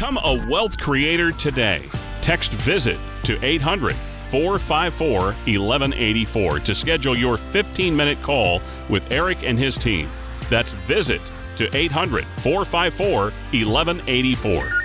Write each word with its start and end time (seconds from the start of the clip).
Become 0.00 0.18
a 0.24 0.46
wealth 0.48 0.78
creator 0.78 1.30
today. 1.30 1.86
Text 2.22 2.52
VISIT 2.52 2.98
to 3.24 3.38
800 3.44 3.94
454 4.30 5.20
1184 5.20 6.60
to 6.60 6.74
schedule 6.74 7.14
your 7.14 7.36
15 7.36 7.94
minute 7.94 8.22
call 8.22 8.62
with 8.88 9.02
Eric 9.12 9.42
and 9.42 9.58
his 9.58 9.76
team. 9.76 10.08
That's 10.48 10.72
VISIT 10.72 11.20
to 11.56 11.76
800 11.76 12.24
454 12.38 13.24
1184. 13.24 14.79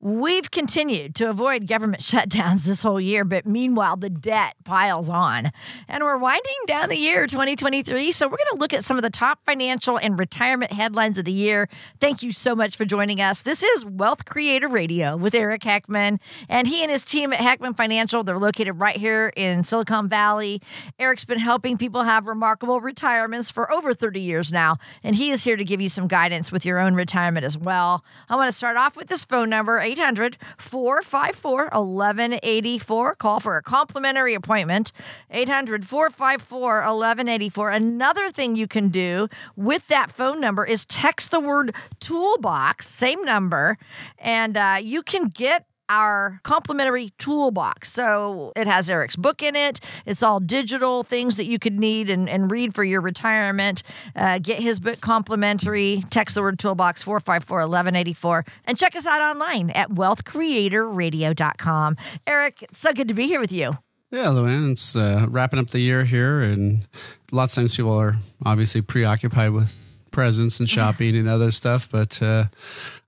We've 0.00 0.48
continued 0.48 1.16
to 1.16 1.28
avoid 1.28 1.66
government 1.66 2.02
shutdowns 2.04 2.62
this 2.64 2.82
whole 2.82 3.00
year, 3.00 3.24
but 3.24 3.46
meanwhile, 3.46 3.96
the 3.96 4.08
debt 4.08 4.54
piles 4.62 5.08
on. 5.08 5.50
And 5.88 6.04
we're 6.04 6.16
winding 6.16 6.54
down 6.68 6.88
the 6.88 6.96
year 6.96 7.26
2023. 7.26 8.12
So, 8.12 8.26
we're 8.26 8.36
going 8.36 8.46
to 8.52 8.58
look 8.58 8.72
at 8.72 8.84
some 8.84 8.96
of 8.96 9.02
the 9.02 9.10
top 9.10 9.42
financial 9.44 9.98
and 9.98 10.16
retirement 10.16 10.70
headlines 10.70 11.18
of 11.18 11.24
the 11.24 11.32
year. 11.32 11.68
Thank 11.98 12.22
you 12.22 12.30
so 12.30 12.54
much 12.54 12.76
for 12.76 12.84
joining 12.84 13.20
us. 13.20 13.42
This 13.42 13.64
is 13.64 13.84
Wealth 13.84 14.24
Creator 14.24 14.68
Radio 14.68 15.16
with 15.16 15.34
Eric 15.34 15.62
Heckman. 15.62 16.20
And 16.48 16.68
he 16.68 16.82
and 16.82 16.92
his 16.92 17.04
team 17.04 17.32
at 17.32 17.40
Heckman 17.40 17.76
Financial, 17.76 18.22
they're 18.22 18.38
located 18.38 18.78
right 18.78 18.96
here 18.96 19.32
in 19.34 19.64
Silicon 19.64 20.08
Valley. 20.08 20.62
Eric's 21.00 21.24
been 21.24 21.40
helping 21.40 21.76
people 21.76 22.04
have 22.04 22.28
remarkable 22.28 22.80
retirements 22.80 23.50
for 23.50 23.72
over 23.72 23.92
30 23.92 24.20
years 24.20 24.52
now. 24.52 24.76
And 25.02 25.16
he 25.16 25.30
is 25.30 25.42
here 25.42 25.56
to 25.56 25.64
give 25.64 25.80
you 25.80 25.88
some 25.88 26.06
guidance 26.06 26.52
with 26.52 26.64
your 26.64 26.78
own 26.78 26.94
retirement 26.94 27.44
as 27.44 27.58
well. 27.58 28.04
I 28.28 28.36
want 28.36 28.46
to 28.46 28.56
start 28.56 28.76
off 28.76 28.96
with 28.96 29.08
this 29.08 29.24
phone 29.24 29.50
number 29.50 29.87
800 29.88 30.36
454 30.58 31.70
1184. 31.72 33.14
Call 33.14 33.40
for 33.40 33.56
a 33.56 33.62
complimentary 33.62 34.34
appointment. 34.34 34.92
800 35.30 35.86
454 35.86 36.60
1184. 36.60 37.70
Another 37.70 38.30
thing 38.30 38.54
you 38.54 38.66
can 38.68 38.88
do 38.90 39.28
with 39.56 39.86
that 39.86 40.10
phone 40.10 40.40
number 40.40 40.66
is 40.66 40.84
text 40.84 41.30
the 41.30 41.40
word 41.40 41.74
toolbox, 42.00 42.88
same 42.88 43.24
number, 43.24 43.78
and 44.18 44.56
uh, 44.56 44.76
you 44.80 45.02
can 45.02 45.28
get 45.28 45.64
our 45.88 46.40
complimentary 46.42 47.12
toolbox. 47.18 47.90
So 47.92 48.52
it 48.56 48.66
has 48.66 48.90
Eric's 48.90 49.14
book 49.16 49.42
in 49.42 49.56
it. 49.56 49.80
It's 50.06 50.22
all 50.22 50.40
digital 50.40 51.02
things 51.02 51.36
that 51.36 51.46
you 51.46 51.58
could 51.58 51.78
need 51.78 52.08
and, 52.10 52.28
and 52.28 52.50
read 52.50 52.74
for 52.74 52.84
your 52.84 53.00
retirement. 53.00 53.82
Uh, 54.14 54.38
get 54.38 54.60
his 54.60 54.80
book 54.80 55.00
complimentary. 55.00 56.04
Text 56.10 56.34
the 56.34 56.42
word 56.42 56.58
toolbox 56.58 57.02
454 57.02 57.58
1184 57.58 58.44
and 58.66 58.76
check 58.78 58.94
us 58.96 59.06
out 59.06 59.22
online 59.22 59.70
at 59.70 59.88
wealthcreatorradio.com. 59.90 61.96
Eric, 62.26 62.62
it's 62.62 62.80
so 62.80 62.92
good 62.92 63.08
to 63.08 63.14
be 63.14 63.26
here 63.26 63.40
with 63.40 63.52
you. 63.52 63.72
Yeah, 64.10 64.26
Luann, 64.26 64.72
it's 64.72 64.94
uh, 64.96 65.26
wrapping 65.28 65.58
up 65.58 65.68
the 65.68 65.80
year 65.80 66.04
here, 66.04 66.40
and 66.40 66.88
lots 67.30 67.52
of 67.52 67.56
times 67.56 67.76
people 67.76 67.92
are 67.92 68.16
obviously 68.42 68.80
preoccupied 68.80 69.50
with 69.50 69.78
presents 70.10 70.60
and 70.60 70.68
shopping 70.68 71.16
and 71.16 71.28
other 71.28 71.50
stuff, 71.50 71.88
but 71.90 72.20
uh, 72.22 72.44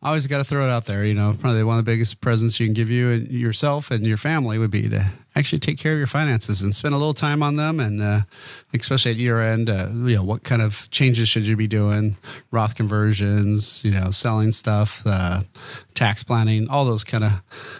I 0.02 0.08
always 0.08 0.26
got 0.26 0.38
to 0.38 0.44
throw 0.44 0.64
it 0.64 0.70
out 0.70 0.86
there. 0.86 1.04
You 1.04 1.14
know, 1.14 1.36
probably 1.38 1.62
one 1.64 1.78
of 1.78 1.84
the 1.84 1.90
biggest 1.90 2.20
presents 2.20 2.58
you 2.58 2.66
can 2.66 2.74
give 2.74 2.90
you 2.90 3.10
and 3.10 3.28
yourself 3.28 3.90
and 3.90 4.06
your 4.06 4.16
family 4.16 4.58
would 4.58 4.70
be 4.70 4.88
to 4.88 5.10
actually 5.36 5.60
take 5.60 5.78
care 5.78 5.92
of 5.92 5.98
your 5.98 6.06
finances 6.06 6.62
and 6.62 6.74
spend 6.74 6.94
a 6.94 6.98
little 6.98 7.14
time 7.14 7.42
on 7.42 7.56
them. 7.56 7.78
And 7.78 8.02
uh, 8.02 8.20
especially 8.74 9.12
at 9.12 9.16
year 9.16 9.40
end, 9.40 9.70
uh, 9.70 9.88
you 9.92 10.16
know, 10.16 10.24
what 10.24 10.42
kind 10.42 10.60
of 10.60 10.90
changes 10.90 11.28
should 11.28 11.46
you 11.46 11.56
be 11.56 11.68
doing? 11.68 12.16
Roth 12.50 12.74
conversions, 12.74 13.84
you 13.84 13.92
know, 13.92 14.10
selling 14.10 14.52
stuff, 14.52 15.02
uh, 15.06 15.42
tax 15.94 16.24
planning, 16.24 16.68
all 16.68 16.84
those 16.84 17.04
kind 17.04 17.24
of 17.24 17.32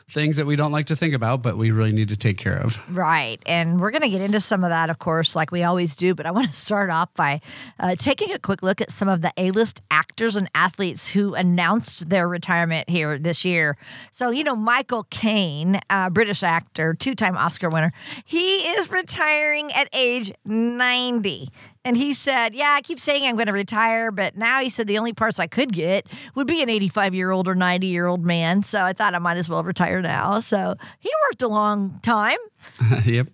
things 0.09 0.37
that 0.37 0.47
we 0.47 0.57
don't 0.57 0.73
like 0.73 0.87
to 0.87 0.97
think 0.97 1.15
about, 1.15 1.42
but 1.42 1.57
we 1.57 1.70
really 1.70 1.92
need 1.92 2.09
to 2.09 2.17
take 2.17 2.39
care 2.39 2.59
of. 2.59 2.79
Right. 2.95 3.41
And 3.47 3.81
we're 3.81 3.91
going 3.91 4.03
to 4.03 4.11
get 4.11 4.20
into 4.20 4.41
some 4.41 4.62
of 4.62 4.70
that, 4.70 4.91
of 4.91 4.98
course, 4.98 5.35
like 5.35 5.51
we 5.51 5.62
always 5.62 5.97
do. 5.97 6.14
But 6.14 6.27
I 6.27 6.31
want 6.31 6.48
to 6.48 6.57
start 6.57 6.91
off 6.91 7.12
by 7.14 7.41
uh, 7.79 7.97
taking 7.97 8.33
a 8.33 8.39
quick 8.39 8.62
look 8.62 8.81
at 8.81 8.91
some 8.91 9.09
of 9.09 9.23
the 9.23 9.33
A 9.37 9.51
list 9.51 9.81
actors 9.91 10.37
and 10.37 10.48
athletes 10.55 11.09
who 11.09 11.35
announced 11.35 12.09
their 12.09 12.29
retirement 12.29 12.89
here 12.89 13.19
this 13.19 13.45
year. 13.45 13.77
So, 14.12 14.31
you 14.31 14.45
know, 14.45 14.55
Michael 14.55 15.05
Caine, 15.11 15.81
British 16.12 16.42
actor, 16.42 16.95
two 16.95 17.14
time 17.14 17.37
Oscar 17.41 17.69
winner, 17.69 17.92
he 18.24 18.69
is 18.69 18.91
retiring 18.91 19.72
at 19.72 19.88
age 19.92 20.33
90. 20.45 21.48
And 21.84 21.96
he 21.96 22.12
said, 22.12 22.55
Yeah, 22.55 22.74
I 22.77 22.83
keep 22.83 23.01
saying 23.01 23.24
I'm 23.24 23.36
going 23.36 23.46
to 23.46 23.52
retire, 23.52 24.11
but 24.11 24.36
now 24.36 24.61
he 24.61 24.68
said 24.68 24.86
the 24.86 24.98
only 24.98 25.14
parts 25.14 25.39
I 25.39 25.46
could 25.46 25.73
get 25.73 26.06
would 26.34 26.46
be 26.46 26.62
an 26.62 26.68
85 26.68 27.14
year 27.14 27.30
old 27.30 27.48
or 27.48 27.55
90 27.55 27.86
year 27.86 28.06
old 28.06 28.24
man. 28.24 28.62
So 28.62 28.83
I 28.83 28.92
thought 28.92 29.14
I 29.14 29.18
might 29.18 29.39
as 29.39 29.48
well 29.48 29.64
retire 29.64 30.02
now. 30.02 30.40
So 30.40 30.74
he 30.98 31.11
worked 31.29 31.42
a 31.42 31.48
long 31.48 31.98
time. 32.02 32.39
yep. 33.06 33.29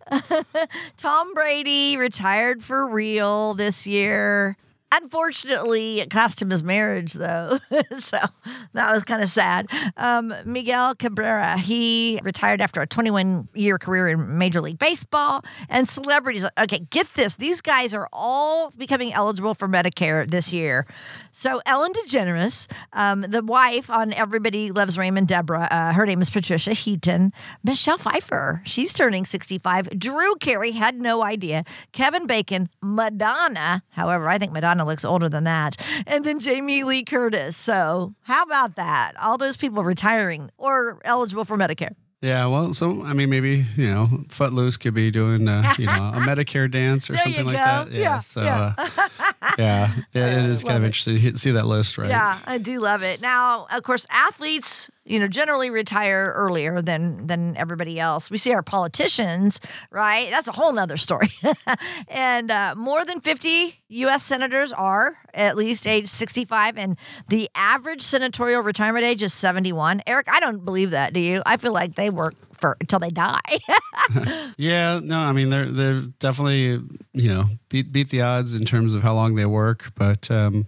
Tom 0.97 1.35
Brady 1.35 1.97
retired 1.97 2.63
for 2.63 2.87
real 2.87 3.55
this 3.55 3.87
year. 3.87 4.57
Unfortunately, 5.03 6.01
it 6.01 6.09
cost 6.09 6.41
him 6.41 6.49
his 6.49 6.63
marriage, 6.63 7.13
though. 7.13 7.59
so 7.99 8.19
that 8.73 8.93
was 8.93 9.05
kind 9.05 9.23
of 9.23 9.29
sad. 9.29 9.69
Um, 9.99 10.35
Miguel 10.47 10.95
Cabrera, 10.95 11.59
he 11.59 12.19
retired 12.23 12.63
after 12.63 12.81
a 12.81 12.87
21 12.87 13.49
year 13.55 13.79
career 13.79 14.09
in 14.09 14.39
Major 14.39 14.63
League 14.63 14.79
Baseball. 14.79 15.45
And 15.69 15.87
celebrities, 15.87 16.47
okay, 16.59 16.79
get 16.91 17.13
this. 17.15 17.37
These 17.37 17.61
guys 17.61 17.93
are 17.93 18.09
all 18.11 18.71
becoming 18.71 19.13
eligible 19.13 19.55
for 19.55 19.69
Medicare 19.69 20.29
this 20.31 20.51
year. 20.51 20.87
So 21.33 21.61
Ellen 21.67 21.93
DeGeneres, 21.93 22.67
um, 22.95 23.21
the 23.21 23.43
wife 23.45 23.91
on 23.91 24.15
Everybody 24.15 24.71
Loves 24.71 24.97
Raymond, 24.97 25.29
Deborah, 25.29 25.69
uh, 25.71 25.93
her 25.93 26.07
name 26.07 26.23
is 26.23 26.31
Patricia 26.31 26.73
Heaton. 26.73 27.35
Michelle 27.63 27.99
Pfeiffer, 27.99 28.63
she's 28.65 28.95
turning 28.95 29.27
65. 29.27 29.91
Drew 29.99 30.37
Carey 30.37 30.71
had 30.71 30.99
no 30.99 31.23
idea. 31.23 31.65
Kevin 31.93 32.27
Bacon, 32.27 32.71
Madonna, 32.81 33.83
however, 33.91 34.31
I 34.31 34.39
think 34.39 34.53
Madonna 34.53 34.86
looks 34.87 35.05
older 35.05 35.29
than 35.29 35.45
that. 35.45 35.77
And 36.07 36.25
then 36.25 36.39
Jamie 36.39 36.85
Lee 36.85 37.05
Curtis. 37.05 37.57
So, 37.57 38.15
how 38.23 38.43
about 38.43 38.77
that? 38.77 39.13
All 39.21 39.39
those 39.39 39.57
people 39.57 39.85
retiring 39.85 40.51
or 40.57 41.01
eligible 41.05 41.45
for 41.45 41.57
Medicare. 41.57 41.95
Yeah, 42.23 42.47
well, 42.47 42.73
so 42.73 43.03
I 43.05 43.13
mean, 43.13 43.29
maybe 43.29 43.67
you 43.77 43.93
know, 43.93 44.09
Footloose 44.29 44.79
could 44.79 44.95
be 44.95 45.11
doing 45.11 45.47
uh, 45.47 45.75
you 45.79 45.87
know 45.87 45.93
a 45.93 46.21
Medicare 46.21 46.71
dance 46.71 47.11
or 47.11 47.17
something 47.19 47.45
like 47.45 47.57
go. 47.57 47.63
that. 47.63 47.91
Yeah, 47.91 48.01
Yeah, 48.01 48.19
so 48.21 48.43
yeah. 48.43 48.75
Uh, 48.79 49.09
yeah, 49.59 49.91
it, 50.15 50.51
is 50.51 50.65
kind 50.65 50.77
of 50.77 50.83
it. 50.83 50.87
interesting 50.87 51.19
to 51.21 51.39
see 51.39 51.53
that 51.53 51.67
list, 51.67 51.99
right? 51.99 52.09
Yeah, 52.09 52.39
I 52.45 52.59
do 52.59 52.81
love 52.81 53.03
it. 53.03 53.21
Now, 53.21 53.67
of 53.71 53.83
course, 53.83 54.07
athletes, 54.11 54.91
you 55.05 55.19
know, 55.19 55.29
generally 55.29 55.71
retire 55.71 56.33
earlier 56.35 56.83
than 56.83 57.27
than 57.27 57.57
everybody 57.57 58.01
else. 58.01 58.31
We 58.31 58.39
see 58.39 58.53
our 58.53 58.63
politicians, 58.63 59.61
right? 59.91 60.31
That's 60.31 60.49
a 60.49 60.53
whole 60.53 60.73
nother 60.73 60.97
story. 60.97 61.31
and 62.09 62.51
uh, 62.51 62.75
more 62.77 63.05
than 63.05 63.21
50 63.21 63.81
U.S. 63.89 64.25
senators 64.25 64.73
are 64.73 65.17
at 65.35 65.57
least 65.57 65.87
age 65.87 66.09
65, 66.09 66.79
and 66.79 66.97
the 67.29 67.51
average 67.55 68.03
senatorial 68.03 68.63
retirement 68.63 69.05
age 69.05 69.23
is 69.23 69.35
71. 69.35 70.03
Eric, 70.07 70.27
I 70.31 70.41
don't 70.41 70.65
believe 70.65 70.91
that. 70.91 71.13
Do 71.13 71.21
you? 71.21 71.43
I 71.45 71.57
feel 71.57 71.73
like 71.73 71.95
they 71.95 72.11
work 72.11 72.35
for 72.57 72.77
until 72.81 72.99
they 72.99 73.11
die. 73.11 73.41
Yeah, 74.57 75.01
no, 75.03 75.19
I 75.19 75.33
mean 75.33 75.51
they're 75.51 75.71
they're 75.71 76.01
definitely 76.21 76.81
you 77.13 77.29
know 77.29 77.47
beat 77.83 77.93
beat 77.93 78.09
the 78.11 78.23
odds 78.23 78.55
in 78.55 78.65
terms 78.65 78.95
of 78.95 79.03
how 79.03 79.15
long 79.15 79.35
they 79.35 79.47
work, 79.47 79.93
but 79.95 80.31
um, 80.31 80.67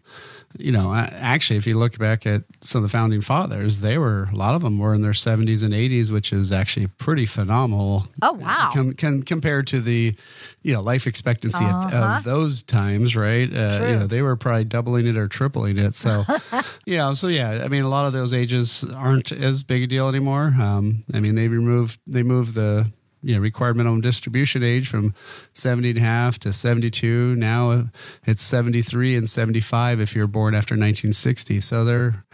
you 0.59 0.73
know 0.73 0.93
actually 0.95 1.57
if 1.59 1.67
you 1.67 1.79
look 1.79 1.99
back 1.99 2.27
at 2.27 2.43
some 2.61 2.83
of 2.85 2.91
the 2.91 2.93
founding 2.99 3.21
fathers, 3.21 3.81
they 3.81 3.99
were 3.99 4.29
a 4.33 4.37
lot 4.37 4.55
of 4.55 4.63
them 4.63 4.79
were 4.79 4.95
in 4.95 5.03
their 5.03 5.15
seventies 5.15 5.63
and 5.63 5.73
eighties, 5.75 6.11
which 6.11 6.33
is 6.33 6.53
actually 6.53 6.87
pretty 6.87 7.27
phenomenal. 7.27 8.07
Oh, 8.23 8.33
wow. 8.33 8.71
Com- 8.75 8.95
com- 8.95 9.23
compared 9.23 9.67
to 9.69 9.81
the 9.81 10.15
you 10.63 10.73
know 10.75 10.81
life 10.83 11.07
expectancy 11.07 11.65
of- 11.65 11.71
Uh-huh. 11.71 12.17
of 12.19 12.25
those 12.25 12.63
times, 12.63 13.15
right? 13.17 13.49
Uh, 13.53 13.79
True. 13.79 13.89
you 13.89 13.97
know 13.97 14.07
they 14.07 14.23
were 14.23 14.37
probably 14.37 14.65
doubling 14.65 15.07
it 15.07 15.17
or 15.17 15.29
tripling 15.29 15.79
it. 15.79 15.95
So 15.95 16.25
yeah, 16.87 17.13
so 17.15 17.29
yeah, 17.29 17.63
I 17.65 17.69
mean 17.69 17.85
a 17.85 17.89
lot 17.89 18.07
of 18.07 18.13
those 18.13 18.33
ages 18.35 18.85
aren't 18.95 19.33
as 19.33 19.63
big 19.63 19.83
a 19.83 19.87
deal 19.87 20.09
anymore. 20.09 20.53
Um, 20.61 21.05
I 21.15 21.21
mean 21.21 21.35
they 21.35 21.49
removed 21.49 22.01
they 22.07 22.23
moved 22.23 22.55
the 22.55 22.91
you 23.23 23.35
know 23.35 23.41
required 23.41 23.77
minimum 23.77 24.01
distribution 24.01 24.63
age 24.63 24.89
from 24.89 25.15
70 25.53 25.91
and 25.91 25.99
a 25.99 26.01
half 26.03 26.39
to 26.39 26.53
72 26.53 27.35
now 27.37 27.91
it's 28.25 28.43
73 28.43 29.17
and 29.17 29.29
75 29.29 30.01
if 30.01 30.15
you're 30.15 30.27
born 30.27 30.55
after 30.55 30.75
1960 30.75 31.61
so 31.61 31.85
they're 31.85 32.25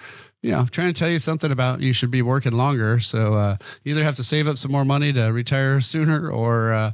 you 0.44 0.50
know 0.50 0.66
trying 0.66 0.92
to 0.92 0.98
tell 0.98 1.08
you 1.08 1.18
something 1.18 1.50
about 1.50 1.80
you 1.80 1.94
should 1.94 2.10
be 2.10 2.20
working 2.20 2.52
longer. 2.52 3.00
So 3.00 3.32
uh, 3.32 3.56
you 3.82 3.94
either 3.94 4.04
have 4.04 4.16
to 4.16 4.24
save 4.24 4.46
up 4.46 4.58
some 4.58 4.70
more 4.70 4.84
money 4.84 5.10
to 5.14 5.28
retire 5.28 5.80
sooner 5.80 6.30
or 6.30 6.74
uh, 6.74 6.92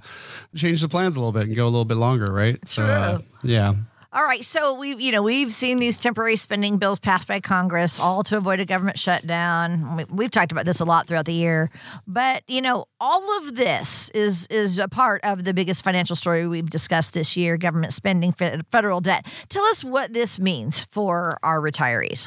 change 0.54 0.80
the 0.80 0.88
plans 0.88 1.16
a 1.16 1.20
little 1.20 1.32
bit 1.32 1.48
and 1.48 1.56
go 1.56 1.64
a 1.64 1.68
little 1.68 1.84
bit 1.84 1.96
longer 1.96 2.32
right? 2.32 2.56
So 2.66 2.84
uh, 2.84 3.16
True. 3.16 3.26
yeah 3.42 3.74
All 4.12 4.24
right, 4.24 4.44
so 4.44 4.74
we've 4.74 5.00
you 5.00 5.12
know 5.12 5.22
we've 5.22 5.54
seen 5.54 5.78
these 5.78 5.96
temporary 5.96 6.34
spending 6.34 6.78
bills 6.78 6.98
passed 6.98 7.28
by 7.28 7.38
Congress, 7.38 8.00
all 8.00 8.24
to 8.24 8.36
avoid 8.36 8.58
a 8.58 8.64
government 8.64 8.98
shutdown. 8.98 9.96
We- 9.96 10.04
We've 10.10 10.30
talked 10.32 10.50
about 10.50 10.64
this 10.64 10.80
a 10.80 10.84
lot 10.84 11.06
throughout 11.06 11.26
the 11.26 11.32
year, 11.32 11.70
but 12.08 12.42
you 12.48 12.60
know 12.60 12.86
all 12.98 13.38
of 13.38 13.54
this 13.54 14.08
is 14.10 14.46
is 14.50 14.80
a 14.80 14.88
part 14.88 15.20
of 15.22 15.44
the 15.44 15.54
biggest 15.54 15.84
financial 15.84 16.16
story 16.16 16.44
we've 16.48 16.68
discussed 16.68 17.14
this 17.14 17.36
year: 17.36 17.56
government 17.56 17.92
spending, 17.92 18.32
federal 18.32 19.00
debt. 19.00 19.26
Tell 19.48 19.64
us 19.66 19.84
what 19.84 20.12
this 20.12 20.40
means 20.40 20.82
for 20.90 21.38
our 21.44 21.60
retirees. 21.60 22.26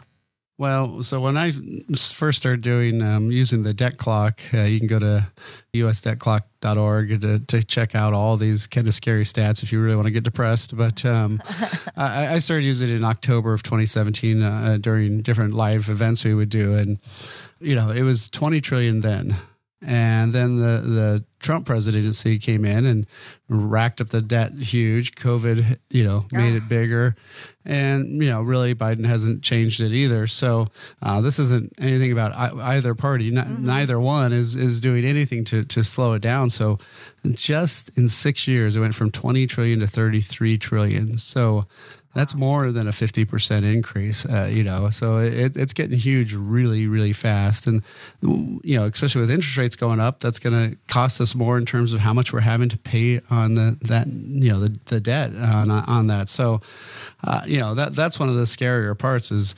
Well, 0.59 1.01
so 1.01 1.19
when 1.19 1.35
I 1.35 1.51
first 1.95 2.37
started 2.39 2.61
doing 2.61 3.01
um, 3.01 3.31
using 3.31 3.63
the 3.63 3.73
debt 3.73 3.97
clock, 3.97 4.39
uh, 4.53 4.61
you 4.61 4.77
can 4.77 4.87
go 4.87 4.99
to 4.99 5.25
usdebtclock.org 5.73 7.21
to, 7.21 7.39
to 7.39 7.63
check 7.63 7.95
out 7.95 8.13
all 8.13 8.37
these 8.37 8.67
kind 8.67 8.87
of 8.87 8.93
scary 8.93 9.23
stats 9.23 9.63
if 9.63 9.71
you 9.71 9.81
really 9.81 9.95
want 9.95 10.05
to 10.05 10.11
get 10.11 10.23
depressed. 10.23 10.77
But 10.77 11.03
um, 11.05 11.41
I, 11.97 12.35
I, 12.35 12.39
started 12.39 12.65
using 12.65 12.89
it 12.89 12.93
in 12.93 13.03
October 13.03 13.53
of 13.53 13.63
2017 13.63 14.43
uh, 14.43 14.77
during 14.79 15.23
different 15.23 15.55
live 15.55 15.89
events 15.89 16.23
we 16.23 16.35
would 16.35 16.49
do, 16.49 16.75
and 16.75 16.99
you 17.59 17.73
know 17.73 17.89
it 17.89 18.03
was 18.03 18.29
20 18.29 18.61
trillion 18.61 18.99
then. 18.99 19.35
And 19.85 20.31
then 20.33 20.57
the, 20.57 20.81
the 20.81 21.25
Trump 21.39 21.65
presidency 21.65 22.39
came 22.39 22.63
in 22.63 22.85
and 22.85 23.05
racked 23.49 23.99
up 23.99 24.09
the 24.09 24.21
debt 24.21 24.53
huge. 24.53 25.15
COVID, 25.15 25.77
you 25.89 26.03
know, 26.05 26.25
made 26.31 26.53
it 26.53 26.67
bigger. 26.69 27.15
And, 27.65 28.21
you 28.21 28.29
know, 28.29 28.41
really 28.41 28.73
Biden 28.73 29.05
hasn't 29.05 29.43
changed 29.43 29.81
it 29.81 29.91
either. 29.91 30.25
So 30.27 30.67
uh, 31.01 31.21
this 31.21 31.39
isn't 31.39 31.73
anything 31.77 32.11
about 32.11 32.33
either 32.33 32.95
party. 32.95 33.31
mm-hmm. 33.31 33.65
Neither 33.65 33.99
one 33.99 34.31
is, 34.31 34.55
is 34.55 34.79
doing 34.79 35.03
anything 35.03 35.43
to, 35.45 35.65
to 35.65 35.83
slow 35.83 36.13
it 36.13 36.21
down. 36.21 36.49
So 36.49 36.79
just 37.31 37.89
in 37.97 38.07
six 38.07 38.47
years, 38.47 38.75
it 38.75 38.79
went 38.79 38.95
from 38.95 39.11
20 39.11 39.45
trillion 39.47 39.79
to 39.81 39.87
33 39.87 40.57
trillion. 40.57 41.17
So 41.17 41.65
that's 42.13 42.35
more 42.35 42.71
than 42.71 42.87
a 42.87 42.91
50% 42.91 43.63
increase, 43.63 44.25
uh, 44.25 44.49
you 44.51 44.63
know, 44.63 44.89
so 44.89 45.17
it, 45.17 45.57
it's 45.57 45.73
getting 45.73 45.97
huge 45.97 46.33
really, 46.33 46.85
really 46.85 47.13
fast. 47.13 47.65
And, 47.65 47.81
you 48.21 48.77
know, 48.77 48.85
especially 48.85 49.21
with 49.21 49.31
interest 49.31 49.57
rates 49.57 49.75
going 49.75 49.99
up, 49.99 50.19
that's 50.19 50.39
going 50.39 50.71
to 50.71 50.77
cost 50.87 51.19
us 51.19 51.33
more 51.33 51.57
in 51.57 51.65
terms 51.65 51.93
of 51.93 51.99
how 51.99 52.13
much 52.13 52.31
we're 52.31 52.41
having 52.41 52.69
to 52.69 52.77
pay 52.77 53.19
on 53.29 53.55
the, 53.55 53.77
that, 53.81 54.07
you 54.07 54.51
know, 54.51 54.59
the, 54.59 54.77
the 54.85 54.99
debt 54.99 55.35
on, 55.35 55.71
on 55.71 56.07
that. 56.07 56.29
So, 56.29 56.61
uh, 57.23 57.41
you 57.45 57.59
know, 57.59 57.73
that, 57.75 57.95
that's 57.95 58.19
one 58.19 58.29
of 58.29 58.35
the 58.35 58.43
scarier 58.43 58.97
parts 58.97 59.31
is 59.31 59.55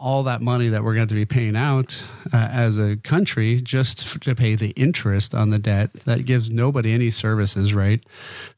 all 0.00 0.24
that 0.24 0.42
money 0.42 0.68
that 0.68 0.82
we're 0.82 0.94
going 0.94 1.06
to 1.06 1.14
be 1.14 1.24
paying 1.24 1.56
out 1.56 2.02
uh, 2.32 2.48
as 2.50 2.78
a 2.78 2.96
country 2.96 3.60
just 3.60 4.20
to 4.22 4.34
pay 4.34 4.56
the 4.56 4.70
interest 4.70 5.34
on 5.34 5.50
the 5.50 5.58
debt 5.58 5.92
that 6.04 6.24
gives 6.24 6.50
nobody 6.50 6.92
any 6.92 7.10
services, 7.10 7.72
right? 7.72 8.02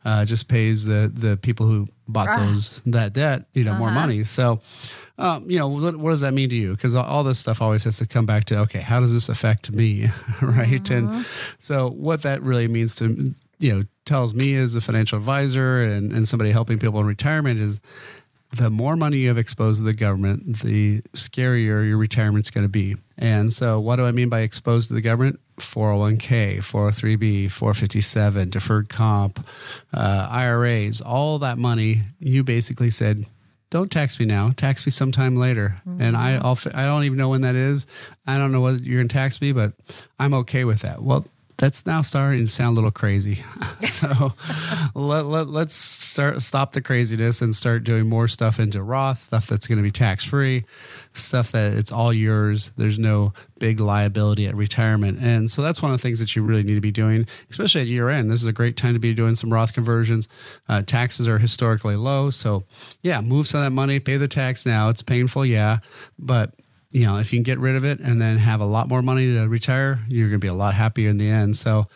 Uh, 0.05 0.25
just 0.25 0.49
pays 0.49 0.85
the 0.85 1.11
the 1.13 1.37
people 1.37 1.67
who 1.67 1.87
bought 2.09 2.29
ah. 2.29 2.39
those 2.39 2.81
that 2.87 3.13
debt, 3.13 3.45
you 3.53 3.65
know, 3.65 3.73
uh-huh. 3.73 3.81
more 3.81 3.91
money. 3.91 4.25
So, 4.25 4.61
um, 5.19 5.51
you 5.51 5.59
know, 5.59 5.69
what, 5.69 5.97
what, 5.97 6.11
does 6.11 6.21
that 6.21 6.33
mean 6.33 6.49
to 6.51 6.57
you? 6.57 6.73
Because 6.73 6.95
all 6.97 7.25
this 7.25 7.39
stuff 7.39 7.61
always 7.61 7.85
has 7.85 7.99
to 7.99 8.07
come 8.07 8.27
back 8.27 8.45
to 8.47 8.59
okay, 8.61 8.81
how 8.81 9.01
does 9.01 9.13
this 9.13 9.29
affect 9.29 9.71
me, 9.71 10.05
right? 10.41 10.83
Mm-hmm. 10.83 11.15
And 11.15 11.27
so, 11.59 11.91
what 11.91 12.23
that 12.23 12.43
really 12.43 12.69
means 12.69 12.95
to 12.97 13.35
you 13.59 13.73
know 13.73 13.85
tells 14.05 14.35
me 14.35 14.55
as 14.55 14.75
a 14.75 14.81
financial 14.81 15.19
advisor 15.19 15.83
and, 15.83 16.13
and 16.13 16.29
somebody 16.29 16.53
helping 16.53 16.79
people 16.79 17.01
in 17.01 17.07
retirement 17.07 17.59
is 17.59 17.81
the 18.53 18.71
more 18.71 18.97
money 18.97 19.19
you 19.19 19.29
have 19.29 19.39
exposed 19.39 19.81
to 19.81 19.85
the 19.85 19.93
government, 19.93 20.61
the 20.61 21.03
scarier 21.13 21.87
your 21.87 21.99
retirement's 21.99 22.51
going 22.51 22.65
to 22.65 22.71
be. 22.71 22.97
And 23.19 23.53
so, 23.53 23.81
what 23.81 23.97
do 23.97 24.07
I 24.07 24.13
mean 24.13 24.29
by 24.29 24.41
exposed 24.41 24.89
to 24.89 24.95
the 24.95 25.01
government? 25.01 25.41
401k, 25.59 26.59
403b, 26.59 27.51
457, 27.51 28.51
deferred 28.51 28.89
comp, 28.89 29.47
uh, 29.95 30.29
IRAs, 30.31 31.01
all 31.01 31.39
that 31.39 31.57
money, 31.57 32.03
you 32.19 32.45
basically 32.45 32.91
said, 32.91 33.25
don't 33.71 33.91
tax 33.91 34.21
me 34.21 34.27
now. 34.27 34.53
Tax 34.57 34.87
me 34.87 34.91
sometime 34.91 35.35
later. 35.37 35.81
Mm-hmm. 35.89 36.01
And 36.01 36.17
I, 36.17 36.37
I'll, 36.37 36.59
I 36.73 36.85
don't 36.85 37.05
even 37.05 37.19
know 37.19 37.31
when 37.31 37.41
that 37.41 37.57
is. 37.57 37.87
I 38.27 38.39
don't 38.39 38.53
know 38.53 38.61
what 38.61 38.83
you're 38.83 38.99
going 38.99 39.09
to 39.09 39.13
tax 39.13 39.41
me, 39.41 39.53
but 39.53 39.73
I'm 40.19 40.35
okay 40.35 40.65
with 40.65 40.81
that. 40.81 41.03
Well, 41.03 41.25
that's 41.59 41.87
now 41.87 42.03
starting 42.03 42.45
to 42.45 42.51
sound 42.51 42.75
a 42.75 42.81
little 42.81 42.91
crazy. 42.91 43.43
so 43.85 44.35
let, 44.95 45.27
let, 45.27 45.49
let's 45.49 45.75
start 45.75 46.43
stop 46.43 46.73
the 46.73 46.83
craziness 46.83 47.41
and 47.41 47.55
start 47.55 47.85
doing 47.85 48.09
more 48.09 48.29
stuff 48.29 48.61
into 48.61 48.83
Roth, 48.83 49.19
stuff 49.19 49.47
that's 49.47 49.67
going 49.67 49.79
to 49.79 49.83
be 49.83 49.91
tax 49.91 50.23
free, 50.23 50.65
stuff 51.13 51.53
that 51.53 51.73
it's 51.73 51.93
all 51.93 52.13
yours. 52.13 52.73
There's 52.77 52.99
no 52.99 53.33
big 53.59 53.81
liability 53.81 54.47
at 54.47 54.55
retirement. 54.55 55.19
And 55.21 55.51
so 55.51 55.63
that's 55.63 55.81
one 55.81 55.93
of 55.93 55.99
the 55.99 56.03
things 56.03 56.21
that 56.21 56.37
you 56.37 56.43
really 56.43 56.63
need 56.63 56.75
to 56.75 56.81
be 56.81 56.91
doing, 56.91 57.27
especially 57.51 57.81
at 57.81 57.87
year 57.87 58.11
end. 58.11 58.31
This 58.31 58.43
is 58.43 58.49
a 58.49 58.53
great 58.53 58.77
time 58.77 58.93
to 58.93 59.01
be 59.01 59.15
doing 59.15 59.35
some 59.35 59.53
Roth 59.53 59.73
conversions. 59.73 60.29
Uh, 60.69 60.83
taxes 60.83 61.27
are 61.27 61.39
historically 61.39 61.97
low. 61.97 62.29
So, 62.29 62.65
yeah, 63.03 63.21
move 63.23 63.49
some 63.49 63.61
of 63.61 63.67
that 63.67 63.71
money, 63.71 63.99
pay 63.99 64.19
the 64.19 64.29
tax 64.29 64.67
now. 64.67 64.91
It's 64.91 65.03
painful, 65.03 65.47
yeah, 65.47 65.79
but 66.19 66.55
you 66.97 67.05
know, 67.05 67.19
if 67.19 67.31
you 67.31 67.37
can 67.37 67.43
get 67.43 67.59
rid 67.59 67.77
of 67.77 67.85
it 67.85 68.01
and 68.01 68.23
then 68.23 68.39
have 68.39 68.63
a 68.63 68.65
lot 68.65 68.89
more 68.89 69.03
money 69.03 69.35
to 69.35 69.47
retire, 69.49 69.99
you're 70.09 70.29
going 70.29 70.41
to 70.41 70.45
be 70.45 70.49
a 70.49 70.55
lot 70.55 70.73
happier 70.73 71.11
in 71.11 71.19
the 71.19 71.29
end. 71.29 71.55
So, 71.55 71.89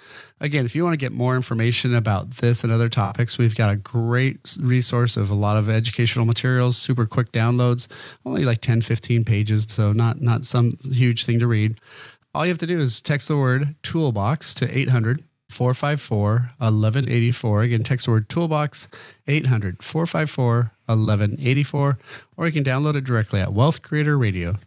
again, 0.43 0.67
if 0.67 0.77
you 0.77 0.85
want 0.85 0.93
to 0.93 0.99
get 0.99 1.11
more 1.11 1.37
information 1.37 1.95
about 1.95 2.33
this 2.33 2.65
and 2.65 2.71
other 2.71 2.91
topics, 2.91 3.39
we've 3.39 3.55
got 3.55 3.71
a 3.71 3.77
great 3.77 4.59
resource 4.61 5.17
of 5.17 5.31
a 5.31 5.35
lot 5.35 5.57
of 5.57 5.71
educational 5.71 6.27
materials, 6.27 6.77
super 6.77 7.07
quick 7.07 7.33
downloads, 7.33 7.89
only 8.27 8.45
like 8.45 8.61
10, 8.61 8.83
15 8.83 9.25
pages. 9.25 9.67
So, 9.71 9.95
not, 9.95 10.21
not 10.21 10.45
some 10.45 10.77
huge 10.83 11.25
thing 11.25 11.39
to 11.39 11.47
read. 11.47 11.81
All 12.35 12.45
you 12.45 12.51
have 12.51 12.59
to 12.59 12.67
do 12.67 12.79
is 12.79 13.01
text 13.01 13.29
the 13.29 13.39
word 13.39 13.77
toolbox 13.83 14.53
to 14.57 14.79
800 14.79 15.23
454 15.49 16.31
1184. 16.59 17.63
Again, 17.63 17.85
text 17.85 18.05
the 18.05 18.13
word 18.13 18.29
toolbox 18.29 18.87
800 19.27 19.83
454 19.83 20.73
1184, 20.85 21.99
or 22.37 22.47
you 22.47 22.53
can 22.53 22.65
download 22.65 22.97
it 22.97 23.05
directly 23.05 23.41
at 23.41 23.55
Wealth 23.55 23.81
Creator 23.81 24.19
Radio 24.19 24.59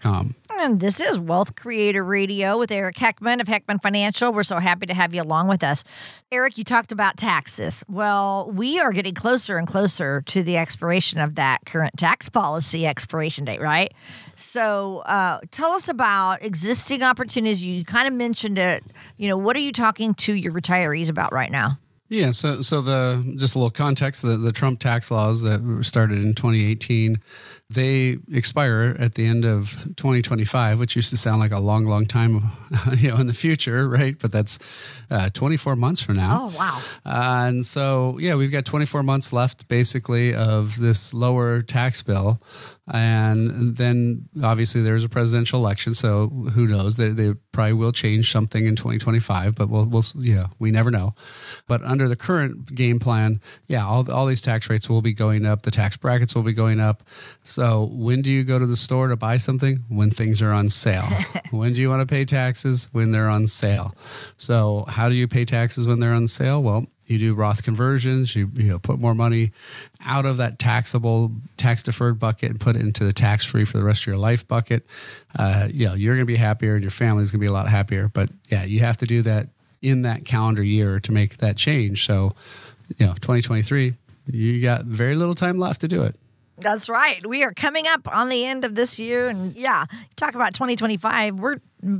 com. 0.00 0.34
And 0.58 0.80
this 0.80 1.00
is 1.00 1.18
Wealth 1.18 1.56
Creator 1.56 2.04
Radio 2.04 2.58
with 2.58 2.70
Eric 2.70 2.96
Heckman 2.96 3.40
of 3.40 3.46
Heckman 3.46 3.80
Financial. 3.80 4.32
We're 4.32 4.42
so 4.42 4.58
happy 4.58 4.86
to 4.86 4.94
have 4.94 5.14
you 5.14 5.22
along 5.22 5.48
with 5.48 5.62
us. 5.62 5.84
Eric, 6.30 6.58
you 6.58 6.64
talked 6.64 6.92
about 6.92 7.16
taxes. 7.16 7.82
Well, 7.88 8.50
we 8.52 8.78
are 8.78 8.92
getting 8.92 9.14
closer 9.14 9.56
and 9.56 9.66
closer 9.66 10.20
to 10.22 10.42
the 10.42 10.58
expiration 10.58 11.18
of 11.18 11.36
that 11.36 11.60
current 11.64 11.96
tax 11.96 12.28
policy 12.28 12.86
expiration 12.86 13.46
date, 13.46 13.60
right? 13.60 13.94
So, 14.36 14.98
uh, 14.98 15.40
tell 15.50 15.72
us 15.72 15.88
about 15.88 16.42
existing 16.42 17.02
opportunities. 17.02 17.62
You 17.62 17.84
kind 17.84 18.06
of 18.06 18.12
mentioned 18.12 18.58
it. 18.58 18.84
You 19.16 19.28
know, 19.28 19.38
what 19.38 19.56
are 19.56 19.60
you 19.60 19.72
talking 19.72 20.14
to 20.14 20.34
your 20.34 20.52
retirees 20.52 21.08
about 21.08 21.32
right 21.32 21.50
now? 21.50 21.78
Yeah, 22.10 22.32
so 22.32 22.60
so 22.60 22.82
the 22.82 23.24
just 23.36 23.54
a 23.54 23.58
little 23.58 23.70
context: 23.70 24.22
the, 24.22 24.36
the 24.36 24.50
Trump 24.50 24.80
tax 24.80 25.12
laws 25.12 25.42
that 25.42 25.60
started 25.82 26.18
in 26.18 26.34
2018 26.34 27.20
they 27.70 28.18
expire 28.32 28.96
at 28.98 29.14
the 29.14 29.24
end 29.24 29.44
of 29.44 29.70
2025, 29.96 30.80
which 30.80 30.96
used 30.96 31.10
to 31.10 31.16
sound 31.16 31.38
like 31.38 31.52
a 31.52 31.60
long, 31.60 31.86
long 31.86 32.04
time, 32.04 32.50
you 32.96 33.10
know, 33.10 33.16
in 33.16 33.28
the 33.28 33.32
future, 33.32 33.88
right? 33.88 34.18
But 34.18 34.32
that's 34.32 34.58
uh, 35.08 35.30
24 35.30 35.76
months 35.76 36.02
from 36.02 36.16
now. 36.16 36.50
Oh, 36.50 36.58
wow! 36.58 36.82
Uh, 37.06 37.46
and 37.46 37.64
so, 37.64 38.18
yeah, 38.18 38.34
we've 38.34 38.50
got 38.50 38.64
24 38.64 39.04
months 39.04 39.32
left, 39.32 39.68
basically, 39.68 40.34
of 40.34 40.78
this 40.80 41.14
lower 41.14 41.62
tax 41.62 42.02
bill 42.02 42.42
and 42.92 43.76
then 43.76 44.28
obviously 44.42 44.82
there's 44.82 45.04
a 45.04 45.08
presidential 45.08 45.60
election, 45.60 45.94
so 45.94 46.28
who 46.28 46.66
knows? 46.66 46.96
They, 46.96 47.10
they 47.10 47.34
probably 47.52 47.74
will 47.74 47.92
change 47.92 48.32
something 48.32 48.66
in 48.66 48.74
2025, 48.74 49.54
but 49.54 49.68
we'll, 49.68 49.86
we'll, 49.86 50.02
yeah, 50.16 50.48
we 50.58 50.70
never 50.70 50.90
know. 50.90 51.14
But 51.68 51.82
under 51.82 52.08
the 52.08 52.16
current 52.16 52.74
game 52.74 52.98
plan, 52.98 53.40
yeah, 53.68 53.86
all, 53.86 54.10
all 54.10 54.26
these 54.26 54.42
tax 54.42 54.68
rates 54.68 54.88
will 54.88 55.02
be 55.02 55.12
going 55.12 55.46
up. 55.46 55.62
The 55.62 55.70
tax 55.70 55.96
brackets 55.96 56.34
will 56.34 56.42
be 56.42 56.52
going 56.52 56.80
up. 56.80 57.04
So 57.42 57.88
when 57.92 58.22
do 58.22 58.32
you 58.32 58.42
go 58.42 58.58
to 58.58 58.66
the 58.66 58.76
store 58.76 59.08
to 59.08 59.16
buy 59.16 59.36
something? 59.36 59.84
When 59.88 60.10
things 60.10 60.42
are 60.42 60.52
on 60.52 60.68
sale. 60.68 61.08
when 61.50 61.72
do 61.72 61.80
you 61.80 61.88
want 61.88 62.00
to 62.00 62.12
pay 62.12 62.24
taxes? 62.24 62.88
When 62.92 63.12
they're 63.12 63.28
on 63.28 63.46
sale. 63.46 63.94
So 64.36 64.84
how 64.88 65.08
do 65.08 65.14
you 65.14 65.28
pay 65.28 65.44
taxes 65.44 65.86
when 65.86 66.00
they're 66.00 66.14
on 66.14 66.26
sale? 66.26 66.62
Well, 66.62 66.86
you 67.10 67.18
do 67.18 67.34
Roth 67.34 67.62
conversions, 67.62 68.34
you, 68.36 68.50
you 68.54 68.64
know, 68.64 68.78
put 68.78 68.98
more 68.98 69.14
money 69.14 69.52
out 70.04 70.26
of 70.26 70.36
that 70.38 70.58
taxable, 70.58 71.32
tax 71.56 71.82
deferred 71.82 72.18
bucket 72.18 72.50
and 72.50 72.60
put 72.60 72.76
it 72.76 72.82
into 72.82 73.04
the 73.04 73.12
tax 73.12 73.44
free 73.44 73.64
for 73.64 73.78
the 73.78 73.84
rest 73.84 74.02
of 74.02 74.06
your 74.06 74.16
life 74.16 74.46
bucket. 74.46 74.86
Uh, 75.38 75.68
you 75.70 75.86
know, 75.86 75.94
you're 75.94 76.14
going 76.14 76.22
to 76.22 76.26
be 76.26 76.36
happier 76.36 76.74
and 76.74 76.82
your 76.82 76.90
family's 76.90 77.30
going 77.30 77.40
to 77.40 77.44
be 77.44 77.48
a 77.48 77.52
lot 77.52 77.68
happier. 77.68 78.08
But 78.08 78.30
yeah, 78.48 78.64
you 78.64 78.80
have 78.80 78.96
to 78.98 79.06
do 79.06 79.22
that 79.22 79.48
in 79.82 80.02
that 80.02 80.24
calendar 80.24 80.62
year 80.62 81.00
to 81.00 81.12
make 81.12 81.38
that 81.38 81.56
change. 81.56 82.06
So, 82.06 82.32
you 82.96 83.06
know, 83.06 83.14
2023, 83.14 83.94
you 84.26 84.62
got 84.62 84.84
very 84.84 85.16
little 85.16 85.34
time 85.34 85.58
left 85.58 85.80
to 85.80 85.88
do 85.88 86.02
it. 86.02 86.16
That's 86.58 86.88
right. 86.88 87.24
We 87.26 87.42
are 87.42 87.54
coming 87.54 87.86
up 87.86 88.06
on 88.06 88.28
the 88.28 88.44
end 88.44 88.64
of 88.64 88.74
this 88.74 88.98
year. 88.98 89.28
And 89.28 89.54
yeah, 89.56 89.86
talk 90.16 90.34
about 90.34 90.54
2025. 90.54 91.40
We're 91.40 91.56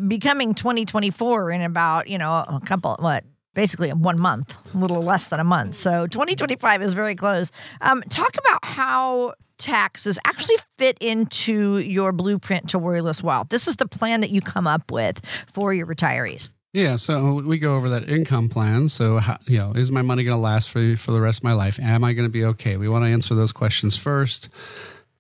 becoming 0.07 0.55
2024 0.55 1.51
in 1.51 1.63
about, 1.63 2.09
you 2.09 2.19
know, 2.19 2.31
a 2.31 2.61
couple, 2.65 2.97
what, 2.99 3.25
basically 3.55 3.89
in 3.89 4.03
one 4.03 4.21
month, 4.21 4.57
a 4.75 4.79
little 4.79 5.03
less 5.03 5.29
than 5.29 5.41
a 5.41 5.45
month. 5.45 5.75
So 5.75 6.07
2025 6.07 6.83
is 6.83 6.93
very 6.93 7.15
close. 7.15 7.51
Um, 7.81 8.03
talk 8.09 8.37
about 8.39 8.65
how 8.65 9.35
taxes 9.59 10.19
actually 10.25 10.57
fit 10.79 10.97
into 11.01 11.79
your 11.79 12.13
blueprint 12.13 12.71
to 12.71 12.79
worryless 12.79 13.23
wealth. 13.23 13.49
This 13.51 13.69
is 13.69 13.77
the 13.77 13.87
plan 13.87 14.23
that 14.23 14.31
you 14.31 14.41
come 14.41 14.67
up 14.67 14.91
with 14.91 15.21
for 15.53 15.73
your 15.75 15.87
retirees. 15.87 16.49
Yeah, 16.73 16.97
so 16.97 17.35
we 17.35 17.59
go 17.59 17.75
over 17.75 17.89
that 17.89 18.09
income 18.09 18.49
plan. 18.49 18.89
So, 18.89 19.19
how, 19.19 19.39
you 19.47 19.59
know, 19.59 19.73
is 19.73 19.91
my 19.91 20.03
money 20.03 20.23
going 20.23 20.37
to 20.37 20.43
last 20.43 20.71
for 20.71 20.97
for 20.97 21.11
the 21.11 21.21
rest 21.21 21.41
of 21.41 21.45
my 21.45 21.53
life? 21.53 21.81
Am 21.81 22.05
I 22.05 22.13
going 22.13 22.29
to 22.29 22.33
be 22.33 22.45
okay? 22.45 22.77
We 22.77 22.89
want 22.89 23.05
to 23.05 23.09
answer 23.09 23.35
those 23.35 23.51
questions 23.51 23.97
first. 23.97 24.49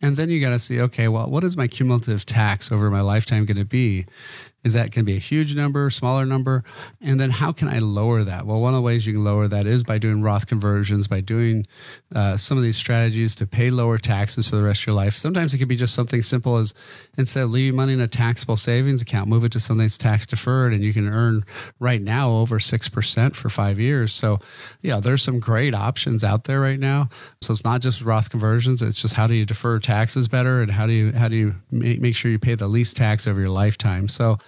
And 0.01 0.17
then 0.17 0.31
you 0.31 0.41
got 0.41 0.51
to 0.51 0.59
see, 0.59 0.81
okay, 0.81 1.09
well, 1.09 1.29
what 1.29 1.45
is 1.45 1.57
my 1.57 1.67
cumulative 1.67 2.25
tax 2.25 2.73
over 2.73 2.89
my 2.89 3.03
lifetime 3.03 3.45
going 3.45 3.59
to 3.59 3.67
be? 3.67 4.07
Is 4.63 4.75
that 4.75 4.91
going 4.91 5.05
to 5.07 5.11
be 5.11 5.17
a 5.17 5.21
huge 5.21 5.55
number, 5.55 5.89
smaller 5.89 6.27
number? 6.27 6.65
And 7.01 7.19
then 7.19 7.31
how 7.31 7.51
can 7.51 7.67
I 7.67 7.79
lower 7.79 8.25
that? 8.25 8.45
Well, 8.45 8.61
one 8.61 8.75
of 8.75 8.79
the 8.79 8.83
ways 8.83 9.07
you 9.07 9.15
can 9.15 9.25
lower 9.25 9.49
that 9.49 9.65
is 9.65 9.83
by 9.85 9.97
doing 9.97 10.21
Roth 10.21 10.47
conversions, 10.47 11.09
by 11.09 11.21
doing 11.23 11.65
uh, 12.15 12.37
some 12.37 12.59
of 12.59 12.63
these 12.63 12.77
strategies 12.77 13.35
to 13.37 13.47
pay 13.47 13.71
lower 13.71 13.97
taxes 13.97 14.51
for 14.51 14.57
the 14.57 14.63
rest 14.63 14.83
of 14.83 14.89
your 14.89 14.97
life. 14.97 15.17
Sometimes 15.17 15.55
it 15.55 15.59
could 15.59 15.69
be 15.69 15.77
just 15.77 15.95
something 15.95 16.21
simple 16.21 16.59
as 16.59 16.75
instead 17.17 17.45
of 17.45 17.51
leaving 17.51 17.75
money 17.75 17.95
in 17.95 18.01
a 18.01 18.09
taxable 18.09 18.57
savings 18.57 19.01
account, 19.01 19.29
move 19.29 19.45
it 19.45 19.53
to 19.53 19.61
something 19.61 19.85
that's 19.85 19.97
tax 19.97 20.27
deferred, 20.27 20.75
and 20.75 20.83
you 20.83 20.93
can 20.93 21.09
earn 21.09 21.43
right 21.79 22.03
now 22.03 22.33
over 22.33 22.59
6% 22.59 23.37
for 23.37 23.49
five 23.49 23.79
years. 23.79 24.13
So, 24.13 24.41
yeah, 24.83 25.01
there's 25.01 25.23
some 25.23 25.41
great 25.41 25.75
options 25.75 26.23
out 26.23 26.45
there 26.45 26.61
right 26.61 26.79
now. 26.79 27.09
So 27.41 27.53
it's 27.53 27.65
not 27.65 27.81
just 27.81 28.03
Roth 28.03 28.29
conversions, 28.29 28.83
it's 28.83 29.01
just 29.01 29.15
how 29.15 29.27
do 29.27 29.33
you 29.33 29.47
defer 29.47 29.79
taxes 29.79 30.29
better 30.29 30.61
and 30.61 30.71
how 30.71 30.87
do 30.87 30.93
you, 30.93 31.13
how 31.13 31.29
do 31.29 31.37
you 31.37 31.55
make, 31.71 32.01
make 32.03 32.15
sure 32.15 32.31
you 32.31 32.39
pay 32.39 32.57
the 32.57 32.69
least 32.69 32.97
tax 32.99 33.27
over 33.27 33.41
your 33.41 33.49
lifetime. 33.49 34.07
So, 34.07 34.39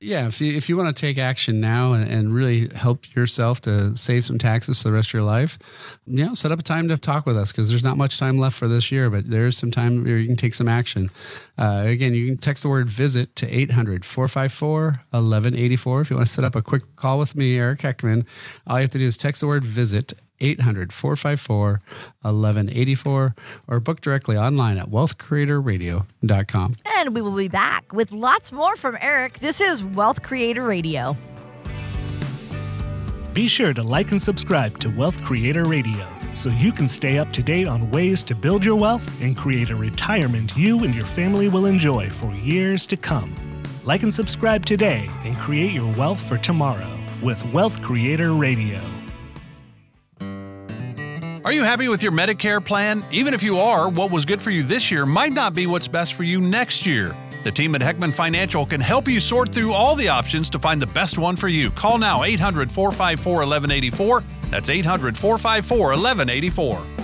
yeah, 0.00 0.26
if 0.26 0.40
you, 0.40 0.56
if 0.56 0.70
you 0.70 0.78
want 0.78 0.94
to 0.94 0.98
take 0.98 1.18
action 1.18 1.60
now 1.60 1.92
and, 1.92 2.10
and, 2.10 2.34
really 2.34 2.68
help 2.74 3.14
yourself 3.14 3.60
to 3.60 3.94
save 3.96 4.24
some 4.24 4.38
taxes 4.38 4.80
for 4.80 4.88
the 4.88 4.94
rest 4.94 5.10
of 5.10 5.14
your 5.14 5.24
life, 5.24 5.58
you 6.06 6.24
know, 6.24 6.32
set 6.32 6.50
up 6.50 6.58
a 6.58 6.62
time 6.62 6.88
to 6.88 6.96
talk 6.96 7.26
with 7.26 7.36
us 7.36 7.52
because 7.52 7.68
there's 7.68 7.84
not 7.84 7.98
much 7.98 8.18
time 8.18 8.38
left 8.38 8.56
for 8.56 8.66
this 8.66 8.90
year, 8.90 9.10
but 9.10 9.28
there 9.28 9.46
is 9.46 9.58
some 9.58 9.70
time 9.70 10.02
where 10.02 10.16
you 10.16 10.26
can 10.26 10.36
take 10.36 10.54
some 10.54 10.68
action. 10.68 11.10
Uh, 11.58 11.82
again, 11.84 12.14
you 12.14 12.26
can 12.26 12.38
text 12.38 12.62
the 12.62 12.70
word 12.70 12.88
visit 12.88 13.36
to 13.36 13.54
800 13.54 14.06
454 14.06 14.80
1184. 15.10 16.00
If 16.00 16.10
you 16.10 16.16
want 16.16 16.28
to 16.28 16.32
set 16.32 16.44
up 16.44 16.54
a 16.54 16.62
quick 16.62 16.96
call 16.96 17.18
with 17.18 17.36
me, 17.36 17.58
Eric 17.58 17.80
Heckman, 17.80 18.24
all 18.66 18.78
you 18.78 18.82
have 18.82 18.90
to 18.90 18.98
do 18.98 19.06
is 19.06 19.18
text 19.18 19.42
the 19.42 19.48
word 19.48 19.64
visit 19.64 20.14
800 20.40 20.92
454 20.92 21.80
1184 22.22 23.34
or 23.68 23.80
book 23.80 24.00
directly 24.00 24.36
online 24.36 24.78
at 24.78 24.90
wealthcreatorradio.com. 24.90 26.76
And 26.84 27.14
we 27.14 27.22
will 27.22 27.36
be 27.36 27.48
back 27.48 27.92
with 27.92 28.12
lots 28.12 28.52
more 28.52 28.76
from 28.76 28.96
Eric. 29.00 29.40
This 29.40 29.60
is 29.60 29.82
Wealth 29.84 30.22
Creator 30.22 30.66
Radio. 30.66 31.16
Be 33.32 33.46
sure 33.46 33.72
to 33.72 33.82
like 33.82 34.10
and 34.10 34.20
subscribe 34.20 34.78
to 34.78 34.90
Wealth 34.90 35.22
Creator 35.22 35.64
Radio 35.64 36.06
so 36.34 36.48
you 36.50 36.72
can 36.72 36.88
stay 36.88 37.18
up 37.18 37.32
to 37.32 37.42
date 37.42 37.66
on 37.66 37.90
ways 37.90 38.22
to 38.24 38.34
build 38.34 38.64
your 38.64 38.76
wealth 38.76 39.20
and 39.20 39.36
create 39.36 39.70
a 39.70 39.76
retirement 39.76 40.56
you 40.56 40.82
and 40.84 40.94
your 40.94 41.06
family 41.06 41.48
will 41.48 41.66
enjoy 41.66 42.08
for 42.10 42.32
years 42.34 42.86
to 42.86 42.96
come. 42.96 43.34
Like 43.84 44.02
and 44.02 44.12
subscribe 44.12 44.66
today 44.66 45.08
and 45.24 45.36
create 45.38 45.72
your 45.72 45.92
wealth 45.94 46.20
for 46.20 46.38
tomorrow 46.38 46.98
with 47.22 47.44
Wealth 47.52 47.80
Creator 47.82 48.34
Radio. 48.34 48.80
Are 51.42 51.52
you 51.52 51.64
happy 51.64 51.88
with 51.88 52.02
your 52.02 52.12
Medicare 52.12 52.62
plan? 52.62 53.02
Even 53.10 53.32
if 53.32 53.42
you 53.42 53.56
are, 53.56 53.88
what 53.88 54.10
was 54.10 54.26
good 54.26 54.42
for 54.42 54.50
you 54.50 54.62
this 54.62 54.90
year 54.90 55.06
might 55.06 55.32
not 55.32 55.54
be 55.54 55.66
what's 55.66 55.88
best 55.88 56.12
for 56.12 56.22
you 56.22 56.38
next 56.38 56.84
year. 56.84 57.16
The 57.44 57.50
team 57.50 57.74
at 57.74 57.80
Heckman 57.80 58.12
Financial 58.12 58.66
can 58.66 58.82
help 58.82 59.08
you 59.08 59.20
sort 59.20 59.48
through 59.48 59.72
all 59.72 59.96
the 59.96 60.08
options 60.08 60.50
to 60.50 60.58
find 60.58 60.82
the 60.82 60.86
best 60.88 61.16
one 61.16 61.36
for 61.36 61.48
you. 61.48 61.70
Call 61.70 61.96
now 61.96 62.24
800 62.24 62.70
454 62.70 63.32
1184. 63.36 64.22
That's 64.50 64.68
800 64.68 65.16
454 65.16 65.78
1184. 65.78 66.99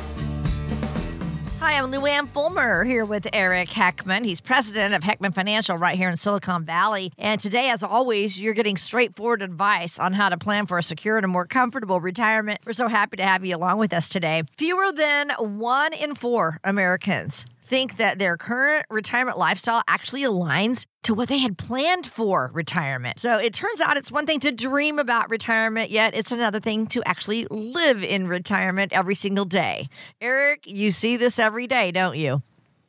Hi, 1.66 1.78
I'm 1.78 1.90
Luann 1.90 2.28
Fulmer 2.28 2.85
here 2.85 3.04
with 3.04 3.26
Eric 3.32 3.68
Heckman. 3.68 4.25
He's 4.25 4.40
president 4.40 4.94
of 4.94 5.02
Heckman 5.02 5.35
Financial 5.35 5.76
right 5.76 5.96
here 5.99 6.08
in 6.08 6.16
Silicon 6.16 6.64
Valley. 6.64 7.12
And 7.18 7.40
today, 7.40 7.70
as 7.70 7.82
always, 7.82 8.40
you're 8.40 8.54
getting 8.54 8.76
straightforward 8.76 9.42
advice 9.42 9.99
on 9.99 10.12
how 10.12 10.28
to 10.28 10.38
plan 10.38 10.66
for 10.66 10.78
a 10.78 10.82
secure 10.85 11.16
and 11.16 11.25
a 11.25 11.28
more 11.28 11.44
comfortable 11.44 12.00
retirement. 12.00 12.61
We're 12.64 12.73
so 12.73 12.87
happy 12.87 13.16
to 13.16 13.25
have 13.25 13.44
you 13.44 13.56
along 13.56 13.78
with 13.78 13.92
us 13.92 14.08
today. 14.08 14.44
Fewer 14.56 14.92
than 14.92 15.30
one 15.30 15.92
in 15.92 16.14
four 16.14 16.61
Americans 16.62 17.46
think 17.66 17.96
that 17.96 18.18
their 18.18 18.37
current 18.37 18.87
retirement 18.90 19.38
lifestyle 19.38 19.82
actually 19.88 20.23
aligns 20.23 20.87
to 21.02 21.14
what 21.14 21.28
they 21.28 21.38
had 21.38 21.58
planned 21.58 22.06
for 22.06 22.50
retirement. 22.52 23.20
So 23.20 23.38
it 23.38 23.54
turns 23.54 23.80
out 23.80 23.96
it's 23.96 24.11
one 24.11 24.26
thing 24.26 24.40
to 24.40 24.52
dream 24.52 24.99
about 24.99 25.30
retirement, 25.30 25.90
yet 25.90 26.14
it's 26.14 26.32
another 26.32 26.61
thing 26.61 26.87
to 26.88 27.02
actually 27.06 27.46
live 27.50 28.02
in 28.02 28.26
retirement 28.28 28.92
every 28.92 29.14
single 29.14 29.44
day. 29.44 29.88
Eric, 30.20 30.66
you 30.66 30.90
see 30.90 31.16
this 31.16 31.38
every 31.38 31.66
day, 31.66 31.92
don't 31.92 32.16
you? 32.16 32.42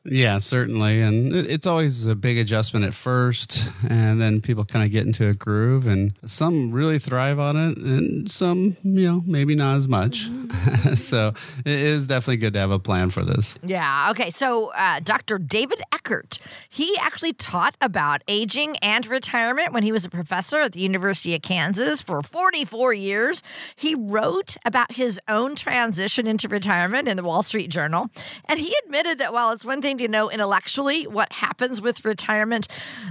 Yeah, 0.10 0.38
certainly. 0.38 1.02
And 1.02 1.34
it's 1.34 1.66
always 1.66 2.06
a 2.06 2.16
big 2.16 2.38
adjustment 2.38 2.86
at 2.86 2.94
first, 2.94 3.70
and 3.90 4.22
then 4.22 4.42
people 4.42 4.64
kind 4.66 4.86
of 4.86 4.92
get 4.92 5.06
into 5.06 5.28
a 5.28 5.34
groove, 5.34 5.86
and 5.86 6.14
some 6.26 6.72
really 6.72 7.00
thrive 7.00 7.40
on 7.40 7.58
it, 7.58 7.78
and 7.78 8.30
some, 8.30 8.78
you 8.84 9.08
know, 9.08 9.24
maybe 9.26 9.56
not 9.56 9.78
as 9.78 9.88
much. 9.88 10.30
Mm-hmm. 10.30 10.48
so 10.96 11.34
it 11.66 11.80
is 11.80 12.08
definitely 12.08 12.38
good 12.38 12.54
to 12.54 12.60
have 12.60 12.72
a 12.72 12.80
plan 12.80 13.10
for 13.10 13.24
this. 13.24 13.56
Yeah. 13.64 14.10
Okay. 14.12 14.30
So 14.30 14.72
uh, 14.72 15.00
Dr. 15.02 15.38
David 15.38 15.82
Ekerdt, 15.92 16.40
he 16.70 16.96
actually 17.02 17.34
taught 17.34 17.76
about 17.82 18.24
aging 18.28 18.78
and 18.78 19.06
retirement 19.06 19.74
when 19.74 19.84
he 19.84 19.92
was 19.92 20.06
a 20.06 20.10
professor 20.10 20.62
at 20.62 20.72
the 20.72 20.80
University 20.80 21.36
of 21.36 21.42
Kansas 21.42 22.02
for 22.02 22.22
44 22.22 22.94
years. 22.94 23.44
He 23.76 23.96
wrote 23.96 24.56
about 24.66 24.94
his 24.94 25.20
own 25.28 25.56
transition 25.56 26.28
into 26.28 26.48
retirement 26.48 27.08
in 27.08 27.18
the 27.18 27.24
Wall 27.24 27.44
Street 27.44 27.70
Journal, 27.70 28.10
and 28.46 28.60
he 28.60 28.74
admitted 28.86 29.18
that 29.20 29.34
while 29.34 29.52
it's 29.52 29.66
one 29.66 29.82
thing 29.82 29.97
to 29.98 30.08
know 30.08 30.30
intellectually 30.30 31.08
what 31.08 31.32
happens 31.32 31.82
with 31.82 32.06
retirement, 32.06 32.68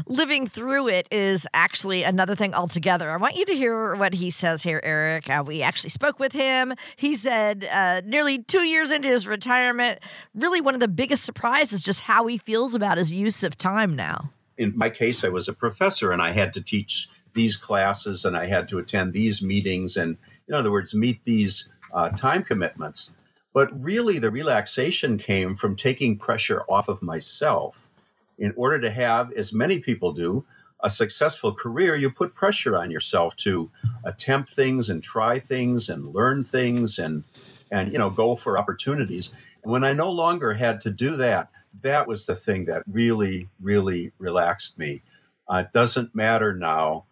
living 0.07 0.47
through 0.49 0.89
it 0.89 1.09
is 1.11 1.47
actually 1.55 2.03
another 2.03 2.35
thing 2.35 2.55
altogether. 2.55 3.11
I 3.11 3.17
want 3.17 3.37
you 3.37 3.45
to 3.47 3.55
hear 3.55 3.95
what 3.97 4.15
he 4.15 4.31
says 4.31 4.63
here, 4.63 4.81
Eric. 4.83 5.29
Uh, 5.29 5.43
we 5.47 5.63
actually 5.63 5.91
spoke 5.91 6.19
with 6.19 6.33
him. 6.33 6.75
He 6.97 7.15
said 7.15 7.65
uh, 7.65 8.03
nearly 8.05 8.43
two 8.43 8.63
years 8.63 8.91
into 8.91 9.09
his 9.09 9.27
retirement, 9.27 10.01
really 10.35 10.61
one 10.61 10.75
of 10.75 10.81
the 10.81 10.89
biggest 10.89 11.25
surprises 11.25 11.73
is 11.75 11.83
just 11.83 12.03
how 12.03 12.27
he 12.27 12.39
feels 12.39 12.75
about 12.75 12.99
his 12.99 13.13
use 13.13 13.43
of 13.43 13.59
time 13.59 13.95
now. 13.97 14.31
In 14.59 14.73
my 14.77 14.89
case, 14.89 15.25
I 15.25 15.29
was 15.29 15.49
a 15.49 15.53
professor 15.53 16.13
and 16.13 16.23
I 16.23 16.33
had 16.33 16.53
to 16.55 16.61
teach 16.61 17.09
these 17.35 17.57
classes 17.57 18.25
and 18.25 18.37
I 18.37 18.47
had 18.47 18.69
to 18.69 18.79
attend 18.79 19.13
these 19.13 19.43
meetings 19.43 19.97
and, 19.97 20.17
in 20.49 20.55
other 20.55 20.73
words, 20.73 20.95
meet 20.95 21.23
these 21.25 21.69
uh, 21.93 22.09
time 22.11 22.43
commitments. 22.43 23.13
But 23.57 23.83
really, 23.83 24.19
the 24.19 24.31
relaxation 24.31 25.17
came 25.17 25.57
from 25.57 25.77
taking 25.77 26.19
pressure 26.19 26.65
off 26.69 26.89
of 26.89 27.01
myself. 27.01 27.89
In 28.37 28.53
order 28.55 28.79
to 28.79 28.91
have, 28.91 29.33
as 29.33 29.55
many 29.55 29.79
people 29.79 30.13
do, 30.13 30.45
a 30.81 30.91
successful 30.91 31.55
career, 31.55 31.97
you 31.97 32.11
put 32.11 32.35
pressure 32.35 32.77
on 32.77 32.91
yourself 32.91 33.35
to 33.37 33.71
attempt 34.05 34.51
things 34.51 34.91
and 34.91 35.03
try 35.03 35.39
things 35.39 35.89
and 35.89 36.13
learn 36.13 36.45
things 36.45 36.99
and 36.99 37.25
and 37.71 37.91
you 37.91 37.99
know 37.99 38.11
go 38.11 38.37
for 38.37 38.59
opportunities. 38.59 39.31
And 39.63 39.73
when 39.73 39.85
I 39.85 39.95
no 39.95 40.11
longer 40.11 40.53
had 40.53 40.79
to 40.83 40.91
do 40.91 41.17
that, 41.17 41.49
that 41.81 42.07
was 42.07 42.27
the 42.27 42.37
thing 42.37 42.67
that 42.67 42.83
really, 42.87 43.49
really 43.59 44.13
relaxed 44.19 44.77
me. 44.77 45.01
Uh, 45.49 45.65
it 45.65 45.73
doesn't 45.73 46.15
matter 46.15 46.53
now 46.53 47.07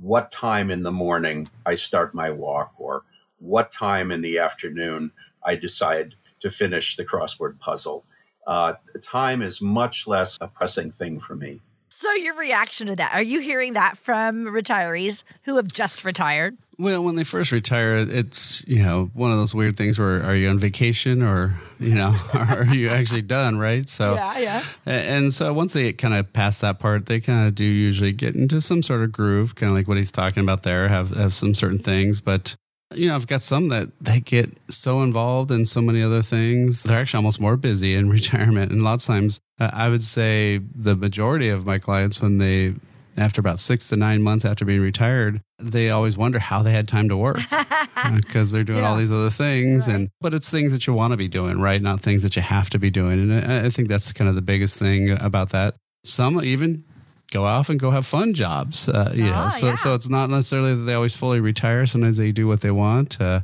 what 0.00 0.30
time 0.30 0.70
in 0.70 0.84
the 0.84 0.92
morning 0.92 1.48
I 1.66 1.74
start 1.74 2.14
my 2.14 2.30
walk 2.30 2.74
or 2.78 3.02
what 3.40 3.72
time 3.72 4.12
in 4.12 4.20
the 4.20 4.38
afternoon 4.38 5.10
I 5.44 5.56
decide 5.56 6.14
to 6.40 6.50
finish 6.50 6.96
the 6.96 7.04
crossword 7.04 7.58
puzzle. 7.58 8.04
Uh, 8.46 8.74
time 9.02 9.42
is 9.42 9.60
much 9.60 10.06
less 10.06 10.38
a 10.40 10.48
pressing 10.48 10.90
thing 10.90 11.20
for 11.20 11.36
me. 11.36 11.60
So, 11.90 12.12
your 12.12 12.36
reaction 12.36 12.86
to 12.86 12.96
that? 12.96 13.12
Are 13.14 13.22
you 13.22 13.40
hearing 13.40 13.72
that 13.72 13.98
from 13.98 14.44
retirees 14.44 15.24
who 15.42 15.56
have 15.56 15.66
just 15.66 16.04
retired? 16.04 16.56
Well, 16.78 17.02
when 17.02 17.16
they 17.16 17.24
first 17.24 17.50
retire, 17.50 17.96
it's 17.96 18.64
you 18.68 18.84
know 18.84 19.10
one 19.14 19.32
of 19.32 19.38
those 19.38 19.52
weird 19.52 19.76
things 19.76 19.98
where 19.98 20.22
are 20.22 20.36
you 20.36 20.48
on 20.48 20.58
vacation 20.58 21.22
or 21.22 21.58
you 21.80 21.94
know 21.94 22.16
are 22.34 22.66
you 22.66 22.88
actually 22.88 23.22
done, 23.22 23.58
right? 23.58 23.88
So 23.88 24.14
yeah, 24.14 24.38
yeah. 24.38 24.64
And 24.86 25.34
so 25.34 25.52
once 25.52 25.72
they 25.72 25.92
kind 25.92 26.14
of 26.14 26.32
pass 26.32 26.60
that 26.60 26.78
part, 26.78 27.06
they 27.06 27.20
kind 27.20 27.48
of 27.48 27.56
do 27.56 27.64
usually 27.64 28.12
get 28.12 28.36
into 28.36 28.60
some 28.60 28.82
sort 28.84 29.02
of 29.02 29.10
groove, 29.10 29.56
kind 29.56 29.70
of 29.70 29.76
like 29.76 29.88
what 29.88 29.96
he's 29.96 30.12
talking 30.12 30.42
about 30.42 30.62
there. 30.62 30.86
Have 30.86 31.10
have 31.16 31.34
some 31.34 31.52
certain 31.52 31.80
things, 31.80 32.20
but 32.20 32.54
you 32.94 33.08
know, 33.08 33.14
I've 33.14 33.26
got 33.26 33.42
some 33.42 33.68
that 33.68 33.88
they 34.00 34.20
get 34.20 34.50
so 34.70 35.02
involved 35.02 35.50
in 35.50 35.66
so 35.66 35.82
many 35.82 36.02
other 36.02 36.22
things. 36.22 36.82
They're 36.82 36.98
actually 36.98 37.18
almost 37.18 37.40
more 37.40 37.56
busy 37.56 37.94
in 37.94 38.08
retirement. 38.10 38.72
And 38.72 38.82
lots 38.82 39.04
of 39.04 39.14
times, 39.14 39.40
uh, 39.60 39.70
I 39.72 39.88
would 39.88 40.02
say 40.02 40.60
the 40.74 40.96
majority 40.96 41.48
of 41.48 41.66
my 41.66 41.78
clients, 41.78 42.22
when 42.22 42.38
they, 42.38 42.74
after 43.16 43.40
about 43.40 43.58
six 43.58 43.88
to 43.88 43.96
nine 43.96 44.22
months 44.22 44.44
after 44.44 44.64
being 44.64 44.80
retired, 44.80 45.42
they 45.58 45.90
always 45.90 46.16
wonder 46.16 46.38
how 46.38 46.62
they 46.62 46.72
had 46.72 46.88
time 46.88 47.08
to 47.08 47.16
work 47.16 47.40
because 48.14 48.52
they're 48.52 48.64
doing 48.64 48.80
yeah. 48.80 48.88
all 48.88 48.96
these 48.96 49.12
other 49.12 49.30
things. 49.30 49.86
Right. 49.86 49.96
And 49.96 50.10
but 50.20 50.32
it's 50.32 50.48
things 50.48 50.72
that 50.72 50.86
you 50.86 50.94
want 50.94 51.12
to 51.12 51.16
be 51.16 51.28
doing, 51.28 51.60
right? 51.60 51.82
Not 51.82 52.00
things 52.00 52.22
that 52.22 52.36
you 52.36 52.42
have 52.42 52.70
to 52.70 52.78
be 52.78 52.90
doing. 52.90 53.30
And 53.30 53.52
I, 53.52 53.66
I 53.66 53.70
think 53.70 53.88
that's 53.88 54.12
kind 54.12 54.28
of 54.28 54.34
the 54.34 54.42
biggest 54.42 54.78
thing 54.78 55.10
about 55.10 55.50
that. 55.50 55.74
Some 56.04 56.42
even 56.42 56.84
go 57.30 57.44
off 57.44 57.68
and 57.68 57.78
go 57.78 57.90
have 57.90 58.06
fun 58.06 58.34
jobs. 58.34 58.88
Uh, 58.88 59.12
you 59.14 59.24
know, 59.24 59.44
oh, 59.46 59.48
so 59.48 59.66
yeah. 59.68 59.74
so 59.74 59.94
it's 59.94 60.08
not 60.08 60.30
necessarily 60.30 60.74
that 60.74 60.82
they 60.82 60.94
always 60.94 61.14
fully 61.14 61.40
retire. 61.40 61.86
Sometimes 61.86 62.16
they 62.16 62.32
do 62.32 62.46
what 62.46 62.60
they 62.60 62.70
want. 62.70 63.20
Uh, 63.20 63.40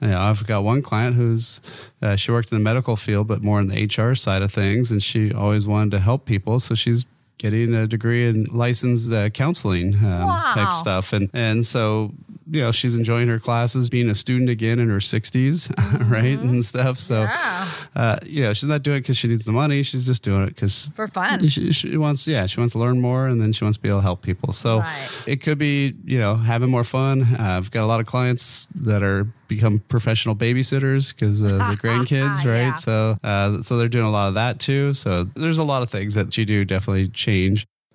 you 0.00 0.08
know, 0.08 0.18
I've 0.18 0.46
got 0.46 0.64
one 0.64 0.82
client 0.82 1.16
who's 1.16 1.60
uh, 2.02 2.16
she 2.16 2.32
worked 2.32 2.50
in 2.50 2.58
the 2.58 2.64
medical 2.64 2.96
field, 2.96 3.28
but 3.28 3.42
more 3.42 3.60
in 3.60 3.68
the 3.68 3.84
HR 3.84 4.14
side 4.14 4.42
of 4.42 4.52
things, 4.52 4.90
and 4.90 5.02
she 5.02 5.32
always 5.32 5.66
wanted 5.66 5.92
to 5.92 5.98
help 5.98 6.24
people. 6.24 6.60
So 6.60 6.74
she's 6.74 7.04
getting 7.40 7.72
a 7.74 7.86
degree 7.86 8.28
in 8.28 8.44
licensed 8.52 9.10
uh, 9.12 9.30
counseling 9.30 9.94
um, 9.96 10.28
wow. 10.28 10.52
type 10.54 10.72
stuff, 10.80 11.12
and 11.14 11.30
and 11.32 11.64
so 11.64 12.12
you 12.52 12.60
know, 12.60 12.72
she's 12.72 12.96
enjoying 12.96 13.28
her 13.28 13.38
classes, 13.38 13.88
being 13.88 14.08
a 14.10 14.14
student 14.14 14.50
again 14.50 14.80
in 14.80 14.88
her 14.88 14.98
60s, 14.98 15.70
right? 16.10 16.36
And 16.36 16.64
stuff. 16.64 16.98
So, 16.98 17.22
Yeah. 17.22 17.68
uh, 17.94 18.18
you 18.26 18.42
know, 18.42 18.52
she's 18.52 18.68
not 18.68 18.82
doing 18.82 18.96
it 18.96 19.00
because 19.02 19.16
she 19.16 19.28
needs 19.28 19.44
the 19.44 19.52
money. 19.52 19.84
She's 19.84 20.04
just 20.04 20.24
doing 20.24 20.42
it 20.42 20.48
because 20.48 20.88
For 20.94 21.06
fun. 21.06 21.46
she, 21.48 21.72
she 21.72 21.96
wants, 21.96 22.26
yeah, 22.26 22.46
she 22.46 22.58
wants 22.58 22.72
to 22.72 22.80
learn 22.80 23.00
more 23.00 23.28
and 23.28 23.40
then 23.40 23.52
she 23.52 23.62
wants 23.64 23.78
to 23.78 23.82
be 23.82 23.88
able 23.88 23.98
to 23.98 24.02
help 24.02 24.22
people. 24.22 24.52
So 24.52 24.80
Right. 24.80 25.08
it 25.26 25.36
could 25.36 25.58
be, 25.58 25.94
you 26.04 26.18
know, 26.18 26.34
having 26.34 26.70
more 26.70 26.82
fun. 26.82 27.22
Uh, 27.22 27.36
I've 27.38 27.70
got 27.70 27.84
a 27.84 27.86
lot 27.86 28.00
of 28.00 28.06
clients 28.06 28.66
that 28.74 29.04
are 29.04 29.28
become 29.46 29.80
professional 29.88 30.34
babysitters 30.36 31.14
because 31.14 31.40
of 31.40 31.50
the 31.50 31.76
grandkids, 31.82 32.44
right? 32.44 32.68
Yeah. 32.68 32.74
So, 32.74 33.18
uh, 33.22 33.60
so 33.62 33.76
they're 33.76 33.88
doing 33.88 34.04
a 34.06 34.10
lot 34.10 34.28
of 34.28 34.34
that 34.34 34.58
too. 34.58 34.94
So 34.94 35.24
there's 35.34 35.58
a 35.58 35.64
lot 35.64 35.82
of 35.82 35.90
things 35.90 36.14
that 36.14 36.36
you 36.36 36.44
do 36.44 36.64
definitely 36.64 37.08
change. 37.08 37.29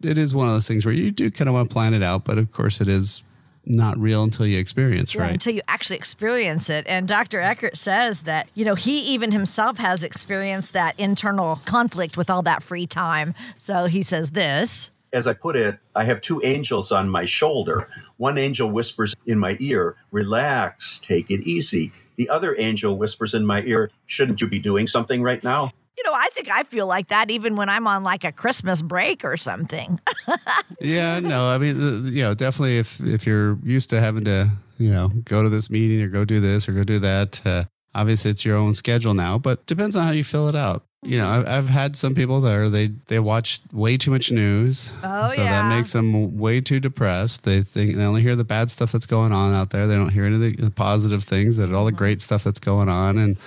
It 0.04 0.18
is 0.18 0.36
one 0.36 0.48
of 0.48 0.54
those 0.54 0.68
things 0.68 0.86
where 0.86 0.94
you 0.94 1.12
do 1.12 1.32
kind 1.32 1.48
of 1.48 1.56
want 1.56 1.70
to 1.70 1.74
plan 1.74 1.94
it 1.94 2.04
out, 2.04 2.26
but 2.26 2.38
of 2.38 2.52
course 2.52 2.82
it 2.82 2.88
is 2.88 3.24
not 3.68 3.98
real 3.98 4.24
until 4.24 4.46
you 4.46 4.60
experience, 4.60 5.16
Yeah, 5.16 5.22
right? 5.24 5.32
until 5.32 5.54
you 5.56 5.62
actually 5.68 5.96
experience 5.98 6.70
it. 6.70 6.86
And 6.88 7.08
Dr. 7.08 7.40
Ekerdt 7.40 7.76
says 7.78 8.22
that, 8.24 8.48
you 8.54 8.64
know, 8.64 8.76
he 8.76 9.00
even 9.14 9.32
himself 9.32 9.78
has 9.80 10.04
experienced 10.04 10.74
that 10.74 11.00
internal 11.00 11.56
conflict 11.66 12.16
with 12.18 12.30
all 12.30 12.44
that 12.44 12.62
free 12.62 12.86
time. 12.86 13.34
So 13.58 13.86
he 13.88 14.04
says 14.04 14.32
this. 14.32 14.92
as 15.14 15.26
I 15.28 15.34
put 15.34 15.56
it, 15.56 15.80
I 15.96 16.04
have 16.04 16.22
two 16.22 16.42
angels 16.44 16.92
on 16.92 17.10
my 17.10 17.26
shoulder. 17.26 17.90
One 18.18 18.38
angel 18.38 18.70
whispers 18.70 19.16
in 19.26 19.40
my 19.40 19.58
ear, 19.60 19.96
relax, 20.12 21.00
take 21.00 21.32
it 21.32 21.42
easy. 21.48 21.92
The 22.18 22.30
other 22.30 22.56
angel 22.60 22.98
whispers 22.98 23.34
in 23.34 23.46
my 23.46 23.62
ear, 23.64 23.90
shouldn't 24.06 24.42
you 24.42 24.48
be 24.48 24.60
doing 24.60 24.86
something 24.88 25.24
right 25.24 25.44
now? 25.44 25.72
You 25.98 26.04
know, 26.04 26.14
I 26.14 26.28
think 26.34 26.50
I 26.50 26.64
feel 26.64 26.88
like 26.88 27.08
that 27.08 27.32
even 27.32 27.56
when 27.56 27.70
I'm 27.70 27.88
on 27.88 28.04
like 28.04 28.24
a 28.24 28.32
Christmas 28.32 28.82
break 28.82 29.24
or 29.24 29.38
something. 29.38 30.00
Yeah, 30.82 31.20
no, 31.20 31.46
I 31.48 31.58
mean, 31.58 32.06
you 32.08 32.22
know, 32.22 32.34
definitely 32.36 32.78
if 32.78 33.00
if 33.02 33.26
you're 33.26 33.58
used 33.64 33.90
to 33.92 34.00
having 34.02 34.26
to, 34.26 34.52
you 34.78 34.92
know, 34.92 35.08
go 35.24 35.42
to 35.42 35.50
this 35.50 35.70
meeting 35.70 36.02
or 36.02 36.10
go 36.10 36.26
do 36.26 36.40
this 36.40 36.68
or 36.70 36.74
go 36.74 36.84
do 36.84 37.00
that, 37.00 37.42
uh, 37.46 37.64
obviously 37.96 38.30
it's 38.32 38.44
your 38.46 38.58
own 38.58 38.74
schedule 38.74 39.14
now. 39.14 39.38
But 39.38 39.66
depends 39.68 39.96
on 39.96 40.06
how 40.06 40.12
you 40.12 40.24
fill 40.24 40.48
it 40.50 40.56
out. 40.56 40.84
You 41.02 41.18
know, 41.20 41.28
I've, 41.30 41.48
I've 41.48 41.68
had 41.70 41.96
some 41.96 42.14
people 42.14 42.42
that 42.42 42.54
are 42.54 42.70
they 42.70 42.88
they 43.08 43.20
watch 43.20 43.62
way 43.72 43.96
too 43.98 44.12
much 44.12 44.32
news, 44.32 44.94
Oh, 45.04 45.28
so 45.28 45.42
yeah. 45.42 45.64
that 45.70 45.76
makes 45.76 45.94
them 45.94 46.38
way 46.38 46.62
too 46.62 46.80
depressed. 46.80 47.44
They 47.44 47.62
think 47.64 47.96
they 47.96 48.04
only 48.04 48.22
hear 48.22 48.36
the 48.36 48.44
bad 48.44 48.70
stuff 48.70 48.92
that's 48.92 49.06
going 49.06 49.32
on 49.32 49.54
out 49.54 49.70
there. 49.70 49.88
They 49.88 49.96
don't 49.96 50.10
hear 50.10 50.26
any 50.26 50.36
of 50.36 50.42
the, 50.42 50.56
the 50.56 50.72
positive 50.72 51.24
things 51.24 51.58
that 51.58 51.72
all 51.74 51.86
the 51.86 51.92
great 51.92 52.22
stuff 52.22 52.44
that's 52.44 52.60
going 52.60 52.90
on, 52.90 53.18
and 53.18 53.38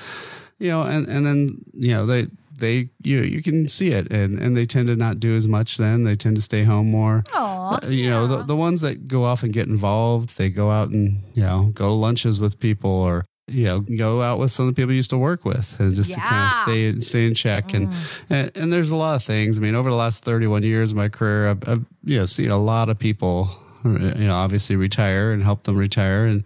you 0.59 0.69
know, 0.69 0.83
and 0.83 1.07
and 1.09 1.27
then 1.27 1.59
you 1.75 1.93
know 1.93 2.07
they 2.07 2.29
they 2.59 2.89
you 3.03 3.23
you 3.23 3.43
can 3.43 3.69
see 3.69 3.91
it, 3.93 4.11
and 4.13 4.39
and 4.39 4.57
they 4.57 4.67
tend 4.67 4.89
to 4.89 4.97
not 4.97 5.19
do 5.21 5.35
as 5.37 5.47
much. 5.47 5.77
Then 5.77 6.05
they 6.05 6.17
tend 6.17 6.37
to 6.37 6.43
stay 6.43 6.65
home 6.65 6.91
more. 6.91 7.25
Aw, 7.33 7.79
Uh, 7.83 7.89
you 7.89 8.09
know, 8.11 8.27
the, 8.27 8.43
the 8.45 8.57
ones 8.57 8.81
that 8.81 9.09
go 9.09 9.25
off 9.25 9.43
and 9.43 9.53
get 9.53 9.69
involved, 9.69 10.37
they 10.39 10.49
go 10.51 10.71
out 10.71 10.89
and, 10.91 11.21
you 11.35 11.43
know, 11.43 11.71
go 11.75 11.89
to 11.89 11.93
lunches 11.95 12.41
with 12.41 12.59
people 12.59 12.91
or, 12.91 13.25
you 13.47 13.65
know, 13.65 13.81
go 13.81 14.23
out 14.23 14.39
with 14.39 14.51
some 14.51 14.67
of 14.69 14.75
the 14.75 14.81
people 14.81 14.93
you 14.93 14.97
used 14.97 15.11
to 15.11 15.19
work 15.19 15.45
with 15.45 15.79
and 15.81 15.95
just 15.95 16.13
to 16.15 16.21
kind 16.21 16.47
of 16.47 16.53
stay, 16.63 17.01
stay 17.01 17.27
in 17.27 17.35
check. 17.35 17.75
And, 17.75 17.93
and, 18.31 18.51
and 18.55 18.73
there's 18.73 18.91
a 18.91 18.97
lot 18.97 19.17
of 19.17 19.23
things. 19.25 19.59
I 19.59 19.61
mean, 19.63 19.75
over 19.75 19.91
the 19.91 19.97
last 19.97 20.25
31 20.25 20.63
years 20.63 20.91
of 20.93 20.97
my 20.97 21.09
career, 21.11 21.51
I've, 21.51 21.69
I've, 21.69 21.85
you 22.05 22.19
know, 22.19 22.27
seen 22.27 22.51
a 22.51 22.59
lot 22.59 22.89
of 22.89 22.99
people, 22.99 23.49
you 23.85 23.99
know, 24.27 24.35
obviously 24.35 24.77
retire 24.77 25.33
and 25.33 25.43
help 25.43 25.65
them 25.65 25.77
retire. 25.77 26.27
And, 26.27 26.45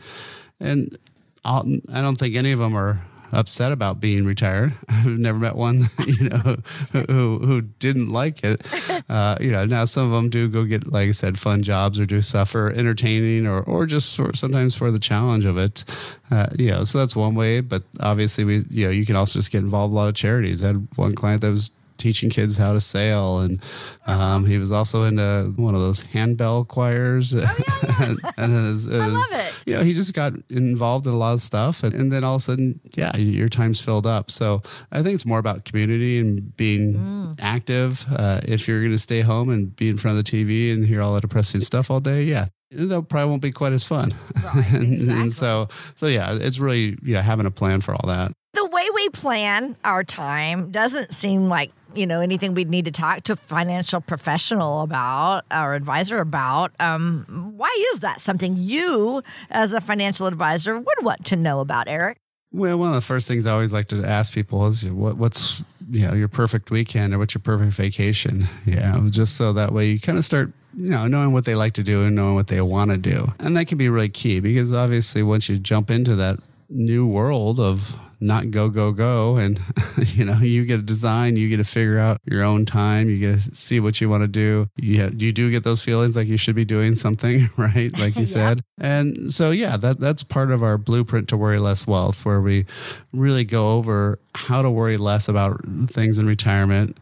and 0.61 0.99
I'll, 1.45 1.64
I 1.92 2.00
don't 2.02 2.16
think 2.16 2.35
any 2.37 2.50
of 2.52 2.59
them 2.59 2.76
are 2.76 3.00
upset 3.32 3.72
about 3.72 4.00
being 4.00 4.24
retired. 4.24 4.74
I've 4.88 5.06
never 5.06 5.38
met 5.38 5.56
one, 5.56 5.90
you 6.06 6.28
know, 6.28 6.56
who 6.92 7.38
who 7.38 7.60
didn't 7.62 8.10
like 8.10 8.44
it. 8.44 8.64
Uh, 9.08 9.36
you 9.40 9.50
know, 9.50 9.66
now 9.66 9.84
some 9.84 10.06
of 10.06 10.12
them 10.12 10.30
do 10.30 10.48
go 10.48 10.64
get, 10.64 10.90
like 10.90 11.08
I 11.08 11.10
said, 11.10 11.38
fun 11.38 11.62
jobs 11.62 11.98
or 12.00 12.06
do 12.06 12.22
stuff 12.22 12.50
for 12.50 12.70
entertaining 12.70 13.46
or 13.46 13.60
or 13.62 13.84
just 13.84 14.16
for, 14.16 14.34
sometimes 14.34 14.74
for 14.74 14.90
the 14.90 14.98
challenge 14.98 15.44
of 15.44 15.58
it. 15.58 15.84
Uh, 16.30 16.46
you 16.58 16.68
know, 16.68 16.84
so 16.84 16.98
that's 16.98 17.14
one 17.14 17.34
way. 17.34 17.60
But 17.60 17.82
obviously, 18.00 18.44
we 18.44 18.64
you 18.70 18.86
know 18.86 18.90
you 18.90 19.04
can 19.04 19.16
also 19.16 19.38
just 19.38 19.50
get 19.50 19.58
involved 19.58 19.92
in 19.92 19.96
a 19.96 20.00
lot 20.00 20.08
of 20.08 20.14
charities. 20.14 20.62
I 20.62 20.68
had 20.68 20.88
one 20.96 21.14
client 21.14 21.42
that 21.42 21.50
was 21.50 21.70
teaching 22.02 22.28
kids 22.28 22.56
how 22.56 22.73
to 22.73 22.80
sail 22.80 23.38
and 23.40 23.62
um, 24.06 24.44
he 24.44 24.59
was 24.59 24.73
also 24.73 25.04
into 25.04 25.52
one 25.56 25.75
of 25.75 25.80
those 25.80 26.00
handbell 26.02 26.64
choirs 26.64 27.32
and, 27.99 28.21
and 28.37 28.52
his, 28.52 28.88
I 28.88 29.06
love 29.06 29.26
it. 29.30 29.52
you 29.64 29.75
know, 29.75 29.82
he 29.82 29.94
just 29.94 30.12
got 30.14 30.32
involved 30.50 31.06
in 31.06 31.12
a 31.12 31.16
lot 31.16 31.35
of 31.35 31.40
stuff, 31.40 31.82
and, 31.85 31.94
and 31.94 32.11
then 32.11 32.25
all 32.25 32.35
of 32.35 32.40
a 32.40 32.44
sudden, 32.44 32.80
yeah, 32.94 33.16
your 33.16 33.49
time's 33.49 33.80
filled 33.80 34.06
up. 34.06 34.30
So 34.30 34.62
I 34.90 35.02
think 35.02 35.14
it's 35.14 35.25
more 35.26 35.38
about 35.38 35.64
community 35.64 36.18
and 36.18 36.54
being 36.56 36.94
Mm. 36.94 37.37
active. 37.38 38.04
Uh, 38.11 38.40
if 38.44 38.66
you're 38.66 38.80
going 38.80 38.92
to 38.92 38.99
stay 38.99 39.21
home 39.21 39.49
and 39.50 39.75
be 39.76 39.88
in 39.88 39.97
front 39.99 40.18
of 40.18 40.25
the 40.25 40.30
TV 40.30 40.73
and 40.73 40.85
hear 40.85 41.00
all 41.00 41.14
that 41.14 41.21
depressing 41.23 41.61
stuff 41.61 41.90
all 41.90 42.00
day, 42.00 42.25
yeah, 42.25 42.47
that 42.73 43.09
probably 43.09 43.30
won't 43.30 43.42
be 43.42 43.52
quite 43.52 43.73
as 43.73 43.85
fun. 43.85 44.12
Right, 44.42 44.66
and, 44.73 44.92
exactly. 44.94 45.21
and 45.23 45.32
so, 45.32 45.68
so 45.97 46.06
yeah, 46.06 46.32
it's 46.35 46.59
really 46.59 46.99
you 47.02 47.14
know 47.14 47.23
having 47.23 47.47
a 47.47 47.50
plan 47.50 47.80
for 47.80 47.94
all 47.94 48.09
that. 48.09 48.32
The 48.54 48.66
way 48.66 48.87
we 48.94 49.09
plan 49.11 49.76
our 49.85 50.04
time 50.04 50.71
doesn't 50.73 51.12
seem 51.14 51.49
like, 51.49 51.71
you 51.94 52.06
know, 52.06 52.20
anything 52.20 52.54
we'd 52.54 52.70
need 52.70 52.84
to 52.87 52.90
talk 52.90 53.25
to 53.25 53.37
financial 53.37 54.00
professional 54.00 54.82
about 54.82 55.44
or 55.50 55.75
advisor 55.75 56.18
about. 56.18 56.72
Um, 56.80 57.52
why 57.56 57.75
is 57.92 58.00
that 58.00 58.20
something 58.20 58.56
you, 58.56 59.22
as 59.50 59.75
a 59.75 59.80
financial 59.80 60.26
advisor, 60.26 60.78
would 60.78 61.02
want 61.02 61.26
to 61.26 61.37
know 61.37 61.61
about, 61.61 61.88
Eric? 61.88 62.18
Well, 62.52 62.78
one 62.78 62.88
of 62.88 62.94
the 62.94 63.00
first 63.00 63.28
things 63.28 63.46
I 63.46 63.52
always 63.52 63.72
like 63.72 63.88
to 63.88 64.05
ask 64.05 64.33
people 64.33 64.66
is 64.66 64.85
what, 64.85 65.16
what's 65.16 65.62
you 65.90 66.07
know 66.07 66.14
your 66.14 66.28
perfect 66.28 66.70
weekend 66.70 67.14
or 67.14 67.18
what's 67.18 67.35
your 67.35 67.40
perfect 67.40 67.72
vacation? 67.72 68.46
Yeah, 68.66 69.00
just 69.09 69.37
so 69.37 69.55
that 69.55 69.72
way 69.72 69.88
you 69.88 69.98
kind 69.98 70.18
of 70.18 70.24
start 70.24 70.52
you 70.76 70.90
know 70.90 71.07
knowing 71.07 71.33
what 71.33 71.46
they 71.46 71.55
like 71.55 71.72
to 71.74 71.83
do 71.83 72.02
and 72.02 72.14
knowing 72.14 72.35
what 72.35 72.48
they 72.48 72.61
want 72.61 72.90
to 72.90 72.98
do, 72.98 73.33
and 73.38 73.57
that 73.57 73.68
can 73.68 73.78
be 73.78 73.88
really 73.88 74.11
key 74.11 74.40
because 74.40 74.70
obviously 74.72 75.22
once 75.22 75.48
you 75.48 75.59
jump 75.59 75.90
into 75.90 76.14
that 76.16 76.38
new 76.68 77.07
world 77.07 77.59
of 77.59 77.96
not 78.22 78.50
go 78.50 78.68
go 78.68 78.92
go. 78.92 79.37
And 79.37 79.61
you 79.98 80.24
know 80.24 80.38
you 80.38 80.64
get 80.64 80.76
to 80.76 80.82
design 80.82 81.37
you 81.37 81.48
get 81.48 81.58
to 81.58 81.64
figure 81.64 81.98
out 81.98 82.18
your 82.24 82.42
own 82.42 82.64
time. 82.64 83.11
You 83.11 83.18
get 83.18 83.40
to 83.40 83.54
see 83.54 83.80
what 83.80 84.00
you 84.00 84.08
want 84.08 84.22
to 84.22 84.28
do. 84.28 84.68
You, 84.76 85.11
you 85.16 85.32
do 85.32 85.50
get 85.50 85.64
those 85.64 85.82
feelings 85.82 86.16
like 86.16 86.28
you 86.28 86.37
should 86.37 86.54
be 86.54 86.64
doing 86.64 86.94
something 86.94 87.50
right? 87.56 87.90
Like 87.98 88.14
you 88.16 88.22
Yep. 88.22 88.28
said. 88.28 88.64
And 88.80 89.32
so 89.32 89.50
yeah 89.50 89.76
that 89.76 90.00
that's 90.00 90.22
part 90.22 90.50
of 90.50 90.62
our 90.62 90.78
blueprint 90.78 91.28
to 91.28 91.37
worry 91.37 91.58
less 91.58 91.87
wealth 91.87 92.24
where 92.24 92.40
we 92.40 92.64
really 93.12 93.44
go 93.44 93.72
over 93.72 94.18
how 94.35 94.62
to 94.62 94.70
worry 94.70 94.96
less 94.96 95.28
about 95.28 95.61
things 95.88 96.18
in 96.18 96.26
retirement. 96.26 96.98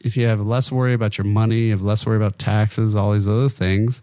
If 0.00 0.16
you 0.16 0.26
have 0.26 0.40
less 0.40 0.70
worry 0.70 0.92
about 0.92 1.16
your 1.18 1.24
money 1.24 1.60
you 1.66 1.70
have 1.72 1.82
less 1.82 2.04
worry 2.06 2.16
about 2.16 2.38
taxes 2.38 2.94
all 2.94 3.12
these 3.12 3.28
other 3.28 3.48
things 3.48 4.02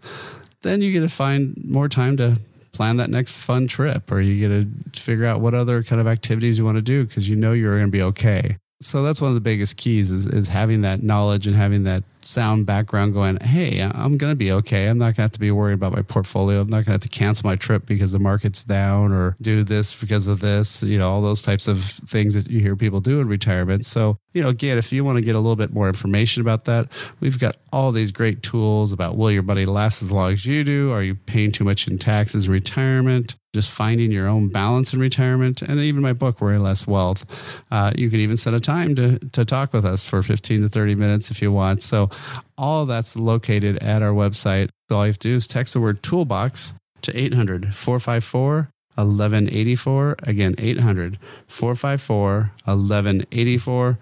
then 0.62 0.80
you 0.82 0.92
get 0.92 1.00
to 1.00 1.08
find 1.08 1.54
more 1.64 1.88
time 1.88 2.16
to 2.16 2.38
plan 2.74 2.98
that 2.98 3.10
next 3.10 3.32
fun 3.32 3.66
trip 3.66 4.10
or 4.10 4.20
you 4.20 4.48
get 4.48 4.92
to 4.92 5.00
figure 5.00 5.24
out 5.24 5.40
what 5.40 5.54
other 5.54 5.82
kind 5.82 6.00
of 6.00 6.06
activities 6.06 6.58
you 6.58 6.64
want 6.64 6.76
to 6.76 6.82
do 6.82 7.04
because 7.04 7.28
you 7.28 7.36
know 7.36 7.52
you're 7.52 7.76
going 7.76 7.88
to 7.88 7.96
be 7.96 8.02
okay. 8.02 8.58
So 8.80 9.02
that's 9.02 9.20
one 9.20 9.28
of 9.28 9.34
the 9.34 9.40
biggest 9.40 9.76
keys 9.76 10.10
is, 10.10 10.26
is 10.26 10.48
having 10.48 10.82
that 10.82 11.02
knowledge 11.02 11.46
and 11.46 11.56
having 11.56 11.84
that 11.84 12.04
sound 12.26 12.66
background 12.66 13.14
going 13.14 13.36
hey 13.40 13.80
i'm 13.80 14.16
going 14.16 14.32
to 14.32 14.36
be 14.36 14.52
okay. 14.52 14.88
I'm 14.88 14.98
not 14.98 15.06
going 15.06 15.14
to 15.14 15.22
have 15.22 15.32
to 15.32 15.40
be 15.40 15.50
worried 15.50 15.74
about 15.74 15.92
my 15.92 16.02
portfolio. 16.02 16.60
I'm 16.60 16.68
not 16.68 16.78
going 16.78 16.84
to 16.86 16.92
have 16.92 17.00
to 17.00 17.08
cancel 17.08 17.48
my 17.48 17.56
trip 17.56 17.86
because 17.86 18.12
the 18.12 18.18
market's 18.18 18.64
down 18.64 19.12
or 19.12 19.36
do 19.40 19.64
this 19.64 19.94
because 19.94 20.26
of 20.26 20.40
this 20.40 20.82
you 20.82 20.98
know 20.98 21.10
all 21.10 21.22
those 21.22 21.42
types 21.42 21.68
of 21.68 21.84
things 22.08 22.34
that 22.34 22.48
you 22.48 22.60
hear 22.60 22.76
people 22.76 23.00
do 23.00 23.20
in 23.20 23.28
retirement. 23.28 23.86
So 23.86 24.18
you 24.32 24.42
know 24.42 24.48
again 24.48 24.78
if 24.78 24.92
you 24.92 25.04
want 25.04 25.16
to 25.16 25.22
get 25.22 25.34
a 25.34 25.38
little 25.38 25.56
bit 25.56 25.72
more 25.72 25.88
information 25.88 26.40
about 26.40 26.64
that 26.64 26.88
we've 27.20 27.38
got 27.38 27.56
all 27.72 27.92
these 27.92 28.12
great 28.12 28.42
tools 28.42 28.92
about 28.92 29.16
will 29.16 29.30
your 29.30 29.42
money 29.42 29.64
last 29.64 30.02
as 30.02 30.12
long 30.12 30.32
as 30.32 30.46
you 30.46 30.64
do. 30.64 30.92
Are 30.92 31.02
you 31.02 31.14
paying 31.14 31.52
too 31.52 31.64
much 31.64 31.88
in 31.88 31.98
taxes 31.98 32.46
in 32.46 32.52
retirement? 32.52 33.36
Just 33.52 33.70
finding 33.70 34.10
your 34.10 34.26
own 34.26 34.48
balance 34.48 34.92
in 34.92 34.98
retirement 34.98 35.62
and 35.62 35.78
even 35.78 36.02
my 36.02 36.12
book 36.12 36.40
worry 36.40 36.58
less 36.58 36.88
wealth. 36.88 37.24
Uh, 37.70 37.92
you 37.96 38.10
can 38.10 38.18
even 38.18 38.36
set 38.36 38.52
a 38.52 38.58
time 38.58 38.96
to, 38.96 39.18
to 39.30 39.44
talk 39.44 39.72
with 39.72 39.84
us 39.84 40.04
for 40.04 40.22
15 40.24 40.62
to 40.62 40.68
30 40.68 40.96
minutes 40.96 41.30
if 41.30 41.40
you 41.40 41.52
want. 41.52 41.80
So 41.80 42.10
all 42.56 42.86
that's 42.86 43.16
located 43.16 43.78
at 43.78 44.02
our 44.02 44.12
website 44.12 44.70
all 44.90 45.04
you 45.06 45.10
have 45.10 45.18
to 45.18 45.28
do 45.28 45.36
is 45.36 45.46
text 45.48 45.74
the 45.74 45.80
word 45.80 46.02
toolbox 46.02 46.74
to 47.02 47.16
800 47.16 47.74
454 47.74 48.70
1184 48.96 50.16
again 50.22 50.54
800 50.58 51.18
454 51.48 52.52
1184 52.64 53.98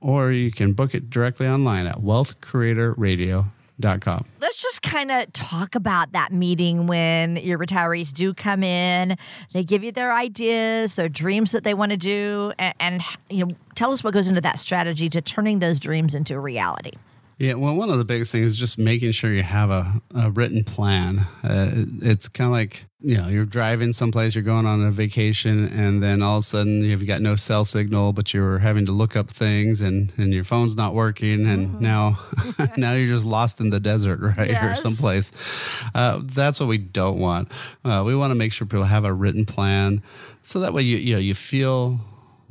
or 0.00 0.32
you 0.32 0.50
can 0.50 0.72
book 0.72 0.94
it 0.94 1.10
directly 1.10 1.46
online 1.48 1.86
at 1.86 1.96
wealthcreatorradio.com 1.96 3.52
Let's 3.78 4.56
just 4.56 4.80
kind 4.80 5.10
of 5.10 5.30
talk 5.34 5.74
about 5.74 6.12
that 6.12 6.32
meeting 6.32 6.86
when 6.86 7.36
your 7.36 7.58
retirees 7.58 8.10
do 8.10 8.32
come 8.32 8.62
in. 8.62 9.18
They 9.52 9.64
give 9.64 9.84
you 9.84 9.92
their 9.92 10.14
ideas, 10.14 10.94
their 10.94 11.10
dreams 11.10 11.52
that 11.52 11.62
they 11.62 11.74
want 11.74 11.90
to 11.90 11.98
do, 11.98 12.52
and, 12.58 12.74
and 12.80 13.02
you 13.28 13.44
know, 13.44 13.54
tell 13.74 13.92
us 13.92 14.02
what 14.02 14.14
goes 14.14 14.30
into 14.30 14.40
that 14.40 14.58
strategy 14.58 15.10
to 15.10 15.20
turning 15.20 15.58
those 15.58 15.78
dreams 15.78 16.14
into 16.14 16.40
reality. 16.40 16.92
Yeah, 17.38 17.54
well, 17.54 17.74
one 17.74 17.90
of 17.90 17.98
the 17.98 18.04
biggest 18.06 18.32
things 18.32 18.52
is 18.52 18.56
just 18.56 18.78
making 18.78 19.12
sure 19.12 19.30
you 19.30 19.42
have 19.42 19.68
a, 19.68 20.00
a 20.14 20.30
written 20.30 20.64
plan. 20.64 21.26
Uh, 21.44 21.70
it's 22.00 22.28
kind 22.28 22.46
of 22.46 22.52
like, 22.52 22.86
you 23.02 23.18
know, 23.18 23.28
you're 23.28 23.44
driving 23.44 23.92
someplace, 23.92 24.34
you're 24.34 24.42
going 24.42 24.64
on 24.64 24.82
a 24.82 24.90
vacation, 24.90 25.68
and 25.68 26.02
then 26.02 26.22
all 26.22 26.38
of 26.38 26.40
a 26.40 26.46
sudden 26.46 26.82
you've 26.82 27.06
got 27.06 27.20
no 27.20 27.36
cell 27.36 27.66
signal, 27.66 28.14
but 28.14 28.32
you're 28.32 28.56
having 28.56 28.86
to 28.86 28.92
look 28.92 29.16
up 29.16 29.28
things 29.28 29.82
and, 29.82 30.14
and 30.16 30.32
your 30.32 30.44
phone's 30.44 30.76
not 30.76 30.94
working. 30.94 31.46
And 31.46 31.68
mm-hmm. 31.68 31.82
now, 31.82 32.18
now 32.78 32.94
you're 32.94 33.14
just 33.14 33.26
lost 33.26 33.60
in 33.60 33.68
the 33.68 33.80
desert, 33.80 34.18
right? 34.38 34.48
Yes. 34.48 34.78
Or 34.78 34.82
someplace. 34.82 35.30
Uh, 35.94 36.22
that's 36.24 36.58
what 36.58 36.70
we 36.70 36.78
don't 36.78 37.18
want. 37.18 37.52
Uh, 37.84 38.02
we 38.06 38.16
want 38.16 38.30
to 38.30 38.34
make 38.34 38.52
sure 38.52 38.66
people 38.66 38.84
have 38.84 39.04
a 39.04 39.12
written 39.12 39.44
plan 39.44 40.02
so 40.42 40.60
that 40.60 40.72
way 40.72 40.80
you, 40.80 40.96
you 40.96 41.12
know, 41.12 41.20
you 41.20 41.34
feel 41.34 42.00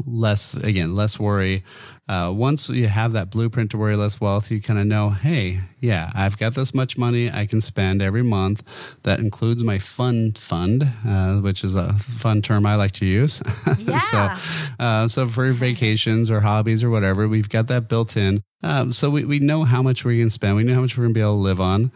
less, 0.06 0.54
again, 0.54 0.94
less 0.94 1.20
worry 1.20 1.64
uh, 2.08 2.32
once 2.36 2.70
you 2.70 2.88
have 2.88 3.14
that 3.14 3.32
blueprint 3.32 3.72
to 3.72 3.78
worry 3.78 3.96
less 3.96 4.22
wealth, 4.22 4.52
you 4.52 4.62
kind 4.62 4.80
of 4.80 4.86
know, 4.86 5.10
hey, 5.10 5.62
yeah, 5.80 6.12
I've 6.14 6.38
got 6.38 6.54
this 6.54 6.74
much 6.74 6.98
money 6.98 7.32
I 7.32 7.48
can 7.48 7.62
spend 7.62 8.02
every 8.02 8.22
month. 8.22 8.64
That 9.04 9.20
includes 9.20 9.64
my 9.64 9.80
fun 9.80 10.34
fund, 10.34 10.88
uh, 11.08 11.38
which 11.40 11.64
is 11.64 11.74
a 11.74 11.94
fun 11.94 12.44
term 12.44 12.66
I 12.66 12.76
like 12.76 12.92
to 12.94 13.06
use. 13.06 13.42
Yeah. 13.78 14.00
so, 14.00 14.76
uh, 14.80 15.08
so 15.08 15.28
for 15.28 15.52
vacations 15.52 16.32
or 16.32 16.40
hobbies 16.42 16.84
or 16.84 16.90
whatever, 16.90 17.28
we've 17.28 17.50
got 17.50 17.68
that 17.68 17.88
built 17.88 18.16
in. 18.18 18.42
Um, 18.64 18.92
so 18.92 19.10
we, 19.10 19.26
we 19.26 19.40
know 19.40 19.64
how 19.64 19.82
much 19.82 20.06
we 20.06 20.20
can 20.20 20.30
spend. 20.30 20.56
We 20.56 20.64
know 20.64 20.74
how 20.74 20.82
much 20.82 20.98
we're 20.98 21.04
going 21.04 21.14
to 21.14 21.18
be 21.18 21.22
able 21.22 21.38
to 21.38 21.42
live 21.42 21.62
on. 21.62 21.92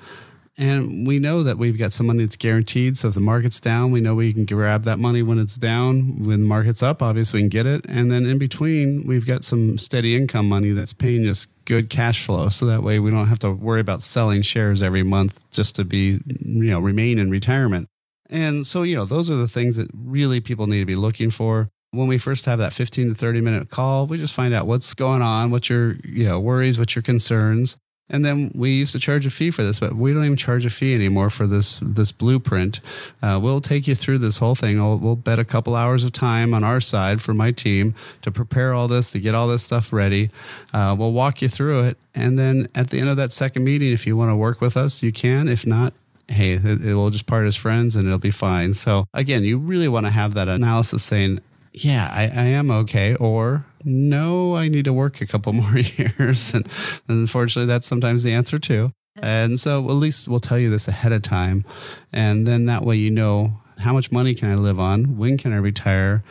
And 0.60 1.08
we 1.08 1.20
know 1.20 1.42
that 1.44 1.58
we've 1.58 1.78
got 1.78 1.94
some 1.94 2.08
money 2.08 2.26
that's 2.26 2.36
guaranteed. 2.36 2.98
So 2.98 3.08
if 3.08 3.14
the 3.14 3.22
market's 3.22 3.62
down, 3.62 3.92
we 3.92 4.02
know 4.02 4.14
we 4.14 4.34
can 4.34 4.44
grab 4.44 4.84
that 4.84 5.00
money 5.00 5.24
when 5.24 5.40
it's 5.40 5.56
down. 5.56 6.22
When 6.26 6.42
the 6.42 6.46
market's 6.46 6.84
up, 6.84 7.02
obviously 7.02 7.38
we 7.38 7.44
can 7.44 7.50
get 7.50 7.66
it. 7.66 7.86
And 7.88 8.12
then 8.12 8.26
in 8.26 8.38
between, 8.38 9.08
we've 9.08 9.26
got 9.26 9.46
some 9.46 9.78
steady 9.78 10.18
income 10.18 10.50
money 10.50 10.72
that's 10.72 10.92
paying 10.92 11.26
us 11.30 11.48
good 11.64 11.90
cash 11.90 12.26
flow. 12.26 12.50
So 12.50 12.66
that 12.66 12.84
way 12.84 13.00
we 13.00 13.10
don't 13.10 13.28
have 13.28 13.40
to 13.40 13.52
worry 13.52 13.80
about 13.80 14.04
selling 14.04 14.42
shares 14.42 14.84
every 14.84 15.02
month 15.02 15.50
just 15.50 15.76
to 15.76 15.86
be, 15.86 16.20
you 16.28 16.72
know, 16.72 16.82
remain 16.82 17.20
in 17.20 17.32
retirement. 17.32 17.88
And 18.30 18.68
so, 18.68 18.84
you 18.84 18.98
know, 18.98 19.06
those 19.06 19.30
are 19.30 19.36
the 19.36 19.48
things 19.48 19.78
that 19.78 19.90
really 19.94 20.42
people 20.42 20.68
need 20.68 20.82
to 20.82 20.86
be 20.86 20.98
looking 20.98 21.32
for 21.32 21.70
when 21.92 22.08
we 22.08 22.18
first 22.18 22.46
have 22.46 22.60
that 22.60 22.74
15 22.74 23.10
to 23.10 23.16
30 23.16 23.42
minute 23.42 23.70
call, 23.70 24.06
we 24.06 24.18
just 24.18 24.34
find 24.34 24.54
out 24.54 24.68
what's 24.68 24.94
going 24.94 25.22
on, 25.22 25.50
what 25.50 25.70
your 25.70 25.96
you 26.04 26.26
know 26.26 26.40
worries, 26.40 26.78
what 26.78 26.96
your 26.96 27.02
concerns, 27.02 27.78
and 28.10 28.26
then 28.26 28.52
we 28.56 28.72
used 28.72 28.92
to 28.94 29.00
charge 29.00 29.26
a 29.26 29.30
fee 29.30 29.52
for 29.52 29.64
this, 29.64 29.80
but 29.80 29.96
we 29.96 30.14
don't 30.14 30.26
even 30.26 30.38
charge 30.38 30.66
a 30.66 30.70
fee 30.70 30.96
anymore 30.96 31.30
for 31.30 31.46
this 31.48 31.80
this 31.82 32.12
blueprint. 32.12 32.80
Uh, 33.22 33.40
we'll 33.42 33.62
take 33.62 33.88
you 33.88 33.96
through 33.96 34.18
this 34.18 34.40
whole 34.40 34.56
thing. 34.56 34.82
We'll, 34.82 34.98
we'll 34.98 35.16
bet 35.16 35.40
a 35.40 35.46
couple 35.46 35.76
hours 35.76 36.04
of 36.04 36.12
time 36.12 36.54
on 36.54 36.64
our 36.64 36.82
side 36.82 37.22
for 37.22 37.34
my 37.34 37.52
team 37.52 37.96
to 38.22 38.32
prepare 38.32 38.74
all 38.74 38.88
this, 38.88 39.12
to 39.12 39.20
get 39.20 39.36
all 39.36 39.48
this 39.48 39.64
stuff 39.64 39.94
ready. 39.94 40.32
Uh, 40.74 40.96
we'll 40.98 41.14
walk 41.14 41.42
you 41.42 41.50
through 41.50 41.84
it, 41.84 41.98
and 42.16 42.38
then 42.38 42.68
at 42.76 42.90
the 42.90 43.00
end 43.00 43.10
of 43.10 43.18
that 43.18 43.32
second 43.32 43.64
meeting, 43.64 43.92
if 43.92 44.08
you 44.08 44.18
want 44.18 44.30
to 44.30 44.36
work 44.36 44.62
with 44.62 44.76
us, 44.76 45.04
you 45.04 45.12
can. 45.12 45.48
If 45.48 45.66
not, 45.66 45.94
hey, 46.28 46.54
it, 46.54 46.86
it 46.86 46.94
will 46.94 47.10
just 47.10 47.26
part 47.26 47.46
as 47.46 47.56
friends 47.56 47.96
and 47.96 48.06
it'll 48.06 48.20
be 48.20 48.32
fine. 48.32 48.74
So 48.74 49.06
again, 49.14 49.44
you 49.44 49.58
really 49.58 49.88
want 49.88 50.06
to 50.06 50.12
have 50.12 50.36
that 50.36 50.48
analysis 50.48 51.04
saying, 51.04 51.40
yeah, 51.74 52.10
I, 52.12 52.24
I 52.24 52.46
am 52.46 52.72
okay, 52.72 53.16
or 53.16 53.66
no, 53.84 54.56
I 54.56 54.68
need 54.68 54.86
to 54.86 54.94
work 54.94 55.22
a 55.22 55.28
couple 55.28 55.54
more 55.54 55.78
years. 55.78 56.54
And, 56.54 56.66
and 57.08 57.20
unfortunately, 57.20 57.68
that's 57.68 57.88
sometimes 57.88 58.24
the 58.24 58.34
answer 58.34 58.60
too. 58.60 58.92
And 59.22 59.60
so 59.60 59.86
at 59.86 59.94
least 59.94 60.28
we'll 60.28 60.40
tell 60.40 60.60
you 60.60 60.70
this 60.70 60.88
ahead 60.88 61.12
of 61.12 61.22
time. 61.22 61.66
And 62.14 62.48
then 62.48 62.66
that 62.66 62.84
way 62.84 62.96
you 62.96 63.12
know 63.12 63.60
how 63.78 63.94
much 63.94 64.12
money 64.12 64.34
can 64.36 64.50
I 64.50 64.56
live 64.56 64.80
on? 64.80 65.18
When 65.18 65.38
can 65.38 65.54
I 65.54 65.58
retire? 65.58 66.24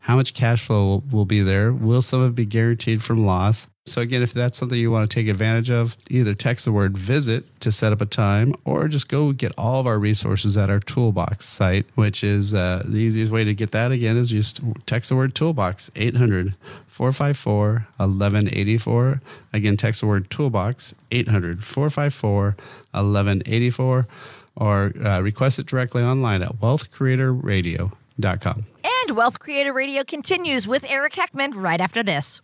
How 0.00 0.16
much 0.16 0.34
cash 0.34 0.64
flow 0.64 0.86
will, 0.86 1.00
will 1.10 1.24
be 1.24 1.40
there? 1.40 1.72
Will 1.72 2.02
some 2.02 2.20
of 2.20 2.30
it 2.30 2.34
be 2.34 2.46
guaranteed 2.46 3.02
from 3.02 3.24
loss? 3.24 3.66
So, 3.86 4.00
again, 4.00 4.22
if 4.22 4.32
that's 4.32 4.56
something 4.58 4.78
you 4.78 4.90
want 4.90 5.08
to 5.08 5.14
take 5.14 5.28
advantage 5.28 5.70
of, 5.70 5.96
either 6.10 6.34
text 6.34 6.64
the 6.64 6.72
word 6.72 6.98
visit 6.98 7.44
to 7.60 7.70
set 7.70 7.92
up 7.92 8.00
a 8.00 8.06
time 8.06 8.52
or 8.64 8.88
just 8.88 9.06
go 9.08 9.30
get 9.32 9.52
all 9.56 9.78
of 9.80 9.86
our 9.86 10.00
resources 10.00 10.56
at 10.56 10.70
our 10.70 10.80
toolbox 10.80 11.46
site, 11.46 11.86
which 11.94 12.24
is 12.24 12.52
uh, 12.52 12.82
the 12.84 12.98
easiest 12.98 13.30
way 13.30 13.44
to 13.44 13.54
get 13.54 13.70
that 13.70 13.92
again 13.92 14.16
is 14.16 14.30
just 14.30 14.60
text 14.86 15.10
the 15.10 15.16
word 15.16 15.36
toolbox 15.36 15.88
800 15.94 16.56
454 16.88 17.86
1184. 17.96 19.20
Again, 19.52 19.76
text 19.76 20.00
the 20.00 20.08
word 20.08 20.28
toolbox 20.30 20.96
800 21.12 21.62
454 21.62 22.56
1184 22.92 24.08
or 24.56 24.92
uh, 25.04 25.20
request 25.20 25.58
it 25.58 25.66
directly 25.66 26.02
online 26.02 26.40
at 26.42 26.56
wealthcreatorradio.com. 26.56 28.66
And 29.06 29.16
Wealth 29.16 29.38
Creator 29.38 29.72
Radio 29.72 30.02
continues 30.02 30.66
with 30.66 30.84
Eric 30.88 31.12
Heckman 31.12 31.52
right 31.54 31.80
after 31.80 32.02
this. 32.02 32.40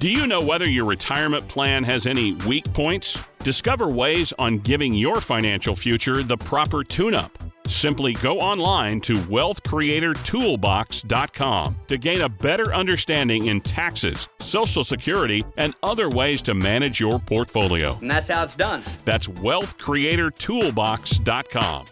Do 0.00 0.08
you 0.08 0.26
know 0.26 0.42
whether 0.42 0.66
your 0.66 0.86
retirement 0.86 1.46
plan 1.46 1.84
has 1.84 2.06
any 2.06 2.32
weak 2.32 2.64
points? 2.72 3.22
Discover 3.40 3.88
ways 3.88 4.32
on 4.38 4.56
giving 4.60 4.94
your 4.94 5.20
financial 5.20 5.76
future 5.76 6.22
the 6.22 6.38
proper 6.38 6.82
tune 6.82 7.14
up. 7.14 7.36
Simply 7.66 8.14
go 8.14 8.40
online 8.40 9.02
to 9.02 9.16
wealthcreatortoolbox.com 9.16 11.76
to 11.86 11.98
gain 11.98 12.22
a 12.22 12.30
better 12.30 12.74
understanding 12.74 13.48
in 13.48 13.60
taxes, 13.60 14.30
Social 14.38 14.84
Security, 14.84 15.44
and 15.58 15.74
other 15.82 16.08
ways 16.08 16.40
to 16.42 16.54
manage 16.54 16.98
your 16.98 17.18
portfolio. 17.18 17.98
And 18.00 18.10
that's 18.10 18.28
how 18.28 18.42
it's 18.42 18.56
done. 18.56 18.82
That's 19.04 19.26
wealthcreatortoolbox.com. 19.26 21.84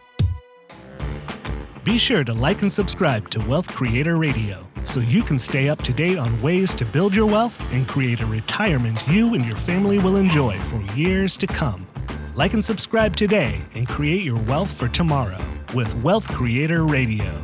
Be 1.89 1.97
sure 1.97 2.23
to 2.23 2.35
like 2.35 2.61
and 2.61 2.71
subscribe 2.71 3.31
to 3.31 3.41
Wealth 3.49 3.75
Creator 3.75 4.19
Radio 4.19 4.69
so 4.85 5.01
you 5.01 5.23
can 5.23 5.39
stay 5.39 5.71
up 5.71 5.81
to 5.85 5.93
date 5.95 6.19
on 6.19 6.39
ways 6.43 6.75
to 6.75 6.85
build 6.85 7.15
your 7.15 7.25
wealth 7.25 7.59
and 7.73 7.89
create 7.89 8.21
a 8.21 8.27
retirement 8.27 9.03
you 9.09 9.33
and 9.33 9.43
your 9.43 9.57
family 9.57 9.99
will 9.99 10.17
enjoy 10.17 10.59
for 10.65 10.83
years 10.95 11.35
to 11.39 11.47
come. 11.47 11.87
Like 12.35 12.53
and 12.53 12.63
subscribe 12.63 13.17
today 13.17 13.65
and 13.75 13.89
create 13.89 14.23
your 14.23 14.39
wealth 14.43 14.71
for 14.71 14.89
tomorrow 14.89 15.43
with 15.75 15.95
Wealth 16.03 16.29
Creator 16.29 16.85
Radio. 16.85 17.43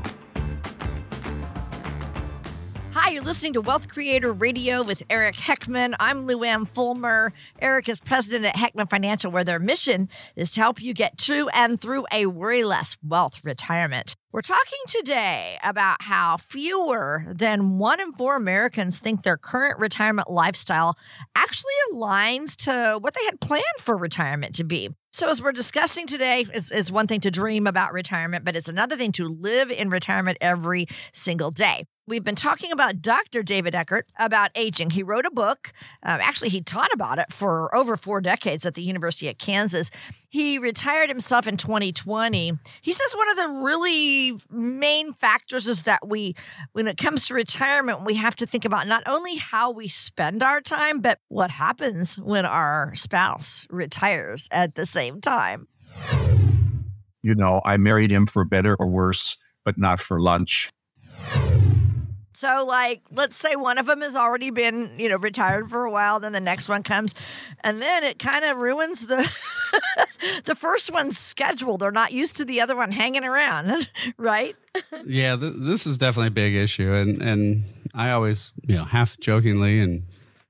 Hi, 3.05 3.11
you're 3.11 3.23
listening 3.23 3.53
to 3.53 3.61
Wealth 3.61 3.89
Creator 3.89 4.33
Radio 4.33 4.83
with 4.83 5.03
Eric 5.11 5.35
Heckman. 5.35 5.93
I'm 6.01 6.27
Luann 6.27 6.67
Fulmer. 6.67 7.35
Eric 7.61 7.87
is 7.91 8.01
president 8.01 8.47
at 8.47 8.57
Heckman 8.57 8.89
Financial, 8.89 9.31
where 9.31 9.45
their 9.45 9.59
mission 9.59 10.09
is 10.37 10.53
to 10.53 10.63
help 10.63 10.81
you 10.81 10.95
get 10.95 11.19
to 11.19 11.51
and 11.51 11.79
through 11.79 12.07
a 12.11 12.25
worry 12.25 12.65
less 12.65 12.97
wealth 13.07 13.43
retirement. 13.45 14.17
We're 14.33 14.41
talking 14.41 14.79
today 14.89 15.59
about 15.63 16.01
how 16.01 16.39
fewer 16.39 17.27
than 17.29 17.79
one 17.79 18.01
in 18.01 18.15
four 18.15 18.37
Americans 18.37 19.01
think 19.01 19.23
their 19.23 19.37
current 19.37 19.79
retirement 19.79 20.31
lifestyle 20.31 20.97
actually 21.37 21.75
aligns 21.93 22.57
to 22.65 22.99
what 23.01 23.13
they 23.13 23.25
had 23.27 23.39
planned 23.39 23.65
for 23.81 23.99
retirement 23.99 24.55
to 24.55 24.65
be. 24.65 24.89
So, 25.13 25.29
as 25.29 25.43
we're 25.43 25.53
discussing 25.53 26.07
today, 26.07 26.47
it's, 26.55 26.71
it's 26.71 26.91
one 26.91 27.07
thing 27.07 27.21
to 27.21 27.31
dream 27.31 27.67
about 27.67 27.93
retirement, 27.93 28.47
but 28.47 28.57
it's 28.57 28.71
another 28.71 28.97
thing 28.97 29.13
to 29.13 29.29
live 29.29 29.71
in 29.71 29.91
retirement 29.91 30.39
every 30.41 30.87
single 31.13 31.51
day. 31.51 31.85
We've 32.07 32.23
been 32.23 32.35
talking 32.35 32.71
about 32.71 33.01
Dr. 33.01 33.43
David 33.43 33.73
Ekerdt 33.73 34.03
about 34.19 34.51
aging. 34.55 34.91
He 34.91 35.03
wrote 35.03 35.25
a 35.25 35.31
book. 35.31 35.73
Um, 36.03 36.21
actually, 36.21 36.51
he 36.51 36.61
taught 36.61 36.93
about 36.93 37.19
it 37.19 37.33
for 37.33 37.75
over 37.75 37.97
four 37.97 38.21
decades 38.21 38.67
at 38.67 38.75
the 38.75 38.83
University 38.83 39.27
of 39.31 39.39
Kansas. 39.39 39.91
He 40.29 40.59
retired 40.59 41.09
himself 41.09 41.47
in 41.47 41.57
2020. 41.57 42.53
He 42.83 42.93
says 42.93 43.15
one 43.17 43.31
of 43.31 43.37
the 43.39 43.49
really 43.49 44.39
main 44.51 45.15
factors 45.15 45.67
is 45.67 45.85
that 45.85 46.07
we, 46.07 46.35
when 46.73 46.87
it 46.89 46.99
comes 46.99 47.27
to 47.29 47.35
retirement, 47.35 48.05
we 48.05 48.17
have 48.17 48.37
to 48.37 48.45
think 48.45 48.67
about 48.67 48.87
not 48.87 49.03
only 49.07 49.37
how 49.37 49.71
we 49.71 49.89
spend 49.89 50.43
our 50.43 50.61
time, 50.61 50.99
but 50.99 51.21
what 51.29 51.51
happens 51.51 52.19
when 52.19 52.45
our 52.45 52.95
spouse 52.95 53.67
retires 53.71 54.47
at 54.51 54.75
the 54.75 54.85
same 54.85 55.23
time. 55.23 55.69
You 57.23 57.35
know, 57.35 57.63
I 57.65 57.79
married 57.79 58.11
him 58.11 58.27
for 58.27 58.45
better 58.45 58.77
or 58.79 58.89
worse, 58.89 59.39
but 59.65 59.79
not 59.79 60.01
for 60.01 60.21
lunch. 60.21 60.71
So, 62.35 62.65
like, 62.67 63.01
let's 63.13 63.37
say 63.37 63.55
one 63.55 63.79
of 63.79 63.87
them 63.87 64.01
has 64.01 64.17
already 64.17 64.51
been, 64.51 64.99
you 64.99 65.09
know, 65.09 65.17
retired 65.17 65.71
for 65.71 65.85
a 65.85 65.91
while, 65.91 66.19
then 66.19 66.33
the 66.33 66.41
next 66.41 66.69
one 66.69 66.83
comes, 66.83 67.15
and 67.61 67.81
then 67.81 68.03
it 68.03 68.19
kind 68.19 68.45
of 68.45 68.57
ruins 68.57 69.07
the 69.07 69.31
the 70.45 70.57
first 70.57 70.93
one's 70.93 71.17
schedule. 71.17 71.79
They're 71.79 71.93
not 71.93 72.11
used 72.11 72.37
to 72.37 72.45
the 72.45 72.61
other 72.61 72.75
one 72.75 72.91
hanging 72.91 73.23
around, 73.23 73.89
right? 74.19 74.57
yeah, 75.07 75.37
th- 75.37 75.55
this 75.59 75.87
is 75.87 75.97
definitely 75.97 76.29
a 76.29 76.33
big 76.33 76.57
issue, 76.57 76.93
and 76.93 77.23
and 77.23 77.65
I 77.95 78.11
always, 78.11 78.53
you 78.65 78.75
know, 78.75 78.85
half 78.85 79.19
jokingly 79.21 79.79
and 79.79 80.03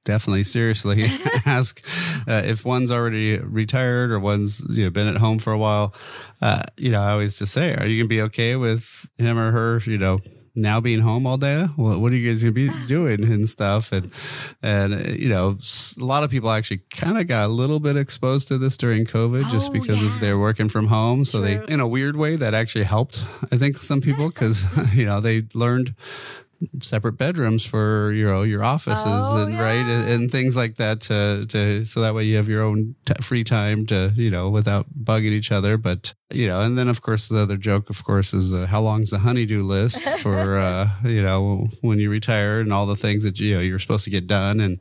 definitely 0.05 0.45
seriously 0.45 1.05
ask 1.47 1.87
uh, 2.27 2.43
if 2.45 2.65
one's 2.65 2.91
already 2.91 3.39
retired 3.39 4.11
or 4.11 4.21
one's 4.21 4.63
you 4.71 4.85
know 4.85 4.91
been 4.91 5.09
at 5.09 5.17
home 5.19 5.39
for 5.39 5.53
a 5.53 5.59
while. 5.59 5.95
Uh, 6.41 6.63
you 6.79 6.91
know, 6.91 7.03
I 7.03 7.11
always 7.11 7.39
just 7.39 7.53
say, 7.53 7.75
"Are 7.75 7.87
you 7.87 8.03
gonna 8.03 8.09
be 8.09 8.23
okay 8.23 8.57
with 8.57 9.07
him 9.19 9.39
or 9.39 9.51
her?" 9.53 9.83
You 9.85 9.99
know 9.99 10.21
now 10.55 10.81
being 10.81 11.01
home 11.01 11.27
all 11.27 11.37
day 11.37 11.67
well, 11.77 11.99
what 11.99 12.13
are 12.13 12.17
you 12.17 12.31
guys 12.31 12.43
gonna 12.43 12.53
be 12.53 12.71
doing 12.87 13.25
and 13.25 13.49
stuff 13.49 13.93
and 13.93 14.11
and 14.63 14.95
uh, 14.95 15.11
you 15.11 15.29
know 15.29 15.59
a 16.01 16.05
lot 16.05 16.23
of 16.23 16.31
people 16.31 16.51
actually 16.51 16.81
kind 16.91 17.19
of 17.19 17.27
got 17.27 17.47
a 17.47 17.53
little 17.53 17.81
bit 17.81 17.97
exposed 17.97 18.49
to 18.49 18.59
this 18.59 18.77
during 18.77 19.05
covid 19.05 19.45
oh, 19.47 19.51
just 19.51 19.73
because 19.73 20.01
yeah. 20.01 20.15
of 20.15 20.21
their 20.21 20.39
working 20.39 20.69
from 20.69 20.87
home 20.87 21.25
so 21.25 21.39
True. 21.39 21.67
they 21.67 21.73
in 21.73 21.81
a 21.81 21.89
weird 21.89 22.17
way 22.17 22.37
that 22.37 22.55
actually 22.55 22.85
helped 22.85 23.25
i 23.51 23.57
think 23.57 23.79
some 23.79 24.01
people 24.01 24.29
because 24.31 24.65
you 24.95 25.05
know 25.05 25.21
they 25.21 25.45
learned 25.55 25.95
separate 26.81 27.13
bedrooms 27.19 27.65
for 27.65 28.13
you 28.13 28.25
know 28.25 28.43
your 28.43 28.65
offices 28.65 29.05
Oh, 29.07 29.45
and 29.45 29.59
right 29.59 29.75
and, 29.85 30.09
and 30.11 30.31
things 30.33 30.57
like 30.57 30.77
that 30.77 31.01
to, 31.03 31.47
to 31.49 31.85
so 31.85 32.01
that 32.01 32.15
way 32.15 32.25
you 32.25 32.37
have 32.37 32.49
your 32.49 32.63
own 32.63 32.95
t- 33.05 33.15
free 33.21 33.45
time 33.45 33.87
to 33.87 34.13
you 34.17 34.31
know 34.31 34.51
without 34.51 34.87
bugging 35.03 35.33
each 35.33 35.53
other 35.53 35.77
but 35.77 36.15
you 36.31 36.47
know 36.49 36.61
and 36.61 36.77
then 36.79 36.89
of 36.89 37.03
course 37.03 37.29
the 37.29 37.39
other 37.41 37.57
joke 37.57 37.91
of 37.91 38.03
course 38.05 38.33
is 38.35 38.53
uh, 38.55 38.67
how 38.67 38.81
long's 38.81 39.11
the 39.11 39.19
honeydew 39.19 39.63
list 39.63 40.05
for 40.21 40.59
uh, 40.59 40.89
you 41.05 41.23
know 41.23 41.67
when 41.83 41.99
you 41.99 42.11
retire 42.11 42.61
and 42.61 42.73
all 42.73 42.87
the 42.87 42.97
things 42.97 43.25
that 43.25 43.39
you 43.39 43.55
know 43.55 43.61
you're 43.61 43.79
supposed 43.79 44.05
to 44.05 44.11
get 44.11 44.27
done 44.27 44.61
and 44.61 44.81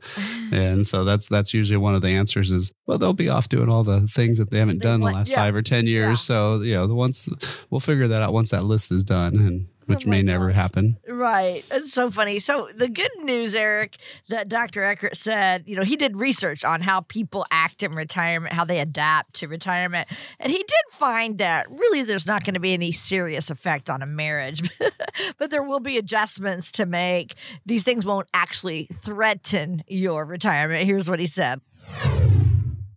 and 0.52 0.86
so 0.86 1.04
that's 1.04 1.28
that's 1.28 1.52
usually 1.54 1.76
one 1.76 1.94
of 1.94 2.02
the 2.02 2.08
answers 2.08 2.50
is 2.50 2.72
well 2.86 2.98
they'll 2.98 3.12
be 3.12 3.28
off 3.28 3.48
doing 3.48 3.68
all 3.68 3.84
the 3.84 4.00
things 4.08 4.38
that 4.38 4.50
they 4.50 4.58
haven't 4.58 4.78
They 4.78 4.84
done 4.84 5.00
the 5.00 5.06
last 5.10 5.30
yeah. 5.30 5.36
five 5.36 5.54
or 5.54 5.62
ten 5.62 5.86
years 5.86 6.08
Yeah. 6.28 6.34
so 6.56 6.60
you 6.62 6.74
know 6.74 6.86
the 6.86 6.94
once 6.94 7.28
we'll 7.70 7.80
figure 7.80 8.08
that 8.08 8.22
out 8.22 8.32
once 8.32 8.50
that 8.50 8.64
list 8.64 8.90
is 8.90 9.04
done 9.04 9.36
and 9.36 9.66
which 9.86 10.06
Oh 10.06 10.10
my 10.10 10.16
may 10.16 10.22
never 10.22 10.50
happen 10.50 10.98
Right. 11.08 11.64
It's 11.70 11.92
so 11.92 12.10
funny. 12.10 12.40
So, 12.40 12.68
the 12.74 12.88
good 12.88 13.10
news, 13.22 13.54
Eric, 13.54 13.96
that 14.28 14.48
Dr. 14.48 14.82
Ekerdt 14.82 15.16
said, 15.16 15.64
you 15.66 15.76
know, 15.76 15.82
he 15.82 15.96
did 15.96 16.16
research 16.16 16.64
on 16.64 16.80
how 16.80 17.02
people 17.02 17.46
act 17.50 17.82
in 17.82 17.94
retirement, 17.94 18.52
how 18.52 18.64
they 18.64 18.80
adapt 18.80 19.34
to 19.34 19.48
retirement. 19.48 20.08
And 20.40 20.50
he 20.50 20.58
did 20.58 20.84
find 20.90 21.38
that 21.38 21.70
really 21.70 22.02
there's 22.02 22.26
not 22.26 22.44
going 22.44 22.54
to 22.54 22.60
be 22.60 22.74
any 22.74 22.90
serious 22.92 23.48
effect 23.48 23.88
on 23.90 24.02
a 24.02 24.06
marriage, 24.06 24.68
but 25.38 25.50
there 25.50 25.62
will 25.62 25.80
be 25.80 25.98
adjustments 25.98 26.72
to 26.72 26.86
make. 26.86 27.34
These 27.64 27.84
things 27.84 28.04
won't 28.04 28.28
actually 28.34 28.88
threaten 28.92 29.82
your 29.86 30.24
retirement. 30.24 30.84
Here's 30.84 31.08
what 31.08 31.20
he 31.20 31.26
said. 31.26 31.60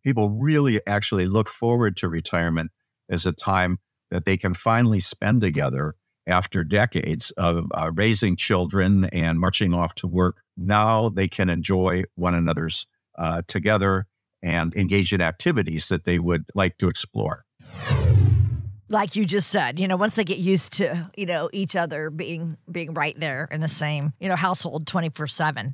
people 0.04 0.30
really 0.30 0.82
actually 0.88 1.28
look 1.28 1.50
forward 1.50 1.98
to 1.98 2.08
retirement 2.10 2.72
as 3.10 3.26
a 3.26 3.32
time 3.32 3.78
that 4.10 4.26
they 4.26 4.38
can 4.38 4.54
finally 4.54 5.00
spend 5.00 5.42
together 5.42 5.96
after 6.28 6.64
decades 6.64 7.32
of 7.32 7.66
uh, 7.74 7.92
raising 7.94 8.36
children 8.36 9.06
and 9.06 9.40
marching 9.40 9.74
off 9.74 9.96
to 9.96 10.08
work. 10.08 10.42
Now 10.58 11.10
they 11.10 11.28
can 11.28 11.50
enjoy 11.50 12.04
one 12.16 12.36
another's 12.36 12.86
uh, 13.18 13.42
together 13.48 14.06
and 14.44 14.76
engage 14.76 15.14
in 15.14 15.22
activities 15.22 15.88
that 15.90 16.04
they 16.04 16.20
would 16.20 16.46
like 16.54 16.78
to 16.78 16.88
explore. 16.88 17.46
like 18.90 19.16
you 19.16 19.26
just 19.26 19.50
said, 19.50 19.80
you 19.80 19.88
know, 19.88 19.98
once 19.98 20.16
they 20.16 20.24
get 20.24 20.38
used 20.38 20.74
to, 20.74 21.10
you 21.18 21.26
know, 21.26 21.50
each 21.52 21.76
other 21.76 22.10
being 22.10 22.58
being 22.72 22.94
right 22.94 23.20
there 23.20 23.48
in 23.52 23.60
the 23.60 23.68
same, 23.68 24.14
you 24.20 24.30
know, 24.30 24.36
household 24.36 24.86
24/7. 24.86 25.74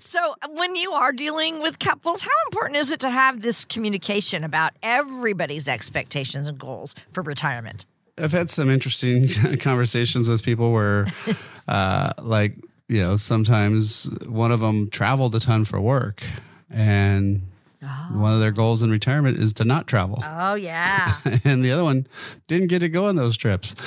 so, 0.00 0.34
when 0.50 0.76
you 0.76 0.92
are 0.92 1.12
dealing 1.12 1.62
with 1.62 1.78
couples, 1.78 2.22
how 2.22 2.30
important 2.50 2.76
is 2.76 2.90
it 2.90 3.00
to 3.00 3.10
have 3.10 3.40
this 3.40 3.64
communication 3.64 4.44
about 4.44 4.72
everybody's 4.82 5.68
expectations 5.68 6.48
and 6.48 6.58
goals 6.58 6.94
for 7.12 7.22
retirement? 7.22 7.86
I've 8.18 8.32
had 8.32 8.48
some 8.50 8.70
interesting 8.70 9.28
conversations 9.60 10.28
with 10.28 10.42
people 10.42 10.72
where, 10.72 11.06
uh, 11.68 12.12
like, 12.18 12.56
you 12.88 13.02
know, 13.02 13.16
sometimes 13.16 14.10
one 14.26 14.52
of 14.52 14.60
them 14.60 14.88
traveled 14.90 15.34
a 15.34 15.40
ton 15.40 15.64
for 15.64 15.80
work, 15.80 16.22
and 16.70 17.42
Oh. 17.82 18.08
one 18.12 18.32
of 18.32 18.40
their 18.40 18.52
goals 18.52 18.82
in 18.82 18.90
retirement 18.90 19.38
is 19.38 19.52
to 19.54 19.64
not 19.64 19.86
travel. 19.86 20.22
Oh, 20.24 20.54
yeah. 20.54 21.16
and 21.44 21.62
the 21.62 21.70
other 21.72 21.84
one 21.84 22.06
didn't 22.46 22.68
get 22.68 22.78
to 22.78 22.88
go 22.88 23.06
on 23.06 23.16
those 23.16 23.36
trips. 23.36 23.74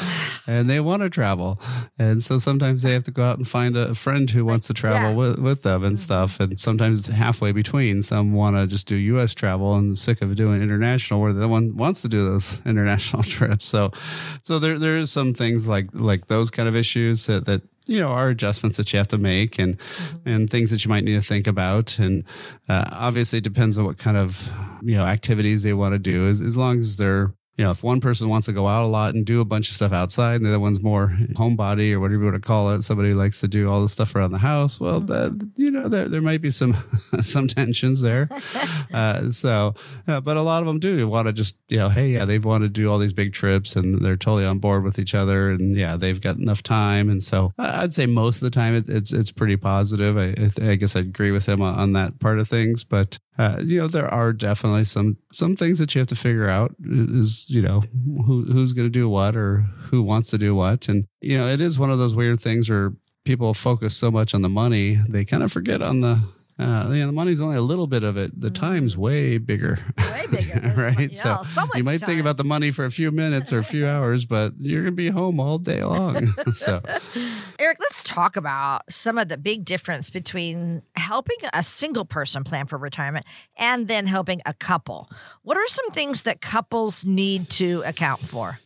And 0.47 0.67
they 0.67 0.79
want 0.79 1.03
to 1.03 1.11
travel. 1.11 1.61
And 1.99 2.23
so 2.23 2.39
sometimes 2.39 2.81
they 2.81 2.91
have 2.93 3.03
to 3.03 3.11
go 3.11 3.21
out 3.21 3.37
and 3.37 3.47
find 3.47 3.77
a 3.77 3.93
friend 3.93 4.27
who 4.27 4.43
wants 4.43 4.65
to 4.67 4.73
travel 4.73 5.11
Yeah. 5.11 5.15
with, 5.15 5.37
with 5.37 5.61
them 5.61 5.83
and 5.83 5.95
mm-hmm. 5.95 6.03
stuff. 6.03 6.39
And 6.39 6.59
sometimes 6.59 6.97
it's 6.97 7.15
halfway 7.15 7.51
between. 7.51 8.01
Some 8.01 8.33
want 8.33 8.55
to 8.55 8.65
just 8.65 8.87
do 8.87 9.19
us 9.19 9.35
travel 9.35 9.75
and 9.75 9.95
sick 9.95 10.23
of 10.23 10.35
doing 10.35 10.63
international 10.63 11.21
where 11.21 11.33
the 11.33 11.41
other 11.41 11.49
one 11.49 11.77
wants 11.77 12.01
to 12.01 12.09
do 12.09 12.23
those 12.23 12.61
international 12.65 13.21
trips. 13.37 13.67
So 13.67 13.91
so 14.41 14.57
there 14.57 14.79
there 14.79 14.97
is 14.97 15.11
some 15.11 15.35
things 15.35 15.67
like 15.67 15.89
like 15.93 16.27
those 16.27 16.49
kind 16.49 16.67
of 16.67 16.75
issues 16.75 17.27
that, 17.27 17.45
that 17.45 17.61
you 17.85 17.99
know 17.99 18.09
are 18.09 18.29
adjustments 18.29 18.77
that 18.77 18.91
you 18.93 18.97
have 18.97 19.07
to 19.09 19.17
make 19.17 19.59
and 19.59 19.77
and 20.25 20.49
things 20.49 20.71
that 20.71 20.85
you 20.85 20.89
might 20.89 21.03
need 21.03 21.15
to 21.15 21.21
think 21.21 21.47
about. 21.47 21.97
And 21.99 22.23
uh, 22.67 22.85
obviously 22.91 23.39
it 23.39 23.43
depends 23.43 23.77
on 23.77 23.85
what 23.85 23.97
kind 23.97 24.17
of 24.17 24.49
you 24.81 24.95
know 24.95 25.05
activities 25.05 25.63
they 25.63 25.73
want 25.73 25.93
to 25.93 25.99
do. 25.99 26.27
As, 26.27 26.41
as 26.41 26.57
long 26.57 26.79
as 26.79 26.97
they're 26.97 27.33
you 27.59 27.65
know 27.65 27.71
if 27.71 27.83
one 27.83 27.99
person 27.99 28.29
wants 28.29 28.45
to 28.45 28.53
go 28.53 28.67
out 28.67 28.85
a 28.85 28.87
lot 28.87 29.13
and 29.13 29.25
do 29.25 29.41
a 29.41 29.45
bunch 29.45 29.69
of 29.69 29.75
stuff 29.75 29.91
outside 29.91 30.35
and 30.35 30.45
the 30.45 30.49
other 30.49 30.61
one's 30.61 30.81
more 30.81 31.09
homebody 31.33 31.91
or 31.91 31.99
whatever 31.99 32.23
you 32.23 32.31
want 32.31 32.41
to 32.41 32.47
call 32.47 32.71
it 32.71 32.81
somebody 32.83 33.09
who 33.09 33.17
likes 33.17 33.41
to 33.41 33.49
do 33.49 33.69
all 33.69 33.81
the 33.81 33.89
stuff 33.89 34.15
around 34.15 34.31
the 34.31 34.37
house 34.37 34.79
well 34.79 35.01
that 35.01 35.51
you 35.57 35.69
know 35.69 35.89
there, 35.89 36.07
there 36.07 36.21
might 36.21 36.41
be 36.41 36.51
some 36.51 36.75
some 37.21 37.47
tensions 37.47 38.01
there. 38.01 38.29
Uh, 38.91 39.29
so 39.29 39.75
uh, 40.07 40.19
but 40.19 40.35
a 40.35 40.41
lot 40.41 40.61
of 40.63 40.67
them 40.67 40.79
do 40.79 41.07
want 41.07 41.27
to 41.27 41.33
just 41.33 41.55
you 41.67 41.77
know 41.77 41.89
hey 41.89 42.09
yeah 42.09 42.25
they 42.25 42.39
want 42.39 42.63
to 42.63 42.69
do 42.69 42.89
all 42.89 42.97
these 42.97 43.13
big 43.13 43.33
trips 43.33 43.75
and 43.75 44.03
they're 44.03 44.17
totally 44.17 44.45
on 44.45 44.57
board 44.57 44.83
with 44.83 44.97
each 44.97 45.13
other 45.13 45.51
and 45.51 45.77
yeah 45.77 45.95
they've 45.95 46.21
got 46.21 46.37
enough 46.37 46.63
time. 46.63 47.09
And 47.09 47.23
so 47.23 47.53
I'd 47.59 47.93
say 47.93 48.07
most 48.07 48.37
of 48.37 48.41
the 48.41 48.49
time 48.49 48.73
it, 48.73 48.89
it's 48.89 49.11
it's 49.11 49.31
pretty 49.31 49.57
positive. 49.57 50.17
I, 50.17 50.33
I 50.65 50.75
guess 50.75 50.95
I'd 50.95 51.05
agree 51.05 51.31
with 51.31 51.45
him 51.45 51.61
on, 51.61 51.75
on 51.75 51.93
that 51.93 52.19
part 52.19 52.39
of 52.39 52.47
things 52.47 52.83
but 52.83 53.19
uh, 53.39 53.57
you 53.63 53.79
know 53.79 53.87
there 53.87 54.13
are 54.13 54.33
definitely 54.33 54.83
some 54.83 55.15
some 55.31 55.55
things 55.55 55.79
that 55.79 55.95
you 55.95 55.99
have 55.99 56.09
to 56.09 56.15
figure 56.15 56.49
out 56.49 56.75
is 56.83 57.49
you 57.49 57.61
know 57.61 57.81
who 58.25 58.43
who's 58.43 58.73
going 58.73 58.85
to 58.85 58.91
do 58.91 59.07
what 59.07 59.33
or 59.33 59.65
who 59.89 60.03
wants 60.03 60.29
to 60.29 60.37
do 60.37 60.53
what. 60.53 60.89
And 60.89 61.07
you 61.21 61.37
know 61.37 61.47
it 61.47 61.61
is 61.61 61.79
one 61.79 61.89
of 61.89 61.97
those 61.97 62.17
weird 62.17 62.41
things 62.41 62.69
where 62.69 62.91
people 63.23 63.53
focus 63.53 63.95
so 63.95 64.11
much 64.11 64.33
on 64.33 64.41
the 64.41 64.49
money 64.49 64.99
they 65.07 65.23
kind 65.23 65.43
of 65.43 65.51
forget 65.53 65.81
on 65.81 66.01
the 66.01 66.21
uh, 66.59 66.89
you 66.91 66.99
know, 66.99 67.05
the 67.07 67.13
money's 67.13 67.39
only 67.39 67.55
a 67.55 67.61
little 67.61 67.87
bit 67.87 68.03
of 68.03 68.17
it. 68.17 68.37
The 68.39 68.49
time's 68.49 68.97
way 68.97 69.37
bigger. 69.37 69.79
Way 69.97 70.25
bigger. 70.29 70.59
Right? 70.79 70.97
mo- 70.97 71.07
yeah, 71.11 71.43
so 71.43 71.65
much 71.65 71.75
you 71.75 71.83
might 71.83 71.99
think 71.99 72.21
about 72.21 72.37
the 72.37 72.43
money 72.43 72.71
for 72.71 72.85
a 72.85 72.91
few 72.91 73.11
minutes 73.11 73.51
or 73.51 73.59
a 73.59 73.63
few 73.63 73.85
hours, 73.87 74.25
but 74.25 74.53
you're 74.59 74.81
going 74.81 74.93
to 74.93 74.95
be 74.95 75.09
home 75.09 75.39
all 75.39 75.57
day 75.57 75.83
long. 75.83 76.33
so, 76.53 76.81
Eric, 77.57 77.77
let's 77.79 78.03
talk 78.03 78.35
about 78.35 78.81
some 78.89 79.17
of 79.17 79.27
the 79.27 79.37
big 79.37 79.65
difference 79.65 80.09
between 80.09 80.81
helping 80.95 81.37
a 81.53 81.63
single 81.63 82.05
person 82.05 82.43
plan 82.43 82.65
for 82.65 82.77
retirement 82.77 83.25
and 83.57 83.87
then 83.87 84.07
helping 84.07 84.41
a 84.45 84.53
couple. 84.53 85.09
What 85.43 85.57
are 85.57 85.67
some 85.67 85.89
things 85.91 86.21
that 86.23 86.41
couples 86.41 87.03
need 87.03 87.49
to 87.51 87.83
account 87.85 88.25
for? 88.25 88.59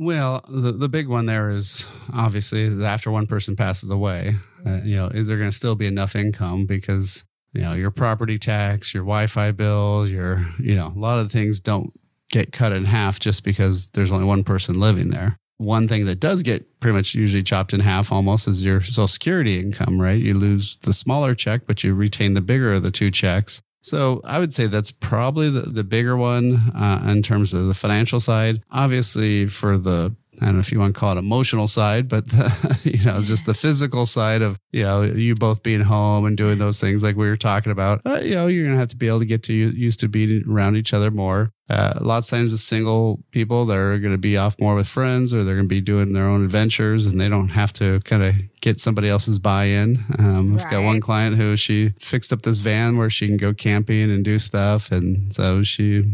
well, 0.00 0.44
the, 0.48 0.70
the 0.70 0.88
big 0.88 1.08
one 1.08 1.26
there 1.26 1.50
is 1.50 1.88
obviously 2.14 2.84
after 2.84 3.10
one 3.10 3.26
person 3.26 3.56
passes 3.56 3.90
away, 3.90 4.36
uh, 4.64 4.80
you 4.84 4.94
know, 4.94 5.08
is 5.08 5.26
there 5.26 5.36
going 5.36 5.50
to 5.50 5.56
still 5.56 5.74
be 5.74 5.88
enough 5.88 6.14
income 6.14 6.66
because 6.66 7.24
you 7.52 7.62
know 7.62 7.72
your 7.72 7.90
property 7.90 8.38
tax, 8.38 8.92
your 8.94 9.04
Wi-Fi 9.04 9.52
bill, 9.52 10.06
your 10.06 10.46
you 10.58 10.74
know 10.74 10.92
a 10.94 10.98
lot 10.98 11.18
of 11.18 11.30
things 11.30 11.60
don't 11.60 11.92
get 12.30 12.52
cut 12.52 12.72
in 12.72 12.84
half 12.84 13.18
just 13.20 13.44
because 13.44 13.88
there's 13.88 14.12
only 14.12 14.26
one 14.26 14.44
person 14.44 14.78
living 14.78 15.10
there. 15.10 15.38
One 15.56 15.88
thing 15.88 16.06
that 16.06 16.20
does 16.20 16.42
get 16.42 16.78
pretty 16.78 16.96
much 16.96 17.14
usually 17.14 17.42
chopped 17.42 17.72
in 17.72 17.80
half 17.80 18.12
almost 18.12 18.46
is 18.46 18.64
your 18.64 18.80
Social 18.80 19.08
Security 19.08 19.58
income, 19.58 20.00
right? 20.00 20.20
You 20.20 20.34
lose 20.34 20.76
the 20.82 20.92
smaller 20.92 21.34
check, 21.34 21.62
but 21.66 21.82
you 21.82 21.94
retain 21.94 22.34
the 22.34 22.40
bigger 22.40 22.74
of 22.74 22.82
the 22.82 22.92
two 22.92 23.10
checks. 23.10 23.60
So 23.80 24.20
I 24.24 24.38
would 24.38 24.52
say 24.52 24.66
that's 24.66 24.90
probably 24.90 25.50
the, 25.50 25.62
the 25.62 25.84
bigger 25.84 26.16
one 26.16 26.72
uh, 26.76 27.02
in 27.08 27.22
terms 27.22 27.54
of 27.54 27.66
the 27.66 27.74
financial 27.74 28.20
side. 28.20 28.62
Obviously, 28.70 29.46
for 29.46 29.78
the 29.78 30.14
I 30.40 30.46
don't 30.46 30.54
know 30.54 30.60
if 30.60 30.70
you 30.70 30.78
want 30.78 30.94
to 30.94 30.98
call 31.00 31.12
it 31.12 31.18
emotional 31.18 31.66
side, 31.66 32.08
but 32.08 32.28
the, 32.28 32.80
you 32.84 33.04
know, 33.04 33.20
just 33.20 33.46
the 33.46 33.54
physical 33.54 34.06
side 34.06 34.42
of 34.42 34.58
you 34.72 34.82
know 34.82 35.02
you 35.02 35.34
both 35.34 35.62
being 35.62 35.80
home 35.80 36.26
and 36.26 36.36
doing 36.36 36.58
those 36.58 36.80
things 36.80 37.02
like 37.02 37.16
we 37.16 37.28
were 37.28 37.36
talking 37.36 37.72
about. 37.72 38.00
Uh, 38.06 38.20
you 38.22 38.34
know, 38.34 38.46
you're 38.46 38.66
gonna 38.66 38.78
have 38.78 38.90
to 38.90 38.96
be 38.96 39.08
able 39.08 39.20
to 39.20 39.26
get 39.26 39.42
to 39.44 39.52
used 39.52 40.00
to 40.00 40.08
being 40.08 40.44
around 40.48 40.76
each 40.76 40.94
other 40.94 41.10
more. 41.10 41.52
Uh, 41.68 41.92
lots 42.00 42.26
of 42.28 42.38
times 42.38 42.50
with 42.52 42.60
single 42.62 43.22
people, 43.30 43.66
they're 43.66 43.98
going 43.98 44.12
to 44.14 44.18
be 44.18 44.36
off 44.38 44.58
more 44.58 44.74
with 44.74 44.86
friends 44.86 45.34
or 45.34 45.44
they're 45.44 45.54
going 45.56 45.66
to 45.66 45.74
be 45.74 45.80
doing 45.82 46.14
their 46.14 46.26
own 46.26 46.42
adventures 46.44 47.04
and 47.06 47.20
they 47.20 47.28
don't 47.28 47.48
have 47.50 47.72
to 47.74 48.00
kind 48.00 48.22
of 48.22 48.34
get 48.62 48.80
somebody 48.80 49.08
else's 49.08 49.38
buy-in. 49.38 50.02
Um, 50.18 50.58
I've 50.58 50.70
got 50.70 50.82
one 50.82 51.00
client 51.00 51.36
who 51.36 51.56
she 51.56 51.92
fixed 52.00 52.32
up 52.32 52.42
this 52.42 52.58
van 52.58 52.96
where 52.96 53.10
she 53.10 53.26
can 53.26 53.36
go 53.36 53.52
camping 53.52 54.10
and 54.10 54.24
do 54.24 54.38
stuff. 54.38 54.90
And 54.90 55.32
so 55.32 55.62
she 55.62 56.04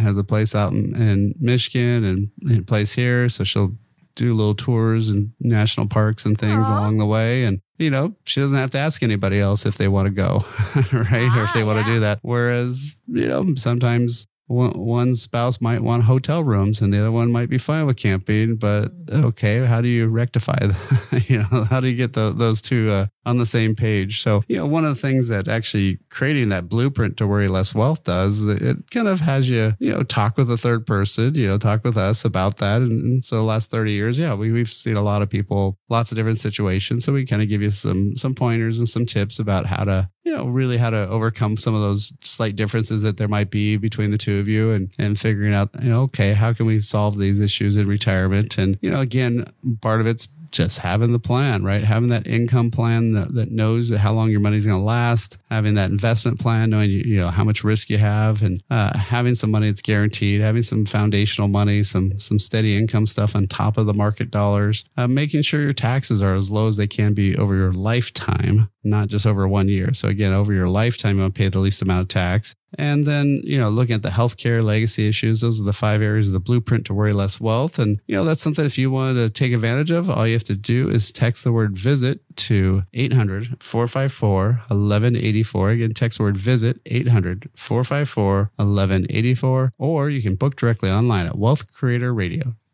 has 0.00 0.16
a 0.16 0.24
place 0.24 0.54
out 0.54 0.72
in, 0.72 0.94
in 1.00 1.34
Michigan 1.40 2.02
and, 2.04 2.30
and 2.42 2.60
a 2.60 2.62
place 2.64 2.92
here. 2.92 3.28
So 3.28 3.44
she'll 3.44 3.72
do 4.16 4.32
little 4.34 4.54
tours 4.54 5.08
and 5.08 5.30
national 5.40 5.86
parks 5.88 6.24
and 6.26 6.36
things 6.38 6.66
Aw. 6.66 6.72
along 6.72 6.98
the 6.98 7.06
way. 7.06 7.44
And, 7.44 7.60
you 7.78 7.90
know, 7.90 8.14
she 8.24 8.40
doesn't 8.40 8.58
have 8.58 8.70
to 8.70 8.78
ask 8.78 9.02
anybody 9.02 9.38
else 9.40 9.64
if 9.66 9.76
they 9.78 9.88
want 9.88 10.06
to 10.06 10.12
go, 10.12 10.40
right? 10.92 11.36
or 11.36 11.44
if 11.44 11.52
they 11.54 11.62
Ah, 11.62 11.66
want 11.66 11.84
to 11.84 11.88
yeah. 11.90 11.94
do 11.96 12.00
that. 12.00 12.18
Whereas, 12.22 12.96
you 13.08 13.26
know, 13.28 13.54
sometimes 13.56 14.26
one, 14.46 14.72
one 14.72 15.14
spouse 15.14 15.60
might 15.60 15.82
want 15.82 16.04
hotel 16.04 16.44
rooms 16.44 16.80
and 16.80 16.92
the 16.92 17.00
other 17.00 17.12
one 17.12 17.32
might 17.32 17.48
be 17.48 17.58
fine 17.58 17.86
with 17.86 17.96
camping, 17.96 18.56
but 18.56 18.92
Mm-hmm. 19.04 19.26
okay, 19.26 19.64
how 19.66 19.80
do 19.82 19.88
you 19.88 20.06
rectify 20.06 20.58
that? 20.60 21.28
you 21.28 21.38
know, 21.38 21.64
how 21.64 21.80
do 21.80 21.88
you 21.88 21.96
get 21.96 22.14
the, 22.14 22.32
those 22.32 22.62
two 22.62 22.90
uh, 22.90 23.06
on 23.26 23.36
the 23.38 23.46
same 23.46 23.74
page? 23.74 24.22
So, 24.22 24.42
you 24.48 24.56
know, 24.56 24.66
one 24.66 24.84
of 24.84 24.94
the 24.94 25.00
things 25.00 25.28
that 25.28 25.46
actually 25.46 25.98
creating 26.10 26.48
that 26.48 26.68
blueprint 26.68 27.18
to 27.18 27.26
worry 27.26 27.48
less 27.48 27.74
wealth 27.74 28.04
does, 28.04 28.42
it 28.44 28.90
kind 28.90 29.08
of 29.08 29.20
has 29.20 29.50
you, 29.50 29.74
you 29.78 29.92
know, 29.92 30.02
talk 30.02 30.36
with 30.36 30.50
a 30.50 30.56
third 30.56 30.86
person, 30.86 31.34
you 31.34 31.46
know, 31.46 31.58
talk 31.58 31.84
with 31.84 31.96
us 31.98 32.24
about 32.24 32.56
that. 32.58 32.80
And, 32.80 33.02
and 33.04 33.24
so 33.24 33.36
the 33.36 33.42
last 33.42 33.70
30 33.70 33.92
years, 33.92 34.18
yeah, 34.18 34.34
we, 34.34 34.50
we've 34.52 34.70
seen 34.70 34.96
a 34.96 35.02
lot 35.02 35.20
of 35.22 35.28
people, 35.28 35.78
lots 35.90 36.10
of 36.10 36.16
different 36.16 36.38
situations. 36.38 37.04
So 37.04 37.12
we 37.12 37.26
kind 37.26 37.42
of 37.42 37.48
give 37.48 37.62
you 37.62 37.70
some, 37.70 38.16
some 38.16 38.34
pointers 38.34 38.78
and 38.78 38.88
some 38.88 39.04
tips 39.06 39.38
about 39.38 39.66
how 39.66 39.84
to, 39.84 40.08
you 40.24 40.34
know, 40.34 40.46
really 40.46 40.78
how 40.78 40.90
to 40.90 41.06
overcome 41.08 41.56
some 41.56 41.74
of 41.74 41.82
those 41.82 42.14
slight 42.20 42.56
differences 42.56 43.02
that 43.02 43.18
there 43.18 43.28
might 43.28 43.50
be 43.50 43.76
between 43.76 44.10
the 44.10 44.18
two 44.18 44.38
of 44.38 44.48
you 44.48 44.72
and, 44.72 44.90
and 44.98 45.20
figuring 45.20 45.52
out, 45.52 45.68
you 45.82 45.90
know, 45.90 46.02
okay, 46.02 46.32
how 46.32 46.52
can 46.52 46.64
we 46.64 46.80
solve 46.80 47.18
these 47.18 47.40
issues 47.40 47.76
in 47.76 47.86
retirement? 47.86 48.56
And, 48.56 48.78
you 48.80 48.90
know, 48.90 49.00
again, 49.00 49.44
part 49.82 50.00
of 50.00 50.06
it's 50.06 50.26
just 50.54 50.78
having 50.78 51.12
the 51.12 51.18
plan, 51.18 51.64
right? 51.64 51.84
Having 51.84 52.08
that 52.10 52.26
income 52.26 52.70
plan 52.70 53.12
that, 53.12 53.34
that 53.34 53.50
knows 53.50 53.94
how 53.94 54.12
long 54.12 54.30
your 54.30 54.40
money's 54.40 54.64
going 54.64 54.78
to 54.78 54.84
last, 54.84 55.36
having 55.50 55.74
that 55.74 55.90
investment 55.90 56.40
plan, 56.40 56.70
knowing 56.70 56.90
you, 56.90 57.02
you 57.04 57.20
know 57.20 57.28
how 57.28 57.44
much 57.44 57.64
risk 57.64 57.90
you 57.90 57.98
have, 57.98 58.42
and 58.42 58.62
uh, 58.70 58.96
having 58.96 59.34
some 59.34 59.50
money 59.50 59.68
that's 59.68 59.82
guaranteed, 59.82 60.40
having 60.40 60.62
some 60.62 60.86
foundational 60.86 61.48
money, 61.48 61.82
some 61.82 62.18
some 62.18 62.38
steady 62.38 62.78
income 62.78 63.06
stuff 63.06 63.36
on 63.36 63.46
top 63.48 63.76
of 63.76 63.86
the 63.86 63.92
market 63.92 64.30
dollars, 64.30 64.84
uh, 64.96 65.08
making 65.08 65.42
sure 65.42 65.60
your 65.60 65.72
taxes 65.72 66.22
are 66.22 66.36
as 66.36 66.50
low 66.50 66.68
as 66.68 66.76
they 66.76 66.86
can 66.86 67.12
be 67.12 67.36
over 67.36 67.54
your 67.54 67.72
lifetime, 67.72 68.70
not 68.84 69.08
just 69.08 69.26
over 69.26 69.46
one 69.48 69.68
year. 69.68 69.92
So 69.92 70.08
again, 70.08 70.32
over 70.32 70.52
your 70.52 70.68
lifetime, 70.68 71.16
you 71.16 71.22
want 71.22 71.34
to 71.34 71.38
pay 71.38 71.48
the 71.48 71.58
least 71.58 71.82
amount 71.82 72.02
of 72.02 72.08
tax. 72.08 72.54
And 72.78 73.06
then, 73.06 73.40
you 73.44 73.58
know, 73.58 73.68
looking 73.68 73.94
at 73.94 74.02
the 74.02 74.08
healthcare 74.10 74.62
legacy 74.62 75.08
issues, 75.08 75.40
those 75.40 75.60
are 75.60 75.64
the 75.64 75.72
five 75.72 76.02
areas 76.02 76.28
of 76.28 76.34
the 76.34 76.40
blueprint 76.40 76.86
to 76.86 76.94
worry 76.94 77.12
less 77.12 77.40
wealth. 77.40 77.78
And, 77.78 78.00
you 78.06 78.14
know, 78.14 78.24
that's 78.24 78.40
something 78.40 78.64
if 78.64 78.78
you 78.78 78.90
wanted 78.90 79.14
to 79.14 79.30
take 79.30 79.52
advantage 79.52 79.90
of, 79.90 80.10
all 80.10 80.26
you 80.26 80.34
have 80.34 80.44
to 80.44 80.56
do 80.56 80.90
is 80.90 81.12
text 81.12 81.44
the 81.44 81.52
word 81.52 81.78
visit 81.78 82.20
to 82.36 82.82
800 82.94 83.62
454 83.62 84.44
1184. 84.68 85.70
Again, 85.70 85.92
text 85.92 86.20
word 86.20 86.36
visit 86.36 86.80
800 86.86 87.50
454 87.56 88.50
1184. 88.56 89.72
Or 89.78 90.10
you 90.10 90.22
can 90.22 90.34
book 90.34 90.56
directly 90.56 90.90
online 90.90 91.26
at 91.26 91.36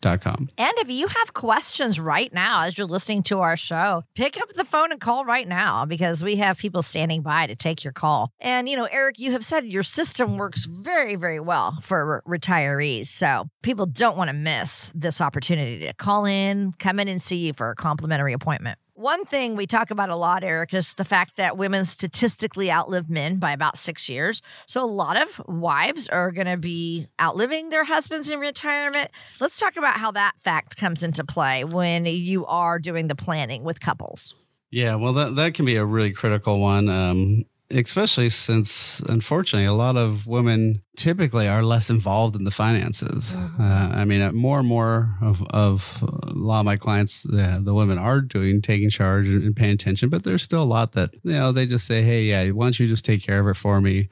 wealthcreatorradio.com. 0.00 0.48
And 0.58 0.72
if 0.78 0.90
you 0.90 1.08
have 1.08 1.34
questions 1.34 2.00
right 2.00 2.32
now 2.32 2.62
as 2.62 2.76
you're 2.76 2.86
listening 2.86 3.22
to 3.24 3.40
our 3.40 3.56
show, 3.56 4.04
pick 4.14 4.40
up 4.40 4.52
the 4.52 4.64
phone 4.64 4.92
and 4.92 5.00
call 5.00 5.24
right 5.24 5.46
now 5.46 5.84
because 5.84 6.22
we 6.22 6.36
have 6.36 6.58
people 6.58 6.82
standing 6.82 7.22
by 7.22 7.46
to 7.46 7.54
take 7.54 7.84
your 7.84 7.92
call. 7.92 8.32
And, 8.40 8.68
you 8.68 8.76
know, 8.76 8.88
Eric, 8.90 9.18
you 9.18 9.32
have 9.32 9.44
said 9.44 9.64
your 9.64 9.82
system 9.82 10.36
works 10.36 10.64
very, 10.64 11.16
very 11.16 11.40
well 11.40 11.78
for 11.82 12.22
retirees. 12.26 13.06
So 13.06 13.48
people 13.62 13.86
don't 13.86 14.16
want 14.16 14.28
to 14.28 14.34
miss 14.34 14.92
this 14.94 15.20
opportunity 15.20 15.86
to 15.86 15.92
call 15.94 16.24
in, 16.24 16.72
come 16.78 17.00
in 17.00 17.08
and 17.08 17.22
see 17.22 17.38
you 17.38 17.52
for 17.52 17.70
a 17.70 17.74
complimentary 17.74 18.32
appointment. 18.32 18.78
One 19.00 19.24
thing 19.24 19.56
we 19.56 19.66
talk 19.66 19.90
about 19.90 20.10
a 20.10 20.14
lot, 20.14 20.44
Eric, 20.44 20.74
is 20.74 20.92
the 20.92 21.06
fact 21.06 21.38
that 21.38 21.56
women 21.56 21.86
statistically 21.86 22.70
outlive 22.70 23.08
men 23.08 23.38
by 23.38 23.52
about 23.52 23.78
six 23.78 24.10
years. 24.10 24.42
So 24.66 24.84
a 24.84 24.84
lot 24.84 25.16
of 25.16 25.40
wives 25.48 26.06
are 26.08 26.30
going 26.30 26.48
to 26.48 26.58
be 26.58 27.06
outliving 27.18 27.70
their 27.70 27.84
husbands 27.84 28.28
in 28.28 28.38
retirement. 28.40 29.10
Let's 29.40 29.58
talk 29.58 29.78
about 29.78 29.96
how 29.96 30.10
that 30.10 30.34
fact 30.44 30.76
comes 30.76 31.02
into 31.02 31.24
play 31.24 31.64
when 31.64 32.04
you 32.04 32.44
are 32.44 32.78
doing 32.78 33.08
the 33.08 33.14
planning 33.14 33.64
with 33.64 33.80
couples. 33.80 34.34
Yeah, 34.70 34.96
well, 34.96 35.14
that, 35.14 35.34
that 35.36 35.54
can 35.54 35.64
be 35.64 35.76
a 35.76 35.84
really 35.86 36.12
critical 36.12 36.60
one. 36.60 36.90
Um, 36.90 37.46
especially 37.72 38.28
since 38.28 39.00
unfortunately 39.00 39.66
a 39.66 39.72
lot 39.72 39.96
of 39.96 40.26
women 40.26 40.82
typically 40.96 41.46
are 41.46 41.62
less 41.62 41.88
involved 41.88 42.34
in 42.36 42.44
the 42.44 42.50
finances 42.50 43.32
mm-hmm. 43.32 43.62
uh, 43.62 43.88
i 43.94 44.04
mean 44.04 44.20
uh, 44.20 44.32
more 44.32 44.58
and 44.58 44.68
more 44.68 45.14
of, 45.22 45.42
of, 45.50 46.02
a 46.02 46.32
lot 46.32 46.60
of 46.60 46.66
my 46.66 46.76
clients 46.76 47.22
the, 47.22 47.60
the 47.62 47.74
women 47.74 47.98
are 47.98 48.20
doing 48.20 48.60
taking 48.60 48.90
charge 48.90 49.26
and, 49.26 49.42
and 49.42 49.56
paying 49.56 49.72
attention 49.72 50.08
but 50.08 50.24
there's 50.24 50.42
still 50.42 50.62
a 50.62 50.64
lot 50.64 50.92
that 50.92 51.10
you 51.22 51.32
know 51.32 51.52
they 51.52 51.66
just 51.66 51.86
say 51.86 52.02
hey 52.02 52.22
yeah 52.22 52.50
why 52.50 52.66
don't 52.66 52.80
you 52.80 52.88
just 52.88 53.04
take 53.04 53.22
care 53.22 53.40
of 53.40 53.46
it 53.46 53.56
for 53.56 53.80
me 53.80 54.08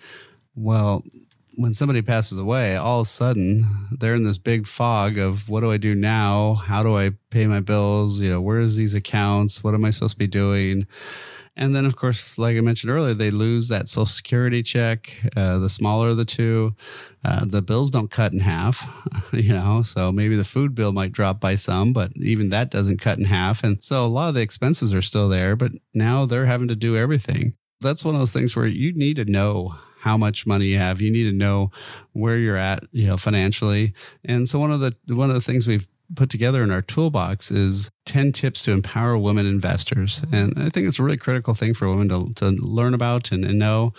well 0.54 1.02
when 1.58 1.74
somebody 1.74 2.02
passes 2.02 2.38
away, 2.38 2.76
all 2.76 3.00
of 3.00 3.06
a 3.08 3.10
sudden 3.10 3.88
they're 3.90 4.14
in 4.14 4.22
this 4.22 4.38
big 4.38 4.64
fog 4.64 5.18
of 5.18 5.48
what 5.48 5.60
do 5.60 5.72
I 5.72 5.76
do 5.76 5.92
now? 5.92 6.54
How 6.54 6.84
do 6.84 6.96
I 6.96 7.10
pay 7.30 7.48
my 7.48 7.58
bills? 7.58 8.20
You 8.20 8.30
know, 8.30 8.40
where's 8.40 8.76
these 8.76 8.94
accounts? 8.94 9.64
What 9.64 9.74
am 9.74 9.84
I 9.84 9.90
supposed 9.90 10.14
to 10.14 10.18
be 10.18 10.28
doing? 10.28 10.86
And 11.58 11.74
then, 11.74 11.84
of 11.84 11.96
course, 11.96 12.38
like 12.38 12.56
I 12.56 12.60
mentioned 12.60 12.92
earlier, 12.92 13.14
they 13.14 13.32
lose 13.32 13.66
that 13.68 13.88
Social 13.88 14.06
Security 14.06 14.62
check. 14.62 15.12
Uh, 15.36 15.58
the 15.58 15.68
smaller 15.68 16.10
of 16.10 16.16
the 16.16 16.24
two, 16.24 16.76
uh, 17.24 17.44
the 17.44 17.60
bills 17.60 17.90
don't 17.90 18.12
cut 18.12 18.32
in 18.32 18.38
half, 18.38 18.88
you 19.32 19.52
know. 19.52 19.82
So 19.82 20.12
maybe 20.12 20.36
the 20.36 20.44
food 20.44 20.76
bill 20.76 20.92
might 20.92 21.10
drop 21.10 21.40
by 21.40 21.56
some, 21.56 21.92
but 21.92 22.12
even 22.16 22.50
that 22.50 22.70
doesn't 22.70 23.00
cut 23.00 23.18
in 23.18 23.24
half. 23.24 23.64
And 23.64 23.82
so 23.82 24.06
a 24.06 24.06
lot 24.06 24.28
of 24.28 24.34
the 24.36 24.40
expenses 24.40 24.94
are 24.94 25.02
still 25.02 25.28
there, 25.28 25.56
but 25.56 25.72
now 25.92 26.26
they're 26.26 26.46
having 26.46 26.68
to 26.68 26.76
do 26.76 26.96
everything. 26.96 27.54
That's 27.80 28.04
one 28.04 28.14
of 28.14 28.20
those 28.20 28.32
things 28.32 28.54
where 28.54 28.66
you 28.66 28.92
need 28.92 29.16
to 29.16 29.24
know 29.24 29.74
how 30.00 30.16
much 30.16 30.46
money 30.46 30.66
you 30.66 30.78
have. 30.78 31.00
You 31.00 31.10
need 31.10 31.24
to 31.24 31.36
know 31.36 31.72
where 32.12 32.38
you're 32.38 32.56
at, 32.56 32.84
you 32.92 33.06
know, 33.06 33.16
financially. 33.16 33.94
And 34.24 34.48
so 34.48 34.60
one 34.60 34.70
of 34.70 34.78
the 34.78 34.94
one 35.08 35.28
of 35.28 35.34
the 35.34 35.40
things 35.40 35.66
we've 35.66 35.88
put 36.14 36.30
together 36.30 36.62
in 36.62 36.70
our 36.70 36.82
toolbox 36.82 37.50
is 37.50 37.90
10 38.06 38.32
tips 38.32 38.64
to 38.64 38.72
empower 38.72 39.18
women 39.18 39.46
investors. 39.46 40.22
And 40.32 40.54
I 40.56 40.70
think 40.70 40.88
it's 40.88 40.98
a 40.98 41.02
really 41.02 41.18
critical 41.18 41.54
thing 41.54 41.74
for 41.74 41.88
women 41.88 42.08
to, 42.08 42.32
to 42.34 42.50
learn 42.62 42.94
about 42.94 43.30
and, 43.30 43.44
and 43.44 43.58
know. 43.58 43.92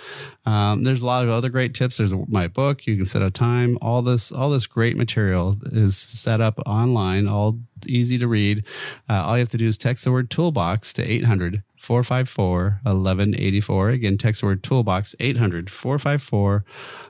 Um, 0.45 0.83
there's 0.83 1.03
a 1.03 1.05
lot 1.05 1.23
of 1.23 1.29
other 1.29 1.49
great 1.49 1.75
tips. 1.75 1.97
There's 1.97 2.13
my 2.27 2.47
book. 2.47 2.87
You 2.87 2.97
can 2.97 3.05
set 3.05 3.21
a 3.21 3.29
time. 3.29 3.77
All 3.81 4.01
this, 4.01 4.31
all 4.31 4.49
this 4.49 4.65
great 4.65 4.97
material 4.97 5.57
is 5.71 5.97
set 5.97 6.41
up 6.41 6.59
online, 6.65 7.27
all 7.27 7.59
easy 7.85 8.17
to 8.17 8.27
read. 8.27 8.63
Uh, 9.07 9.23
all 9.25 9.35
you 9.35 9.41
have 9.41 9.49
to 9.49 9.57
do 9.57 9.67
is 9.67 9.77
text 9.77 10.03
the 10.03 10.11
word 10.11 10.29
toolbox 10.29 10.93
to 10.93 11.03
800 11.03 11.63
454 11.77 12.79
1184. 12.83 13.89
Again, 13.89 14.17
text 14.17 14.41
the 14.41 14.47
word 14.47 14.63
toolbox 14.63 15.15
800 15.19 15.69
454 15.69 16.65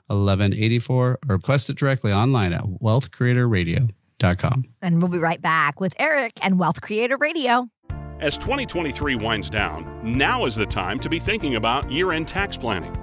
1184 0.08 0.96
or 0.98 1.18
request 1.28 1.70
it 1.70 1.78
directly 1.78 2.12
online 2.12 2.54
at 2.54 2.82
Wealth 2.82 3.12
Creator 3.12 3.48
Radio. 3.48 3.88
And 4.82 5.02
we'll 5.02 5.10
be 5.10 5.18
right 5.18 5.42
back 5.42 5.80
with 5.80 5.94
Eric 5.98 6.34
and 6.42 6.60
Wealth 6.60 6.82
Creator 6.82 7.18
Radio. 7.18 7.70
As 8.20 8.38
2023 8.38 9.16
winds 9.16 9.50
down, 9.50 10.00
now 10.04 10.46
is 10.46 10.54
the 10.54 10.66
time 10.66 11.00
to 11.00 11.10
be 11.10 11.20
thinking 11.20 11.56
about 11.56 11.90
year 11.90 12.12
end 12.12 12.28
tax 12.28 12.58
planning. 12.58 12.96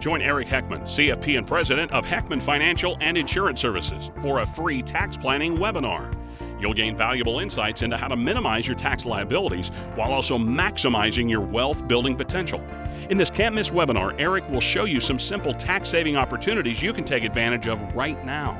Join 0.00 0.22
Eric 0.22 0.48
Heckman, 0.48 0.82
CFP 0.84 1.38
and 1.38 1.46
President 1.46 1.92
of 1.92 2.04
Heckman 2.04 2.42
Financial 2.42 2.96
and 3.00 3.16
Insurance 3.16 3.60
Services, 3.60 4.10
for 4.22 4.40
a 4.40 4.46
free 4.46 4.82
tax 4.82 5.16
planning 5.16 5.56
webinar. 5.56 6.12
You'll 6.60 6.74
gain 6.74 6.96
valuable 6.96 7.40
insights 7.40 7.82
into 7.82 7.96
how 7.96 8.08
to 8.08 8.16
minimize 8.16 8.66
your 8.66 8.76
tax 8.76 9.04
liabilities 9.04 9.68
while 9.96 10.12
also 10.12 10.38
maximizing 10.38 11.28
your 11.28 11.40
wealth 11.40 11.86
building 11.86 12.16
potential. 12.16 12.64
In 13.10 13.18
this 13.18 13.30
can't 13.30 13.54
miss 13.54 13.70
webinar, 13.70 14.14
Eric 14.18 14.48
will 14.48 14.60
show 14.60 14.84
you 14.84 15.00
some 15.00 15.18
simple 15.18 15.52
tax 15.52 15.90
saving 15.90 16.16
opportunities 16.16 16.82
you 16.82 16.92
can 16.92 17.04
take 17.04 17.22
advantage 17.22 17.68
of 17.68 17.94
right 17.94 18.22
now. 18.24 18.58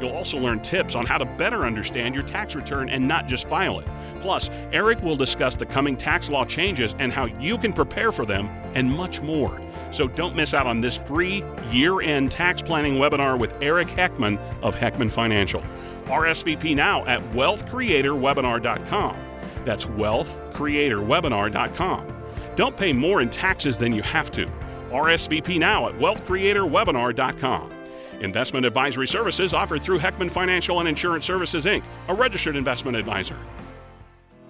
You'll 0.00 0.12
also 0.12 0.38
learn 0.38 0.60
tips 0.60 0.94
on 0.94 1.06
how 1.06 1.18
to 1.18 1.24
better 1.24 1.64
understand 1.64 2.14
your 2.14 2.22
tax 2.24 2.54
return 2.54 2.88
and 2.88 3.06
not 3.06 3.26
just 3.26 3.48
file 3.48 3.80
it. 3.80 3.86
Plus, 4.20 4.50
Eric 4.72 5.02
will 5.02 5.16
discuss 5.16 5.54
the 5.54 5.66
coming 5.66 5.96
tax 5.96 6.30
law 6.30 6.44
changes 6.44 6.94
and 6.98 7.12
how 7.12 7.26
you 7.26 7.58
can 7.58 7.72
prepare 7.72 8.10
for 8.12 8.26
them, 8.26 8.48
and 8.74 8.92
much 8.92 9.20
more. 9.20 9.60
So 9.92 10.08
don't 10.08 10.34
miss 10.34 10.54
out 10.54 10.66
on 10.66 10.80
this 10.80 10.98
free 10.98 11.44
year 11.70 12.00
end 12.00 12.32
tax 12.32 12.62
planning 12.62 12.96
webinar 12.96 13.38
with 13.38 13.54
Eric 13.62 13.86
Heckman 13.88 14.38
of 14.62 14.74
Heckman 14.74 15.10
Financial. 15.10 15.62
RSVP 16.06 16.74
now 16.76 17.04
at 17.06 17.20
wealthcreatorwebinar.com. 17.32 19.16
That's 19.64 19.86
wealthcreatorwebinar.com. 19.86 22.06
Don't 22.54 22.76
pay 22.76 22.92
more 22.92 23.20
in 23.20 23.30
taxes 23.30 23.76
than 23.76 23.92
you 23.92 24.02
have 24.02 24.30
to. 24.32 24.46
RSVP 24.90 25.58
now 25.58 25.88
at 25.88 25.94
wealthcreatorwebinar.com. 25.96 27.75
Investment 28.20 28.66
advisory 28.66 29.08
services 29.08 29.52
offered 29.52 29.82
through 29.82 29.98
Heckman 29.98 30.30
Financial 30.30 30.80
and 30.80 30.88
Insurance 30.88 31.24
Services, 31.24 31.64
Inc., 31.64 31.82
a 32.08 32.14
registered 32.14 32.56
investment 32.56 32.96
advisor. 32.96 33.36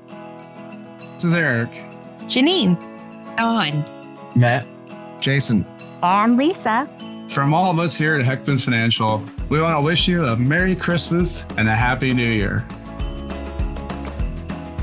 This 0.08 1.24
is 1.24 1.34
Eric. 1.34 1.70
Janine. 2.26 2.76
Don. 3.36 3.84
Matt. 4.38 4.66
Jason. 5.20 5.64
And 6.02 6.36
Lisa. 6.36 6.88
From 7.30 7.52
all 7.52 7.70
of 7.70 7.78
us 7.78 7.96
here 7.96 8.14
at 8.14 8.24
Heckman 8.24 8.62
Financial, 8.62 9.22
we 9.48 9.60
want 9.60 9.76
to 9.76 9.82
wish 9.82 10.06
you 10.08 10.24
a 10.24 10.36
Merry 10.36 10.74
Christmas 10.74 11.44
and 11.56 11.68
a 11.68 11.74
Happy 11.74 12.12
New 12.12 12.28
Year. 12.28 12.64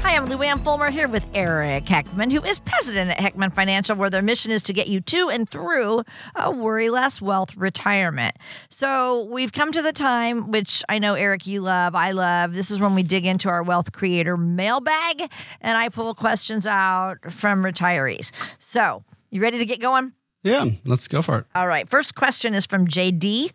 Hi, 0.04 0.18
I'm 0.18 0.26
Lou 0.26 0.42
Ann 0.42 0.60
Fulmer 0.60 0.92
here 0.92 1.08
with 1.08 1.26
Eric 1.34 1.86
Heckman, 1.86 2.30
who 2.30 2.44
is 2.44 2.60
president 2.60 3.12
at 3.12 3.20
Heckman 3.20 3.54
Financial, 3.54 3.96
where 3.96 4.10
their 4.10 4.22
mission 4.22 4.52
is 4.52 4.62
to 4.64 4.74
get 4.74 4.88
you 4.88 5.00
to 5.00 5.30
and 5.30 5.50
through 5.50 6.04
a 6.36 6.52
worry 6.52 6.90
less 6.90 7.22
wealth 7.22 7.56
retirement. 7.56 8.36
So 8.68 9.24
we've 9.32 9.54
come 9.54 9.72
to 9.72 9.82
the 9.82 9.94
time, 9.94 10.52
which 10.52 10.84
I 10.90 11.00
know, 11.00 11.14
Eric, 11.14 11.48
you 11.48 11.62
love, 11.62 11.96
I 11.96 12.12
love. 12.12 12.54
This 12.54 12.70
is 12.70 12.82
when 12.82 12.96
we 12.96 13.04
dig 13.04 13.26
into 13.26 13.48
our 13.48 13.64
wealth 13.64 13.94
creator 13.94 14.36
mailbag 14.36 15.32
and 15.62 15.78
I 15.78 15.88
pull 15.88 16.14
questions 16.16 16.68
out 16.68 17.32
from 17.32 17.64
retirees. 17.64 18.34
So, 18.60 19.04
you 19.30 19.42
ready 19.42 19.58
to 19.58 19.66
get 19.66 19.80
going? 19.80 20.12
Yeah, 20.44 20.66
let's 20.84 21.08
go 21.08 21.22
for 21.22 21.38
it. 21.40 21.46
All 21.56 21.68
right. 21.68 21.90
First 21.90 22.16
question 22.16 22.54
is 22.54 22.66
from 22.66 22.86
JD. 22.86 23.52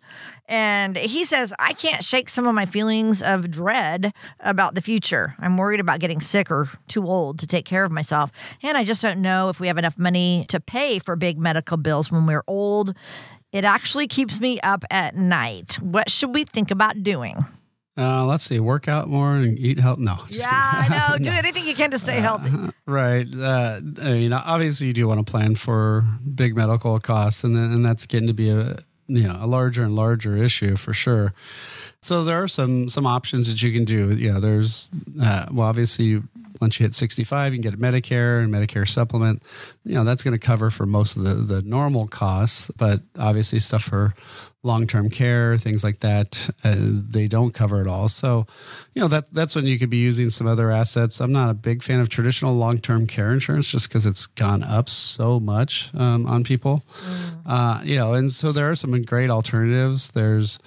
And 0.49 0.97
he 0.97 1.25
says, 1.25 1.53
I 1.59 1.73
can't 1.73 2.03
shake 2.03 2.27
some 2.27 2.47
of 2.47 2.55
my 2.55 2.65
feelings 2.65 3.21
of 3.21 3.51
dread 3.51 4.11
about 4.39 4.73
the 4.73 4.81
future. 4.81 5.35
I'm 5.37 5.57
worried 5.57 5.79
about 5.79 5.99
getting 5.99 6.19
sick 6.19 6.49
or 6.49 6.67
too 6.87 7.05
old 7.05 7.37
to 7.39 7.47
take 7.47 7.65
care 7.65 7.83
of 7.83 7.91
myself. 7.91 8.31
And 8.63 8.75
I 8.75 8.83
just 8.83 9.03
don't 9.03 9.21
know 9.21 9.49
if 9.49 9.59
we 9.59 9.67
have 9.67 9.77
enough 9.77 9.99
money 9.99 10.45
to 10.49 10.59
pay 10.59 10.97
for 10.97 11.15
big 11.15 11.37
medical 11.37 11.77
bills 11.77 12.11
when 12.11 12.25
we're 12.25 12.43
old. 12.47 12.95
It 13.51 13.63
actually 13.63 14.07
keeps 14.07 14.39
me 14.41 14.59
up 14.61 14.83
at 14.89 15.15
night. 15.15 15.75
What 15.81 16.09
should 16.09 16.33
we 16.33 16.45
think 16.45 16.71
about 16.71 17.03
doing? 17.03 17.45
Uh, 17.95 18.25
let's 18.25 18.43
see, 18.43 18.59
work 18.59 18.87
out 18.87 19.09
more 19.09 19.33
and 19.33 19.59
eat 19.59 19.77
healthy. 19.77 20.03
No. 20.03 20.15
yeah, 20.29 20.47
I 20.49 20.87
know. 20.87 21.17
Do 21.23 21.29
anything 21.29 21.65
you 21.65 21.75
can 21.75 21.91
to 21.91 21.99
stay 21.99 22.21
healthy. 22.21 22.49
Uh, 22.49 22.71
right. 22.87 23.27
Uh, 23.31 23.81
I 24.01 24.13
mean, 24.13 24.33
obviously, 24.33 24.87
you 24.87 24.93
do 24.93 25.07
want 25.07 25.25
to 25.25 25.29
plan 25.29 25.55
for 25.55 26.05
big 26.33 26.55
medical 26.55 26.99
costs, 27.01 27.43
and 27.43 27.55
then, 27.55 27.71
and 27.71 27.85
that's 27.85 28.05
getting 28.05 28.27
to 28.27 28.33
be 28.33 28.49
a 28.51 28.79
you 29.09 29.27
know 29.27 29.37
a 29.39 29.47
larger 29.47 29.83
and 29.83 29.95
larger 29.95 30.37
issue 30.37 30.75
for 30.75 30.93
sure. 30.93 31.33
So 32.01 32.23
there 32.23 32.41
are 32.41 32.47
some 32.47 32.87
some 32.87 33.05
options 33.05 33.47
that 33.47 33.61
you 33.61 33.73
can 33.73 33.83
do. 33.83 34.15
Yeah, 34.15 34.39
there's 34.39 34.87
uh, 35.21 35.47
well, 35.51 35.67
obviously 35.67 36.21
once 36.61 36.79
you 36.79 36.85
hit 36.85 36.93
65, 36.93 37.53
you 37.53 37.61
can 37.61 37.71
get 37.71 37.73
a 37.73 37.81
Medicare 37.81 38.43
and 38.43 38.53
Medicare 38.53 38.87
supplement. 38.87 39.43
You 39.83 39.95
know 39.95 40.03
that's 40.03 40.23
going 40.23 40.37
to 40.37 40.45
cover 40.45 40.69
for 40.69 40.85
most 40.85 41.17
of 41.17 41.23
the 41.23 41.33
the 41.33 41.61
normal 41.61 42.07
costs, 42.07 42.71
but 42.77 43.01
obviously 43.17 43.59
stuff 43.59 43.83
for 43.83 44.13
long 44.63 44.87
term 44.87 45.09
care, 45.09 45.57
things 45.57 45.83
like 45.83 45.99
that, 45.99 46.49
uh, 46.63 46.75
they 46.77 47.27
don't 47.27 47.53
cover 47.53 47.81
it 47.81 47.87
all. 47.87 48.07
So, 48.07 48.45
you 48.93 49.01
know 49.01 49.07
that 49.07 49.33
that's 49.33 49.55
when 49.55 49.65
you 49.65 49.79
could 49.79 49.89
be 49.89 49.97
using 49.97 50.29
some 50.29 50.47
other 50.47 50.71
assets. 50.71 51.21
I'm 51.21 51.31
not 51.31 51.49
a 51.49 51.53
big 51.53 51.83
fan 51.83 51.99
of 51.99 52.09
traditional 52.09 52.55
long 52.55 52.79
term 52.79 53.07
care 53.07 53.31
insurance 53.31 53.67
just 53.67 53.87
because 53.87 54.05
it's 54.05 54.27
gone 54.27 54.63
up 54.63 54.89
so 54.89 55.39
much 55.39 55.91
um, 55.95 56.25
on 56.25 56.43
people. 56.43 56.83
Mm. 57.05 57.41
Uh, 57.45 57.81
you 57.83 57.95
know, 57.95 58.13
and 58.13 58.31
so 58.31 58.51
there 58.51 58.69
are 58.69 58.75
some 58.75 59.01
great 59.03 59.29
alternatives. 59.29 60.11
There's 60.11 60.59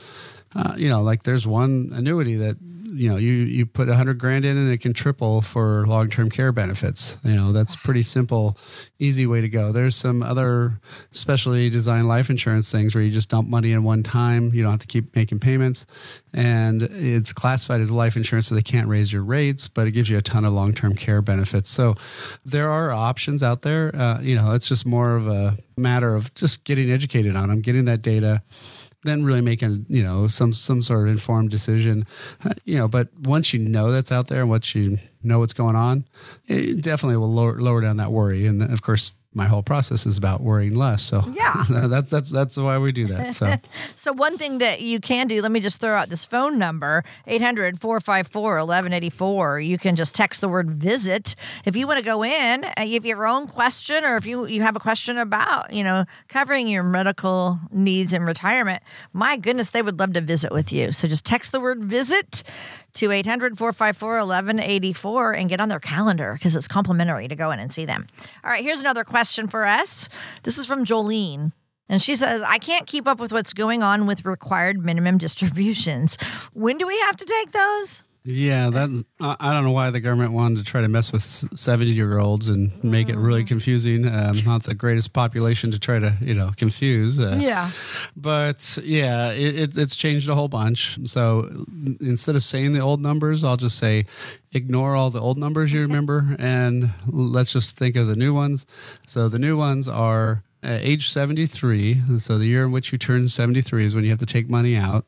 uh, 0.55 0.75
you 0.77 0.89
know, 0.89 1.03
like 1.03 1.23
there's 1.23 1.47
one 1.47 1.91
annuity 1.95 2.37
that 2.37 2.57
you 2.93 3.09
know 3.09 3.16
you 3.16 3.32
you 3.32 3.66
put 3.66 3.88
a 3.88 3.95
hundred 3.95 4.18
grand 4.18 4.45
in 4.45 4.57
and 4.57 4.70
it 4.70 4.80
can 4.80 4.93
triple 4.93 5.40
for 5.40 5.86
long 5.86 6.09
term 6.11 6.30
care 6.30 6.53
benefits. 6.53 7.18
You 7.24 7.34
know, 7.34 7.53
that's 7.53 7.74
pretty 7.76 8.03
simple, 8.03 8.59
easy 8.99 9.26
way 9.26 9.40
to 9.40 9.49
go. 9.49 9.72
There's 9.72 9.97
some 9.97 10.22
other 10.22 10.80
specially 11.11 11.70
designed 11.70 12.09
life 12.09 12.30
insurance 12.30 12.70
things 12.70 12.95
where 12.95 13.03
you 13.03 13.11
just 13.11 13.30
dump 13.30 13.49
money 13.49 13.72
in 13.72 13.82
one 13.82 14.03
time. 14.03 14.53
You 14.53 14.62
don't 14.62 14.72
have 14.72 14.80
to 14.80 14.86
keep 14.86 15.14
making 15.16 15.40
payments, 15.40 15.86
and 16.32 16.82
it's 16.82 17.32
classified 17.32 17.80
as 17.80 17.90
life 17.90 18.16
insurance, 18.16 18.47
so 18.47 18.55
they 18.55 18.62
can't 18.62 18.88
raise 18.88 19.12
your 19.12 19.22
rates, 19.24 19.68
but 19.68 19.86
it 19.86 19.93
gives 19.93 20.09
you 20.11 20.18
a 20.18 20.22
ton 20.22 20.45
of 20.45 20.53
long 20.53 20.72
term 20.72 20.95
care 20.95 21.22
benefits. 21.22 21.70
So 21.70 21.95
there 22.45 22.70
are 22.70 22.93
options 22.93 23.43
out 23.43 23.62
there. 23.62 23.95
Uh, 23.95 24.20
you 24.20 24.36
know, 24.36 24.53
it's 24.53 24.68
just 24.68 24.86
more 24.86 25.16
of 25.16 25.26
a 25.26 25.57
matter 25.76 26.14
of 26.14 26.32
just 26.34 26.64
getting 26.64 26.90
educated 26.90 27.36
on 27.36 27.49
them, 27.49 27.61
getting 27.61 27.86
that 27.86 28.03
data 28.03 28.43
then 29.03 29.25
really 29.25 29.41
making 29.41 29.87
you 29.89 30.03
know 30.03 30.27
some 30.27 30.53
some 30.53 30.83
sort 30.83 31.09
of 31.09 31.13
informed 31.13 31.51
decision. 31.51 32.07
Uh, 32.45 32.55
you 32.65 32.77
know 32.77 32.89
but 32.89 33.09
once 33.25 33.53
you 33.53 33.59
know 33.59 33.91
that's 33.91 34.13
out 34.13 34.29
there 34.29 34.41
and 34.41 34.51
once 34.51 34.75
you 34.75 34.99
know 35.23 35.39
what's 35.39 35.53
going 35.53 35.77
on 35.77 36.05
it 36.47 36.83
definitely 36.83 37.17
will 37.17 37.33
lower, 37.33 37.61
lower 37.61 37.81
down 37.81 37.97
that 37.99 38.13
worry. 38.13 38.47
And 38.47 38.63
of 38.63 38.83
course 38.83 39.13
my 39.35 39.47
whole 39.47 39.62
process 39.62 40.05
is 40.05 40.18
about 40.18 40.43
worrying 40.43 40.74
less. 40.74 41.03
So 41.03 41.22
yeah, 41.33 41.64
that's 41.89 42.11
that's 42.11 42.30
that's 42.30 42.57
why 42.57 42.78
we 42.78 42.93
do 42.93 43.07
that. 43.07 43.35
So 43.35 43.55
so 43.97 44.12
one 44.12 44.39
thing 44.39 44.59
that 44.59 44.83
you 44.83 45.01
can 45.01 45.26
do, 45.26 45.41
let 45.41 45.51
me 45.51 45.61
just 45.61 45.80
throw 45.80 45.95
out 45.95 46.11
this 46.11 46.24
phone 46.24 46.59
number 46.59 47.03
800-454-1184. 47.28 49.66
You 49.66 49.78
can 49.78 49.97
just 49.97 50.14
text 50.14 50.41
the 50.41 50.49
word 50.49 50.70
visit 50.70 51.35
if 51.64 51.74
you 51.76 51.87
want 51.87 51.99
to 51.99 52.05
go 52.05 52.24
in, 52.24 52.64
uh, 52.64 52.72
if 52.78 52.89
you 52.89 52.95
have 52.95 53.07
your 53.07 53.26
own 53.26 53.47
question 53.47 54.05
or 54.05 54.16
if 54.16 54.26
you 54.26 54.47
you 54.47 54.62
have 54.62 54.76
a 54.76 54.80
question 54.80 55.18
about, 55.18 55.72
you 55.72 55.85
know, 55.85 56.05
covering 56.28 56.68
your 56.68 56.83
medical 56.83 57.59
needs 57.70 58.12
in 58.12 58.24
retirement. 58.24 58.83
My 59.12 59.37
goodness, 59.37 59.70
they 59.70 59.83
would 59.83 59.99
love 59.99 60.12
to 60.14 60.20
visit 60.20 60.53
with 60.53 60.72
you. 60.72 60.93
So 60.93 61.09
just 61.09 61.24
text 61.24 61.53
the 61.53 61.61
word 61.61 61.83
visit 61.83 62.43
to 62.95 63.11
800 63.11 63.57
454 63.57 64.11
1184 64.16 65.32
and 65.32 65.49
get 65.49 65.61
on 65.61 65.68
their 65.68 65.80
calendar 65.80 66.34
because 66.34 66.57
it's 66.57 66.68
complimentary 66.68 67.28
to 67.28 67.36
go 67.36 67.51
in 67.51 67.59
and 67.59 67.72
see 67.72 67.84
them. 67.84 68.07
All 68.45 68.51
right, 68.51 68.62
here's 68.62 68.80
another 68.80 69.05
question 69.05 69.49
for 69.49 69.66
us. 69.66 70.09
This 70.43 70.59
is 70.59 70.66
from 70.66 70.84
Jolene. 70.84 71.53
And 71.88 72.01
she 72.01 72.16
says, 72.16 72.43
I 72.43 72.59
can't 72.59 72.86
keep 72.86 73.07
up 73.07 73.20
with 73.20 73.32
what's 73.32 73.53
going 73.53 73.82
on 73.82 74.07
with 74.07 74.24
required 74.24 74.82
minimum 74.82 75.18
distributions. 75.18 76.16
When 76.55 76.78
do 76.78 76.86
we 76.86 76.99
have 77.01 77.16
to 77.18 77.24
take 77.24 77.53
those? 77.53 78.03
Yeah, 78.25 78.70
that 78.70 79.05
I 79.20 79.53
don't 79.53 79.64
know 79.64 79.73
why 79.73 79.91
the 79.91 79.99
government 79.99 80.33
wanted 80.33 80.59
to 80.59 80.64
try 80.64 80.81
to 80.81 80.89
mess 80.89 81.11
with 81.12 81.23
seventy-year-olds 81.23 82.49
and 82.49 82.73
make 82.85 83.09
it 83.09 83.16
really 83.16 83.43
mm. 83.43 83.49
confusing. 83.49 84.07
Um, 84.07 84.37
not 84.47 84.62
the 84.62 84.75
greatest 84.75 85.12
population 85.12 85.73
to 85.73 85.81
try 85.81 85.99
to 85.99 86.16
you 86.20 86.35
know 86.35 86.53
confuse. 86.57 87.18
Uh, 87.18 87.39
yeah, 87.41 87.73
but 88.16 88.79
yeah, 88.85 89.33
it, 89.33 89.77
it's 89.77 89.97
changed 89.97 90.29
a 90.29 90.37
whole 90.37 90.47
bunch. 90.47 91.01
So 91.09 91.66
instead 92.01 92.37
of 92.37 92.45
saying 92.45 92.75
the 92.75 92.81
old 92.81 93.01
numbers, 93.01 93.43
I'll 93.43 93.57
just 93.57 93.77
say 93.77 94.07
ignore 94.53 94.95
all 94.95 95.11
the 95.11 95.20
old 95.20 95.37
numbers 95.37 95.73
you 95.73 95.81
remember 95.89 96.37
and 96.39 96.91
let's 97.09 97.53
just 97.53 97.77
think 97.77 97.97
of 97.97 98.07
the 98.07 98.16
new 98.16 98.33
ones. 98.33 98.66
So 99.05 99.29
the 99.29 99.41
new 99.41 99.57
ones 99.57 99.89
are 99.89 100.45
uh, 100.62 100.79
age 100.81 101.11
seventy-three. 101.11 102.18
So 102.18 102.39
the 102.39 102.47
year 102.47 102.64
in 102.64 102.70
which 102.70 102.93
you 102.93 102.99
turn 102.99 103.29
seventy-three 103.29 103.85
is 103.85 103.97
when 103.97 104.05
you 104.05 104.11
have 104.11 104.20
to 104.20 104.27
take 104.27 104.49
money 104.49 104.77
out. 104.77 105.07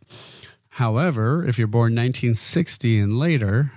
However, 0.75 1.47
if 1.47 1.57
you're 1.57 1.69
born 1.69 1.93
1960 1.93 2.99
and 2.99 3.17
later, 3.17 3.71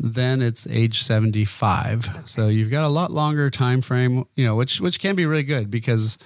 then 0.00 0.42
it's 0.42 0.66
age 0.66 1.00
75. 1.00 2.22
So 2.24 2.48
you've 2.48 2.72
got 2.72 2.82
a 2.82 2.88
lot 2.88 3.12
longer 3.12 3.50
time 3.50 3.82
frame, 3.82 4.24
you 4.34 4.44
know, 4.44 4.56
which 4.56 4.80
which 4.80 4.98
can 4.98 5.14
be 5.14 5.26
really 5.26 5.44
good 5.44 5.70
because 5.70 6.18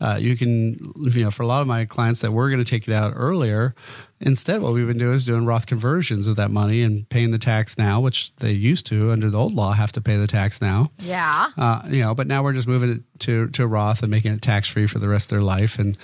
uh, 0.00 0.18
you 0.20 0.36
can, 0.36 0.92
you 0.96 1.24
know, 1.24 1.30
for 1.30 1.42
a 1.42 1.46
lot 1.46 1.62
of 1.62 1.66
my 1.66 1.84
clients 1.86 2.20
that 2.20 2.32
were 2.32 2.50
going 2.50 2.62
to 2.62 2.70
take 2.70 2.86
it 2.86 2.92
out 2.92 3.14
earlier, 3.16 3.74
instead, 4.20 4.60
what 4.60 4.74
we've 4.74 4.86
been 4.86 4.98
doing 4.98 5.14
is 5.14 5.24
doing 5.24 5.46
Roth 5.46 5.66
conversions 5.66 6.28
of 6.28 6.36
that 6.36 6.50
money 6.50 6.82
and 6.82 7.08
paying 7.08 7.30
the 7.30 7.38
tax 7.38 7.78
now, 7.78 8.00
which 8.00 8.34
they 8.36 8.52
used 8.52 8.84
to 8.86 9.10
under 9.10 9.30
the 9.30 9.38
old 9.38 9.54
law 9.54 9.72
have 9.72 9.92
to 9.92 10.00
pay 10.02 10.16
the 10.16 10.26
tax 10.26 10.60
now. 10.60 10.90
Yeah. 10.98 11.48
Uh, 11.56 11.82
you 11.86 12.02
know, 12.02 12.14
but 12.14 12.26
now 12.26 12.42
we're 12.42 12.52
just 12.52 12.68
moving 12.68 12.90
it 12.90 13.20
to 13.20 13.48
to 13.48 13.66
Roth 13.66 14.02
and 14.02 14.10
making 14.10 14.32
it 14.32 14.42
tax 14.42 14.68
free 14.68 14.86
for 14.86 14.98
the 14.98 15.08
rest 15.08 15.32
of 15.32 15.36
their 15.36 15.44
life, 15.44 15.78
and 15.78 15.96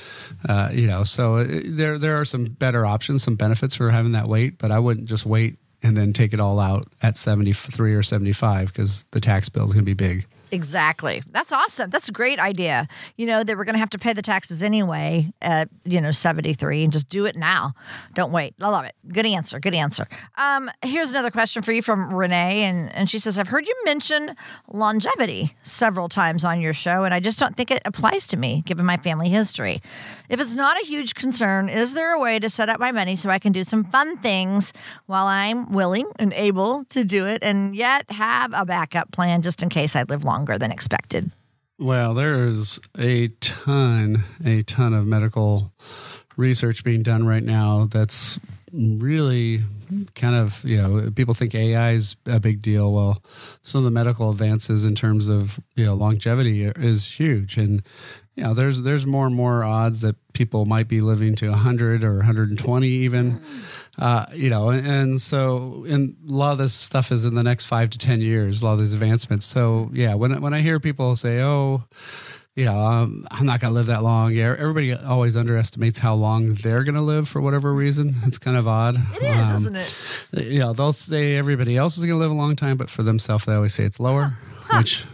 uh, 0.48 0.70
you 0.72 0.86
know, 0.86 1.04
so 1.04 1.36
uh, 1.36 1.46
there 1.64 1.98
there 1.98 2.18
are 2.18 2.24
some 2.24 2.44
better 2.44 2.86
options, 2.86 3.22
some 3.22 3.36
benefits 3.36 3.74
for 3.74 3.90
having 3.90 4.12
that 4.12 4.26
wait, 4.26 4.56
but 4.58 4.70
I 4.70 4.78
wouldn't 4.78 5.06
just 5.06 5.26
wait 5.26 5.58
and 5.82 5.96
then 5.96 6.12
take 6.12 6.32
it 6.32 6.40
all 6.40 6.60
out 6.60 6.86
at 7.02 7.16
73 7.16 7.94
or 7.94 8.02
75 8.02 8.68
because 8.68 9.04
the 9.10 9.20
tax 9.20 9.48
bill 9.48 9.64
is 9.64 9.72
going 9.72 9.84
to 9.84 9.84
be 9.84 9.94
big. 9.94 10.26
Exactly. 10.52 11.22
That's 11.30 11.50
awesome. 11.50 11.88
That's 11.88 12.10
a 12.10 12.12
great 12.12 12.38
idea. 12.38 12.86
You 13.16 13.24
know, 13.24 13.42
that 13.42 13.56
we're 13.56 13.64
going 13.64 13.74
to 13.74 13.78
have 13.78 13.88
to 13.90 13.98
pay 13.98 14.12
the 14.12 14.20
taxes 14.20 14.62
anyway 14.62 15.32
at, 15.40 15.70
you 15.84 15.98
know, 15.98 16.10
73 16.10 16.84
and 16.84 16.92
just 16.92 17.08
do 17.08 17.24
it 17.24 17.36
now. 17.36 17.72
Don't 18.12 18.32
wait. 18.32 18.54
I 18.60 18.68
love 18.68 18.84
it. 18.84 18.94
Good 19.08 19.24
answer. 19.24 19.58
Good 19.58 19.74
answer. 19.74 20.06
Um, 20.36 20.70
here's 20.82 21.10
another 21.10 21.30
question 21.30 21.62
for 21.62 21.72
you 21.72 21.80
from 21.80 22.12
Renee. 22.12 22.64
And, 22.64 22.94
and 22.94 23.08
she 23.08 23.18
says, 23.18 23.38
I've 23.38 23.48
heard 23.48 23.66
you 23.66 23.74
mention 23.86 24.36
longevity 24.70 25.56
several 25.62 26.10
times 26.10 26.44
on 26.44 26.60
your 26.60 26.74
show, 26.74 27.04
and 27.04 27.14
I 27.14 27.20
just 27.20 27.38
don't 27.38 27.56
think 27.56 27.70
it 27.70 27.80
applies 27.86 28.26
to 28.28 28.36
me 28.36 28.62
given 28.66 28.84
my 28.84 28.98
family 28.98 29.30
history. 29.30 29.80
If 30.28 30.38
it's 30.38 30.54
not 30.54 30.78
a 30.80 30.84
huge 30.84 31.14
concern, 31.14 31.70
is 31.70 31.94
there 31.94 32.12
a 32.12 32.20
way 32.20 32.38
to 32.38 32.50
set 32.50 32.68
up 32.68 32.78
my 32.78 32.92
money 32.92 33.16
so 33.16 33.30
I 33.30 33.38
can 33.38 33.52
do 33.52 33.64
some 33.64 33.84
fun 33.84 34.18
things 34.18 34.74
while 35.06 35.26
I'm 35.26 35.72
willing 35.72 36.10
and 36.18 36.34
able 36.34 36.84
to 36.90 37.04
do 37.04 37.26
it 37.26 37.42
and 37.42 37.74
yet 37.74 38.10
have 38.10 38.52
a 38.54 38.66
backup 38.66 39.12
plan 39.12 39.40
just 39.40 39.62
in 39.62 39.70
case 39.70 39.96
I 39.96 40.02
live 40.02 40.24
long? 40.24 40.41
Longer 40.42 40.58
than 40.58 40.72
expected? 40.72 41.30
Well, 41.78 42.14
there's 42.14 42.80
a 42.98 43.28
ton, 43.40 44.24
a 44.44 44.62
ton 44.62 44.92
of 44.92 45.06
medical 45.06 45.72
research 46.36 46.82
being 46.82 47.02
done 47.02 47.24
right 47.24 47.42
now 47.42 47.86
that's 47.90 48.40
really 48.72 49.60
kind 50.14 50.34
of 50.34 50.64
you 50.64 50.80
know 50.80 51.10
people 51.10 51.34
think 51.34 51.54
AI 51.54 51.92
is 51.92 52.16
a 52.26 52.40
big 52.40 52.60
deal. 52.60 52.92
Well, 52.92 53.22
some 53.62 53.80
of 53.80 53.84
the 53.84 53.90
medical 53.90 54.30
advances 54.30 54.84
in 54.84 54.94
terms 54.94 55.28
of 55.28 55.60
you 55.76 55.84
know 55.84 55.94
longevity 55.94 56.64
is 56.64 57.06
huge, 57.06 57.56
and 57.56 57.82
you 58.34 58.42
know 58.42 58.54
there's 58.54 58.82
there's 58.82 59.06
more 59.06 59.26
and 59.26 59.34
more 59.34 59.62
odds 59.62 60.00
that 60.00 60.16
people 60.32 60.66
might 60.66 60.88
be 60.88 61.00
living 61.00 61.36
to 61.36 61.50
100 61.50 62.02
or 62.02 62.16
120 62.16 62.88
even. 62.88 63.32
Mm 63.38 63.62
uh, 63.98 64.26
you 64.32 64.48
know, 64.50 64.70
and, 64.70 64.86
and 64.86 65.20
so 65.20 65.84
and 65.88 66.16
a 66.28 66.32
lot 66.32 66.52
of 66.52 66.58
this 66.58 66.72
stuff 66.72 67.12
is 67.12 67.24
in 67.24 67.34
the 67.34 67.42
next 67.42 67.66
five 67.66 67.90
to 67.90 67.98
ten 67.98 68.20
years. 68.20 68.62
A 68.62 68.64
lot 68.64 68.74
of 68.74 68.80
these 68.80 68.94
advancements. 68.94 69.44
So 69.44 69.90
yeah, 69.92 70.14
when 70.14 70.40
when 70.40 70.54
I 70.54 70.60
hear 70.60 70.80
people 70.80 71.14
say, 71.16 71.40
"Oh," 71.42 71.84
you 72.54 72.64
know, 72.64 72.78
um, 72.78 73.26
I'm 73.30 73.46
not 73.46 73.60
going 73.60 73.72
to 73.72 73.74
live 73.74 73.86
that 73.86 74.02
long. 74.02 74.32
Yeah, 74.32 74.54
everybody 74.58 74.94
always 74.94 75.36
underestimates 75.36 75.98
how 75.98 76.14
long 76.14 76.54
they're 76.54 76.84
going 76.84 76.96
to 76.96 77.02
live 77.02 77.28
for 77.28 77.40
whatever 77.40 77.72
reason. 77.72 78.14
It's 78.24 78.38
kind 78.38 78.56
of 78.56 78.68
odd. 78.68 78.96
It 79.16 79.22
is, 79.22 79.50
um, 79.50 79.54
isn't 79.56 79.76
it? 79.76 80.46
You 80.46 80.58
know, 80.60 80.72
they'll 80.72 80.92
say 80.92 81.36
everybody 81.36 81.76
else 81.76 81.96
is 81.96 82.04
going 82.04 82.14
to 82.14 82.20
live 82.20 82.30
a 82.30 82.34
long 82.34 82.56
time, 82.56 82.76
but 82.76 82.90
for 82.90 83.02
themselves, 83.02 83.44
they 83.46 83.54
always 83.54 83.74
say 83.74 83.84
it's 83.84 84.00
lower, 84.00 84.36
huh. 84.64 84.78
which 84.78 85.04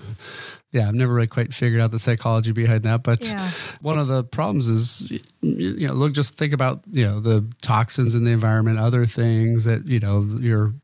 yeah, 0.70 0.86
I've 0.86 0.94
never 0.94 1.14
really 1.14 1.26
quite 1.26 1.54
figured 1.54 1.80
out 1.80 1.92
the 1.92 1.98
psychology 1.98 2.52
behind 2.52 2.82
that. 2.82 3.02
But 3.02 3.26
yeah. 3.26 3.50
one 3.80 3.98
of 3.98 4.08
the 4.08 4.22
problems 4.22 4.68
is, 4.68 5.10
you 5.40 5.86
know, 5.88 5.94
look, 5.94 6.12
just 6.12 6.36
think 6.36 6.52
about, 6.52 6.82
you 6.90 7.04
know, 7.04 7.20
the 7.20 7.50
toxins 7.62 8.14
in 8.14 8.24
the 8.24 8.32
environment, 8.32 8.78
other 8.78 9.06
things 9.06 9.64
that, 9.64 9.86
you 9.86 9.98
know, 9.98 10.22
your 10.38 10.74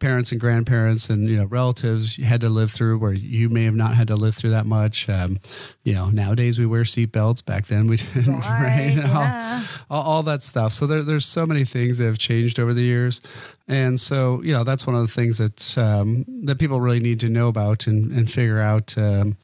parents 0.00 0.32
and 0.32 0.40
grandparents 0.40 1.08
and 1.08 1.28
you 1.28 1.36
know 1.36 1.44
relatives 1.44 2.22
had 2.22 2.40
to 2.40 2.48
live 2.48 2.70
through 2.70 2.98
where 2.98 3.12
you 3.12 3.48
may 3.48 3.64
have 3.64 3.74
not 3.74 3.94
had 3.94 4.08
to 4.08 4.16
live 4.16 4.34
through 4.34 4.50
that 4.50 4.66
much. 4.66 5.08
Um, 5.08 5.38
you 5.82 5.94
know 5.94 6.10
nowadays 6.10 6.58
we 6.58 6.66
wear 6.66 6.82
seatbelts 6.82 7.44
back 7.44 7.66
then 7.66 7.86
we 7.86 7.96
didn't 7.96 8.40
right, 8.40 8.62
right? 8.62 8.94
Yeah. 8.96 9.64
All, 9.90 9.98
all, 9.98 10.12
all, 10.14 10.22
that 10.24 10.42
stuff. 10.42 10.72
So 10.72 10.86
there, 10.86 11.02
there's 11.02 11.26
so 11.26 11.46
many 11.46 11.64
things 11.64 11.98
that 11.98 12.04
have 12.04 12.18
changed 12.18 12.58
over 12.58 12.74
the 12.74 12.82
years. 12.82 13.20
And 13.68 13.98
so 13.98 14.42
you 14.42 14.52
know 14.52 14.64
that's 14.64 14.86
one 14.86 14.96
of 14.96 15.02
the 15.02 15.12
things 15.12 15.38
that 15.38 15.78
um, 15.78 16.24
that 16.44 16.58
people 16.58 16.80
really 16.80 17.00
need 17.00 17.20
to 17.20 17.28
know 17.28 17.48
about 17.48 17.86
and, 17.86 18.12
and 18.12 18.30
figure 18.30 18.60
out 18.60 18.96
um, 18.98 19.36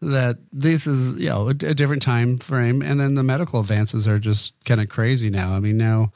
that 0.00 0.38
this 0.52 0.86
is 0.86 1.16
you 1.18 1.28
know 1.28 1.48
a, 1.48 1.50
a, 1.50 1.74
different 1.74 2.02
time 2.02 2.38
frame. 2.38 2.82
And 2.82 3.00
then 3.00 3.14
the 3.14 3.22
medical 3.22 3.60
advances 3.60 4.06
are 4.06 4.18
just 4.18 4.54
kind 4.64 4.80
of 4.80 4.88
crazy 4.88 5.28
now. 5.28 5.54
I 5.54 5.60
mean 5.60 5.76
now 5.76 6.12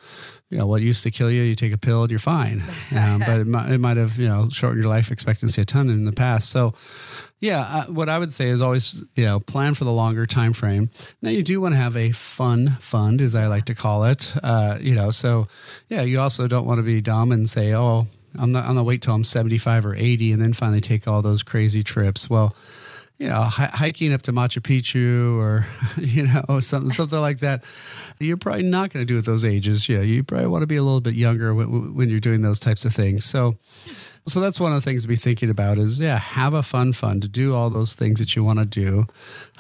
you 0.53 0.59
know, 0.59 0.67
what 0.67 0.83
used 0.83 1.03
to 1.05 1.11
kill 1.11 1.31
you, 1.31 1.43
you 1.43 1.55
take 1.55 1.73
a 1.73 1.79
pill 1.79 2.03
and 2.03 2.11
you're 2.11 2.21
fine. 2.21 2.63
Um, 2.95 3.21
but 3.21 3.41
it 3.41 3.47
might, 3.47 3.73
it 3.73 3.79
might 3.79 3.97
have, 3.97 4.19
you 4.19 4.29
know, 4.29 4.51
shortened 4.51 4.83
your 4.83 4.91
life 4.91 5.11
expectancy 5.11 5.63
a 5.63 5.65
ton 5.65 5.89
in 5.89 6.05
the 6.05 6.13
past. 6.13 6.51
So, 6.51 6.75
yeah, 7.41 7.61
uh, 7.61 7.85
what 7.87 8.11
I 8.11 8.19
would 8.19 8.31
say 8.31 8.51
is 8.51 8.61
always, 8.61 9.03
you 9.15 9.25
know, 9.25 9.41
plan 9.41 9.73
for 9.73 9.85
the 9.85 9.93
longer 9.93 10.27
time 10.27 10.53
frame. 10.53 10.91
Now, 11.23 11.31
you 11.31 11.43
do 11.43 11.59
want 11.59 11.73
to 11.73 11.79
have 11.79 11.97
a 11.97 12.13
fun 12.13 12.77
fund, 12.81 13.23
as 13.23 13.35
I 13.35 13.47
like 13.47 13.65
to 13.67 13.75
call 13.75 14.05
it. 14.05 14.31
Uh, 14.43 14.77
you 14.79 14.95
know, 14.95 15.11
so 15.11 15.49
yeah, 15.89 16.03
you 16.03 16.21
also 16.21 16.47
don't 16.49 16.67
want 16.67 16.79
to 16.79 16.83
be 16.83 17.01
dumb 17.01 17.33
and 17.33 17.49
say, 17.49 17.75
oh, 17.75 18.07
I'm 18.39 18.53
not. 18.53 18.65
I'm 18.65 18.71
gonna 18.71 18.85
wait 18.85 19.01
till 19.03 19.15
I'm 19.15 19.25
75 19.25 19.87
or 19.87 19.95
80 19.95 20.33
and 20.33 20.43
then 20.43 20.53
finally 20.53 20.81
take 20.81 21.09
all 21.09 21.23
those 21.23 21.43
crazy 21.43 21.83
trips. 21.83 22.29
Well, 22.29 22.55
you 23.23 23.29
know, 23.29 23.43
hiking 23.45 24.13
up 24.13 24.23
to 24.23 24.33
Machu 24.33 24.61
Picchu 24.61 25.39
or 25.39 25.65
you 25.97 26.27
know 26.27 26.59
something 26.59 26.91
something 26.91 27.21
like 27.21 27.39
that. 27.39 27.63
You're 28.19 28.37
probably 28.37 28.65
not 28.65 28.93
going 28.93 29.07
to 29.07 29.07
do 29.07 29.17
at 29.17 29.25
those 29.25 29.45
ages. 29.45 29.89
Yeah, 29.89 30.01
you 30.01 30.25
probably 30.25 30.49
want 30.49 30.63
to 30.63 30.67
be 30.67 30.75
a 30.75 30.83
little 30.83 31.01
bit 31.01 31.15
younger 31.15 31.55
when, 31.55 31.95
when 31.95 32.11
you're 32.11 32.19
doing 32.19 32.43
those 32.43 32.59
types 32.59 32.85
of 32.85 32.93
things. 32.93 33.25
So, 33.25 33.59
so 34.27 34.41
that's 34.41 34.59
one 34.59 34.73
of 34.73 34.83
the 34.83 34.85
things 34.85 35.03
to 35.03 35.09
be 35.09 35.15
thinking 35.15 35.51
about 35.51 35.79
is 35.79 36.01
yeah, 36.01 36.19
have 36.19 36.53
a 36.53 36.65
fun 36.65 36.95
fund 36.95 37.23
to 37.23 37.29
do 37.29 37.55
all 37.55 37.71
those 37.71 37.95
things 37.95 38.19
that 38.19 38.35
you 38.35 38.43
want 38.43 38.59
to 38.59 38.65
do, 38.65 39.07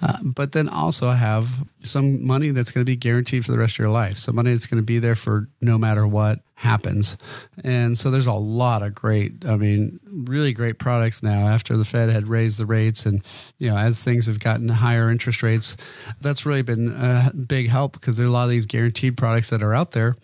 uh, 0.02 0.18
but 0.24 0.50
then 0.50 0.68
also 0.68 1.10
have 1.10 1.64
some 1.84 2.26
money 2.26 2.50
that's 2.50 2.72
going 2.72 2.84
to 2.84 2.90
be 2.90 2.96
guaranteed 2.96 3.46
for 3.46 3.52
the 3.52 3.60
rest 3.60 3.76
of 3.76 3.78
your 3.78 3.90
life. 3.90 4.18
Some 4.18 4.34
money 4.34 4.50
that's 4.50 4.66
going 4.66 4.82
to 4.82 4.86
be 4.86 4.98
there 4.98 5.14
for 5.14 5.46
no 5.60 5.78
matter 5.78 6.04
what 6.04 6.40
happens. 6.62 7.16
And 7.64 7.98
so 7.98 8.10
there's 8.10 8.28
a 8.28 8.32
lot 8.32 8.82
of 8.82 8.94
great, 8.94 9.44
I 9.44 9.56
mean, 9.56 9.98
really 10.06 10.52
great 10.52 10.78
products 10.78 11.20
now 11.20 11.48
after 11.48 11.76
the 11.76 11.84
Fed 11.84 12.08
had 12.08 12.28
raised 12.28 12.60
the 12.60 12.66
rates 12.66 13.04
and, 13.04 13.20
you 13.58 13.68
know, 13.68 13.76
as 13.76 14.00
things 14.00 14.26
have 14.26 14.38
gotten 14.38 14.68
higher 14.68 15.10
interest 15.10 15.42
rates, 15.42 15.76
that's 16.20 16.46
really 16.46 16.62
been 16.62 16.88
a 16.88 17.32
big 17.34 17.68
help 17.68 17.94
because 17.94 18.16
there 18.16 18.26
are 18.26 18.28
a 18.28 18.32
lot 18.32 18.44
of 18.44 18.50
these 18.50 18.66
guaranteed 18.66 19.16
products 19.16 19.50
that 19.50 19.60
are 19.60 19.74
out 19.74 19.90
there. 19.90 20.14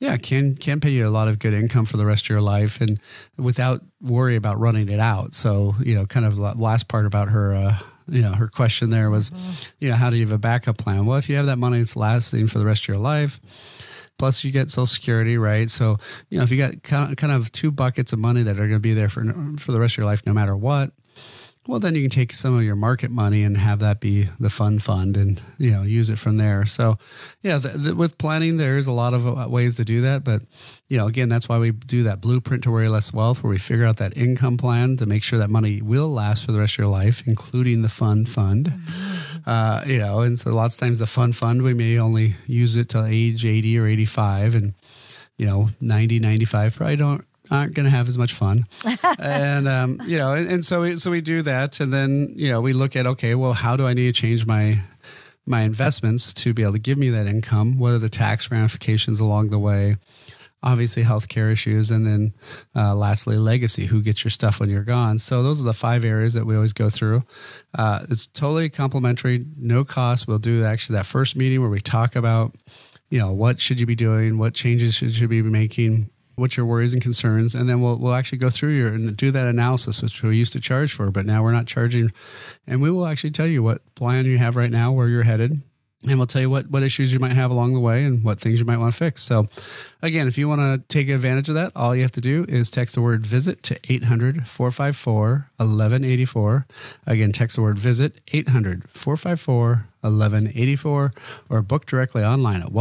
Yeah, 0.00 0.16
can 0.16 0.56
can 0.56 0.80
pay 0.80 0.90
you 0.90 1.06
a 1.06 1.10
lot 1.10 1.28
of 1.28 1.38
good 1.38 1.52
income 1.52 1.84
for 1.84 1.98
the 1.98 2.06
rest 2.06 2.24
of 2.24 2.30
your 2.30 2.40
life 2.40 2.80
and 2.80 2.98
without 3.36 3.82
worry 4.00 4.36
about 4.36 4.58
running 4.58 4.88
it 4.88 4.98
out. 4.98 5.34
So, 5.34 5.74
you 5.78 5.94
know, 5.94 6.06
kind 6.06 6.24
of 6.24 6.38
last 6.38 6.88
part 6.88 7.04
about 7.04 7.28
her 7.28 7.54
uh, 7.54 7.78
you 8.08 8.22
know 8.22 8.32
her 8.32 8.48
question 8.48 8.88
there 8.88 9.10
was 9.10 9.30
mm-hmm. 9.30 9.50
you 9.78 9.90
know 9.90 9.94
how 9.94 10.10
do 10.10 10.16
you 10.16 10.24
have 10.24 10.32
a 10.32 10.38
backup 10.38 10.76
plan 10.76 11.06
well 11.06 11.18
if 11.18 11.28
you 11.28 11.36
have 11.36 11.46
that 11.46 11.58
money 11.58 11.78
it's 11.78 11.94
lasting 11.94 12.48
for 12.48 12.58
the 12.58 12.66
rest 12.66 12.82
of 12.82 12.88
your 12.88 12.98
life 12.98 13.40
plus 14.22 14.44
you 14.44 14.52
get 14.52 14.70
social 14.70 14.86
security 14.86 15.36
right? 15.36 15.68
So 15.68 15.96
you 16.30 16.38
know 16.38 16.44
if 16.44 16.52
you 16.52 16.56
got 16.56 16.80
kind 16.84 17.32
of 17.32 17.50
two 17.50 17.72
buckets 17.72 18.12
of 18.12 18.20
money 18.20 18.44
that 18.44 18.52
are 18.52 18.68
going 18.68 18.74
to 18.74 18.78
be 18.78 18.94
there 18.94 19.08
for 19.08 19.24
for 19.58 19.72
the 19.72 19.80
rest 19.80 19.94
of 19.94 19.98
your 19.98 20.06
life 20.06 20.24
no 20.24 20.32
matter 20.32 20.56
what 20.56 20.92
well 21.66 21.80
then 21.80 21.96
you 21.96 22.02
can 22.02 22.10
take 22.10 22.32
some 22.32 22.56
of 22.56 22.62
your 22.62 22.76
market 22.76 23.10
money 23.10 23.42
and 23.42 23.56
have 23.56 23.80
that 23.80 23.98
be 23.98 24.28
the 24.38 24.48
fun 24.48 24.78
fund 24.78 25.16
and 25.16 25.42
you 25.58 25.72
know 25.72 25.82
use 25.82 26.08
it 26.08 26.20
from 26.20 26.36
there. 26.36 26.64
So 26.66 26.98
yeah 27.42 27.58
the, 27.58 27.70
the, 27.70 27.94
with 27.96 28.16
planning 28.16 28.58
there's 28.58 28.86
a 28.86 28.92
lot 28.92 29.12
of 29.12 29.26
uh, 29.26 29.48
ways 29.48 29.74
to 29.78 29.84
do 29.84 30.02
that. 30.02 30.22
But 30.22 30.42
you 30.88 30.96
know 30.98 31.08
again 31.08 31.28
that's 31.28 31.48
why 31.48 31.58
we 31.58 31.72
do 31.72 32.04
that 32.04 32.20
blueprint 32.20 32.62
to 32.62 32.70
worry 32.70 32.88
less 32.88 33.12
wealth 33.12 33.42
where 33.42 33.50
we 33.50 33.58
figure 33.58 33.86
out 33.86 33.96
that 33.96 34.16
income 34.16 34.56
plan 34.56 34.96
to 34.98 35.06
make 35.06 35.24
sure 35.24 35.40
that 35.40 35.50
money 35.50 35.82
will 35.82 36.12
last 36.12 36.44
for 36.44 36.52
the 36.52 36.60
rest 36.60 36.74
of 36.74 36.78
your 36.78 36.88
life 36.88 37.24
including 37.26 37.82
the 37.82 37.88
fun 37.88 38.24
fund. 38.24 38.66
Mm-hmm. 38.66 39.11
Uh, 39.46 39.82
you 39.86 39.98
know 39.98 40.20
and 40.20 40.38
so 40.38 40.50
lots 40.54 40.74
of 40.74 40.80
times 40.80 40.98
the 40.98 41.06
fun 41.06 41.32
fund 41.32 41.62
we 41.62 41.74
may 41.74 41.98
only 41.98 42.34
use 42.46 42.76
it 42.76 42.88
till 42.88 43.04
age 43.04 43.44
80 43.44 43.78
or 43.78 43.86
85 43.86 44.54
and 44.54 44.74
you 45.36 45.46
know 45.46 45.68
90 45.80 46.18
95 46.18 46.76
probably 46.76 46.96
don't 46.96 47.24
aren't 47.52 47.74
going 47.74 47.84
to 47.84 47.90
have 47.90 48.08
as 48.08 48.16
much 48.16 48.32
fun. 48.32 48.66
and 49.18 49.68
um, 49.68 50.00
you 50.06 50.16
know, 50.16 50.32
and, 50.32 50.50
and, 50.50 50.64
so 50.64 50.82
we, 50.82 50.96
so 50.96 51.10
we 51.10 51.20
do 51.20 51.42
that, 51.42 51.80
and 51.80 51.92
then 51.92 52.32
you 52.34 52.48
know 52.48 52.60
we 52.60 52.72
look 52.72 52.96
at 52.96 53.06
okay, 53.06 53.34
well, 53.34 53.52
how 53.52 53.76
do 53.76 53.86
I 53.86 53.92
need 53.92 54.14
to 54.14 54.20
change 54.20 54.46
my 54.46 54.80
my 55.44 55.62
investments 55.62 56.32
to 56.34 56.54
be 56.54 56.62
able 56.62 56.72
to 56.72 56.78
give 56.78 56.98
me 56.98 57.10
that 57.10 57.26
income? 57.26 57.78
What 57.78 57.92
are 57.92 57.98
the 57.98 58.08
tax 58.08 58.50
ramifications 58.50 59.20
along 59.20 59.48
the 59.48 59.58
way? 59.58 59.96
Obviously, 60.62 61.02
healthcare 61.02 61.52
issues, 61.52 61.90
and 61.90 62.06
then 62.06 62.32
uh, 62.76 62.94
lastly, 62.94 63.36
legacy. 63.36 63.86
Who 63.86 64.00
gets 64.02 64.22
your 64.24 64.30
stuff 64.30 64.60
when 64.60 64.70
you're 64.70 64.84
gone? 64.84 65.18
So 65.18 65.42
those 65.42 65.60
are 65.60 65.64
the 65.64 65.72
five 65.72 66.04
areas 66.04 66.34
that 66.34 66.46
we 66.46 66.54
always 66.54 66.72
go 66.72 66.88
through. 66.88 67.24
Uh, 67.74 68.04
it's 68.08 68.26
totally 68.26 68.68
complimentary, 68.68 69.44
no 69.58 69.84
cost. 69.84 70.28
We'll 70.28 70.38
do 70.38 70.64
actually 70.64 70.94
that 70.94 71.06
first 71.06 71.36
meeting 71.36 71.60
where 71.60 71.70
we 71.70 71.80
talk 71.80 72.16
about 72.16 72.54
you 73.10 73.18
know 73.18 73.32
what 73.32 73.60
should 73.60 73.78
you 73.78 73.84
be 73.84 73.94
doing 73.94 74.38
what 74.38 74.54
changes 74.54 74.94
should 74.94 75.18
you 75.18 75.28
be 75.28 75.42
making 75.42 76.08
what's 76.36 76.56
your 76.56 76.66
worries 76.66 76.92
and 76.92 77.02
concerns, 77.02 77.54
and 77.54 77.68
then 77.68 77.80
we'll 77.80 77.98
we'll 77.98 78.14
actually 78.14 78.38
go 78.38 78.50
through 78.50 78.70
your 78.70 78.88
and 78.88 79.16
do 79.16 79.30
that 79.30 79.46
analysis, 79.46 80.02
which 80.02 80.22
we 80.22 80.36
used 80.36 80.52
to 80.52 80.60
charge 80.60 80.92
for, 80.92 81.10
but 81.10 81.26
now 81.26 81.42
we're 81.42 81.52
not 81.52 81.66
charging, 81.66 82.12
and 82.66 82.80
we 82.80 82.90
will 82.90 83.06
actually 83.06 83.30
tell 83.30 83.46
you 83.46 83.62
what 83.62 83.94
plan 83.94 84.24
you 84.26 84.38
have 84.38 84.56
right 84.56 84.70
now, 84.70 84.92
where 84.92 85.08
you're 85.08 85.22
headed, 85.22 85.62
and 86.08 86.18
we'll 86.18 86.26
tell 86.26 86.42
you 86.42 86.50
what 86.50 86.68
what 86.70 86.82
issues 86.82 87.12
you 87.12 87.18
might 87.18 87.32
have 87.32 87.50
along 87.50 87.74
the 87.74 87.80
way 87.80 88.04
and 88.04 88.24
what 88.24 88.40
things 88.40 88.58
you 88.58 88.64
might 88.64 88.78
want 88.78 88.92
to 88.92 88.98
fix. 88.98 89.22
So, 89.22 89.48
again, 90.02 90.26
if 90.26 90.36
you 90.36 90.48
want 90.48 90.60
to 90.60 90.82
take 90.88 91.08
advantage 91.08 91.48
of 91.48 91.54
that, 91.54 91.72
all 91.76 91.94
you 91.94 92.02
have 92.02 92.12
to 92.12 92.20
do 92.20 92.44
is 92.48 92.70
text 92.70 92.94
the 92.94 93.02
word 93.02 93.26
visit 93.26 93.62
to 93.64 93.78
800 93.88 94.48
454 94.48 95.50
1184. 95.56 96.66
Again, 97.06 97.32
text 97.32 97.56
the 97.56 97.62
word 97.62 97.78
visit 97.78 98.20
800 98.32 98.88
454 98.90 99.86
1184 100.00 101.12
or 101.48 101.62
book 101.62 101.86
directly 101.86 102.24
online 102.24 102.60
at 102.62 102.72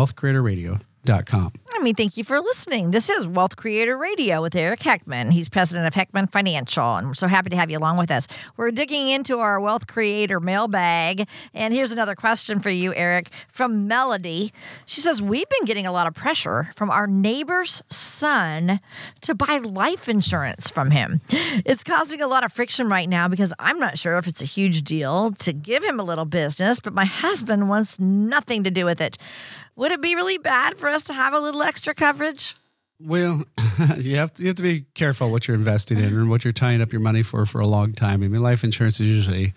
I 1.74 1.84
mean, 1.84 1.96
thank 1.96 2.16
you 2.16 2.24
for 2.24 2.40
listening. 2.40 2.92
This 2.92 3.10
is 3.10 3.26
Wealth 3.26 3.56
Creator 3.56 3.98
Radio 3.98 4.40
with 4.40 4.56
Eric 4.56 4.82
Heckman. 4.82 5.32
He's 5.32 5.50
president 5.50 5.88
of 5.88 5.96
Heckman 5.96 6.32
Financial, 6.32 6.96
and 6.96 7.08
we're 7.08 7.16
so 7.16 7.28
happy 7.28 7.50
to 7.50 7.56
have 7.56 7.72
you 7.72 7.80
along 7.80 7.98
with 7.98 8.12
us. 8.12 8.28
We're 8.56 8.70
digging 8.70 9.08
into 9.08 9.40
our 9.40 9.60
Wealth 9.60 9.88
Creator 9.88 10.40
mailbag, 10.40 11.28
and 11.56 11.74
here's 11.74 11.92
another 11.92 12.14
question 12.14 12.60
for 12.60 12.70
you, 12.70 12.94
Eric, 12.94 13.30
from 13.48 13.88
Melody. 13.88 14.54
She 14.86 15.02
says, 15.02 15.24
We've 15.24 15.50
been 15.50 15.66
getting 15.66 15.88
a 15.88 15.92
lot 15.92 16.06
of 16.06 16.14
pressure 16.14 16.70
from 16.76 16.92
our 16.92 17.08
neighbor's 17.08 17.82
son 17.90 18.80
to 19.22 19.34
buy 19.34 19.58
life 19.58 20.08
insurance 20.08 20.70
from 20.70 20.92
him. 20.92 21.22
It's 21.66 21.84
causing 21.84 22.22
a 22.22 22.28
lot 22.28 22.44
of 22.44 22.54
friction 22.54 22.90
right 22.90 23.10
now 23.10 23.28
because 23.28 23.54
I'm 23.58 23.80
not 23.80 23.98
sure 23.98 24.20
if 24.20 24.28
it's 24.28 24.42
a 24.42 24.46
huge 24.46 24.84
deal 24.84 25.32
to 25.32 25.52
give 25.52 25.84
him 25.84 26.00
a 26.00 26.04
little 26.04 26.26
business, 26.26 26.80
but 26.80 26.94
my 26.94 27.06
husband 27.06 27.70
wants 27.70 28.00
nothing 28.00 28.64
to 28.66 28.72
do 28.72 28.86
with 28.86 29.02
it. 29.02 29.18
Would 29.82 29.92
it 29.92 30.00
be 30.00 30.14
really 30.14 30.38
bad 30.38 30.78
for 30.78 30.90
us 30.90 31.02
to 31.06 31.14
have 31.14 31.34
a 31.34 31.40
little 31.40 31.64
extra 31.64 31.96
coverage? 31.96 32.56
Well, 33.00 33.46
you 33.98 34.18
have 34.18 34.32
to 34.36 34.44
you 34.44 34.50
have 34.50 34.58
to 34.58 34.62
be 34.62 34.86
careful 34.94 35.32
what 35.32 35.48
you're 35.48 35.58
investing 35.58 35.98
in 35.98 36.06
and 36.06 36.30
what 36.30 36.44
you're 36.44 36.52
tying 36.52 36.84
up 36.84 36.94
your 36.94 37.02
money 37.02 37.24
for 37.24 37.48
for 37.48 37.62
a 37.62 37.66
long 37.66 37.94
time. 37.94 38.22
I 38.22 38.28
mean, 38.28 38.44
life 38.44 38.64
insurance 38.64 39.00
is 39.00 39.08
usually 39.08 39.56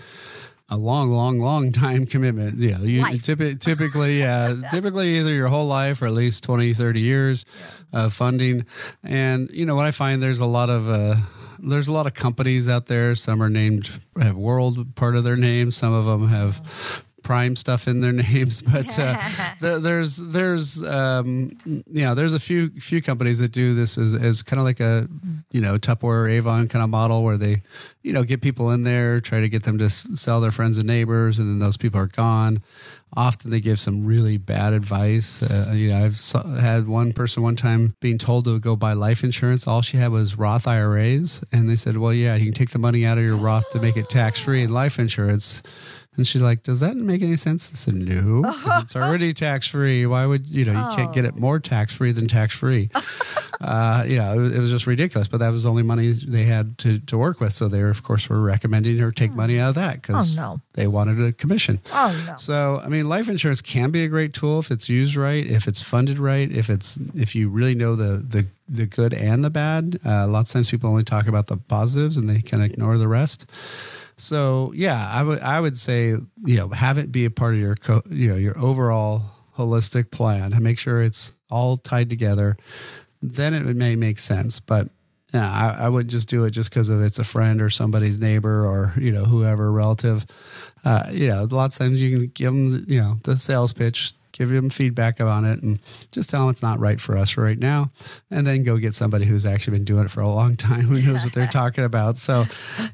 a 0.71 0.79
long, 0.79 1.11
long, 1.11 1.41
long 1.41 1.73
time 1.73 2.07
commitment. 2.07 2.59
Yeah, 2.59 2.79
you, 2.79 3.19
typically, 3.19 3.57
typically, 3.57 4.21
yeah, 4.21 4.63
typically 4.71 5.19
either 5.19 5.35
your 5.35 5.49
whole 5.49 5.67
life 5.67 6.01
or 6.01 6.07
at 6.07 6.13
least 6.13 6.43
20, 6.43 6.73
30 6.73 7.01
years 7.01 7.45
of 7.93 8.15
funding. 8.15 8.65
And 9.03 9.51
you 9.51 9.67
know 9.67 9.77
what 9.77 9.85
I 9.85 9.91
find 9.91 10.23
there's 10.23 10.41
a 10.41 10.47
lot 10.47 10.71
of 10.71 10.89
uh, 10.89 11.17
there's 11.59 11.89
a 11.89 11.93
lot 11.93 12.07
of 12.07 12.15
companies 12.15 12.67
out 12.67 12.87
there. 12.87 13.15
Some 13.15 13.43
are 13.43 13.51
named 13.51 13.91
have 14.19 14.37
world 14.37 14.95
part 14.95 15.17
of 15.17 15.25
their 15.25 15.37
name. 15.37 15.71
Some 15.71 15.93
of 15.93 16.07
them 16.07 16.29
have 16.29 16.63
prime 17.25 17.57
stuff 17.57 17.89
in 17.89 18.01
their 18.01 18.13
names, 18.31 18.63
but 18.63 18.97
uh, 18.99 19.19
there, 19.61 19.81
there's 19.81 20.19
there's 20.19 20.85
um, 20.85 21.59
yeah 21.91 22.15
there's 22.15 22.35
a 22.35 22.39
few 22.39 22.71
few 22.79 23.03
companies 23.03 23.41
that 23.41 23.51
do 23.51 23.75
this 23.75 23.99
as, 23.99 24.15
as 24.15 24.43
kind 24.43 24.61
of 24.61 24.65
like 24.65 24.79
a 24.79 25.09
you 25.51 25.61
know 25.61 25.77
Tupperware 25.77 26.31
Avon 26.31 26.69
kind 26.69 26.85
of 26.85 26.91
model 26.91 27.25
where 27.25 27.37
they 27.37 27.63
you 28.03 28.13
know 28.13 28.23
get 28.23 28.41
people 28.41 28.71
in 28.71 28.85
there, 28.85 29.21
try 29.21 29.41
to 29.41 29.49
get 29.49 29.65
them 29.65 29.79
to 29.79 29.91
sell 29.91 30.41
their 30.41 30.53
friends 30.53 30.79
and 30.79 30.87
neighbors, 30.87 31.41
and 31.41 31.49
then 31.49 31.59
those 31.59 31.77
people 31.77 31.99
are 32.01 32.07
gone. 32.07 32.63
Often 33.17 33.53
they 33.53 33.61
give 33.61 33.79
some 33.79 34.05
really 34.05 34.39
bad 34.39 34.73
advice. 34.73 35.41
Uh, 35.41 35.71
you 35.73 35.91
know, 35.91 36.05
I've 36.05 36.21
had 36.61 36.89
one 36.89 37.13
person 37.13 37.45
one 37.45 37.55
time 37.55 37.95
being 38.01 38.19
told 38.19 38.45
to 38.47 38.59
go 38.59 38.75
buy 38.75 38.93
life 38.93 39.23
insurance. 39.23 39.69
All 39.69 39.83
she 39.83 39.99
had 39.99 40.11
was 40.11 40.37
Roth 40.37 40.67
IRAs, 40.67 41.43
and 41.53 41.69
they 41.69 41.77
said, 41.77 41.97
"Well, 41.97 42.13
yeah, 42.13 42.35
you 42.35 42.45
can 42.45 42.55
take 42.55 42.71
the 42.71 42.79
money 42.79 43.07
out 43.07 43.17
of 43.19 43.25
your 43.25 43.37
Roth 43.37 43.71
to 43.71 43.81
make 43.81 43.97
it 43.97 44.09
tax 44.09 44.41
free 44.41 44.63
in 44.63 44.71
life 44.73 44.99
insurance." 44.99 45.63
And 46.17 46.27
she's 46.27 46.43
like, 46.43 46.63
"Does 46.63 46.81
that 46.81 46.97
make 46.97 47.23
any 47.23 47.37
sense?" 47.37 47.71
I 47.73 47.77
said, 47.77 47.95
"No, 47.95 48.43
it's 48.81 48.95
already 48.97 49.35
tax 49.35 49.69
free. 49.69 50.07
Why 50.07 50.27
would 50.27 50.47
you 50.47 50.65
know? 50.65 50.73
You 50.73 50.89
oh. 50.91 50.97
can't 50.97 51.13
get 51.13 51.25
it 51.25 51.37
more 51.37 51.59
tax 51.59 51.95
free 51.95 52.13
than 52.13 52.29
tax 52.29 52.57
free." 52.57 52.91
uh, 53.61 54.05
you 54.07 54.17
know, 54.17 54.45
it, 54.45 54.55
it, 54.55 54.59
was 54.61 54.71
just 54.71 54.87
ridiculous. 54.87 55.29
But 55.29 55.39
that 55.39 55.51
was 55.51 55.65
the 55.65 55.71
only 55.71 55.83
money 55.83 56.13
they 56.13 56.45
had 56.45 56.79
to, 56.79 56.99
to 57.01 57.19
work 57.19 57.41
with. 57.41 57.53
So 57.53 57.69
they, 57.69 57.83
were, 57.83 57.91
of 57.91 58.03
course, 58.03 58.29
were 58.29 58.41
recommending 58.41 58.99
her 58.99 59.11
take 59.11 59.35
money 59.35 59.59
out 59.59 59.71
of 59.71 59.75
that 59.77 60.03
because 60.03 60.39
oh, 60.39 60.43
no. 60.43 60.61
they 60.75 60.87
wanted 60.87 61.21
a 61.21 61.33
commission. 61.33 61.81
Oh 61.93 62.25
no! 62.27 62.37
So 62.37 62.81
I 62.85 62.89
mean, 62.89 63.09
life 63.09 63.29
insurance 63.29 63.61
can 63.61 63.91
be 63.91 64.05
a 64.05 64.09
great 64.09 64.33
tool 64.33 64.61
if 64.61 64.71
it's 64.71 64.89
used 64.89 65.17
right, 65.17 65.45
if 65.45 65.67
it's 65.67 65.83
funded 65.83 66.19
right, 66.19 66.51
if 66.51 66.71
it's 66.71 66.99
if 67.15 67.35
you 67.35 67.49
really 67.49 67.75
know 67.75 67.97
the 67.97 68.19
the 68.19 68.47
the 68.69 68.87
good 68.87 69.15
and 69.15 69.45
the 69.45 69.51
bad. 69.51 70.01
Uh, 70.05 70.27
lots 70.27 70.51
of 70.51 70.55
times 70.55 70.71
people 70.71 70.91
only 70.91 71.05
talk 71.05 71.27
about 71.27 71.47
the 71.47 71.57
positives 71.57 72.17
and 72.17 72.29
they 72.29 72.41
can 72.41 72.61
ignore 72.61 72.99
the 72.99 73.09
rest. 73.09 73.47
So 74.17 74.73
yeah, 74.75 75.09
I 75.11 75.23
would 75.23 75.41
I 75.41 75.61
would 75.61 75.77
say 75.77 76.09
you 76.09 76.57
know 76.57 76.69
have 76.69 76.99
it 76.99 77.11
be 77.11 77.25
a 77.25 77.31
part 77.31 77.55
of 77.55 77.61
your 77.61 77.75
co- 77.75 78.03
you 78.11 78.29
know 78.29 78.37
your 78.37 78.59
overall 78.59 79.23
holistic 79.57 80.11
plan 80.11 80.53
and 80.53 80.63
make 80.63 80.79
sure 80.79 81.03
it's 81.03 81.35
all 81.51 81.77
tied 81.77 82.11
together. 82.11 82.57
Then 83.23 83.55
it 83.55 83.77
may 83.77 83.97
make 83.97 84.19
sense, 84.19 84.61
but 84.61 84.89
yeah, 85.33 85.51
I, 85.51 85.87
I 85.87 85.89
would 85.89 86.09
just 86.09 86.29
do 86.29 86.45
it 86.45 86.51
just 86.51 86.71
because 86.71 86.91
of 86.91 87.03
it's 87.03 87.19
a 87.19 87.25
friend 87.25 87.61
or 87.61 87.71
somebody's 87.71 88.21
neighbor 88.21 88.65
or 88.65 88.95
you 88.97 89.11
know 89.11 89.25
whoever 89.25 89.73
relative. 89.73 90.27
Uh, 90.85 91.07
you 91.11 91.29
know, 91.29 91.43
a 91.43 91.47
lot 91.47 91.73
of 91.73 91.79
times 91.79 92.01
you 92.01 92.17
can 92.17 92.27
give 92.29 92.53
them 92.53 92.85
you 92.87 93.01
know 93.01 93.19
the 93.25 93.37
sales 93.37 93.73
pitch 93.73 94.15
give 94.35 94.51
them 94.51 94.69
feedback 94.69 95.21
on 95.21 95.45
it, 95.45 95.63
and 95.63 95.79
just 96.11 96.29
tell 96.29 96.43
them 96.43 96.51
it's 96.51 96.63
not 96.63 96.79
right 96.81 97.01
for 97.01 97.17
us 97.17 97.37
right 97.37 97.59
now, 97.59 97.91
and 98.31 98.47
then 98.47 98.65
go 98.65 98.77
get 98.77 98.95
somebody 98.95 99.25
who's 99.25 99.47
actually 99.47 99.79
been 99.79 99.85
doing 99.85 100.05
it 100.05 100.11
for 100.11 100.21
a 100.21 100.29
long 100.29 100.57
time 100.57 100.83
who 100.83 101.01
knows 101.01 101.25
what 101.25 101.33
they're 101.33 101.47
talking 101.53 101.85
about. 101.85 102.19
So, 102.19 102.45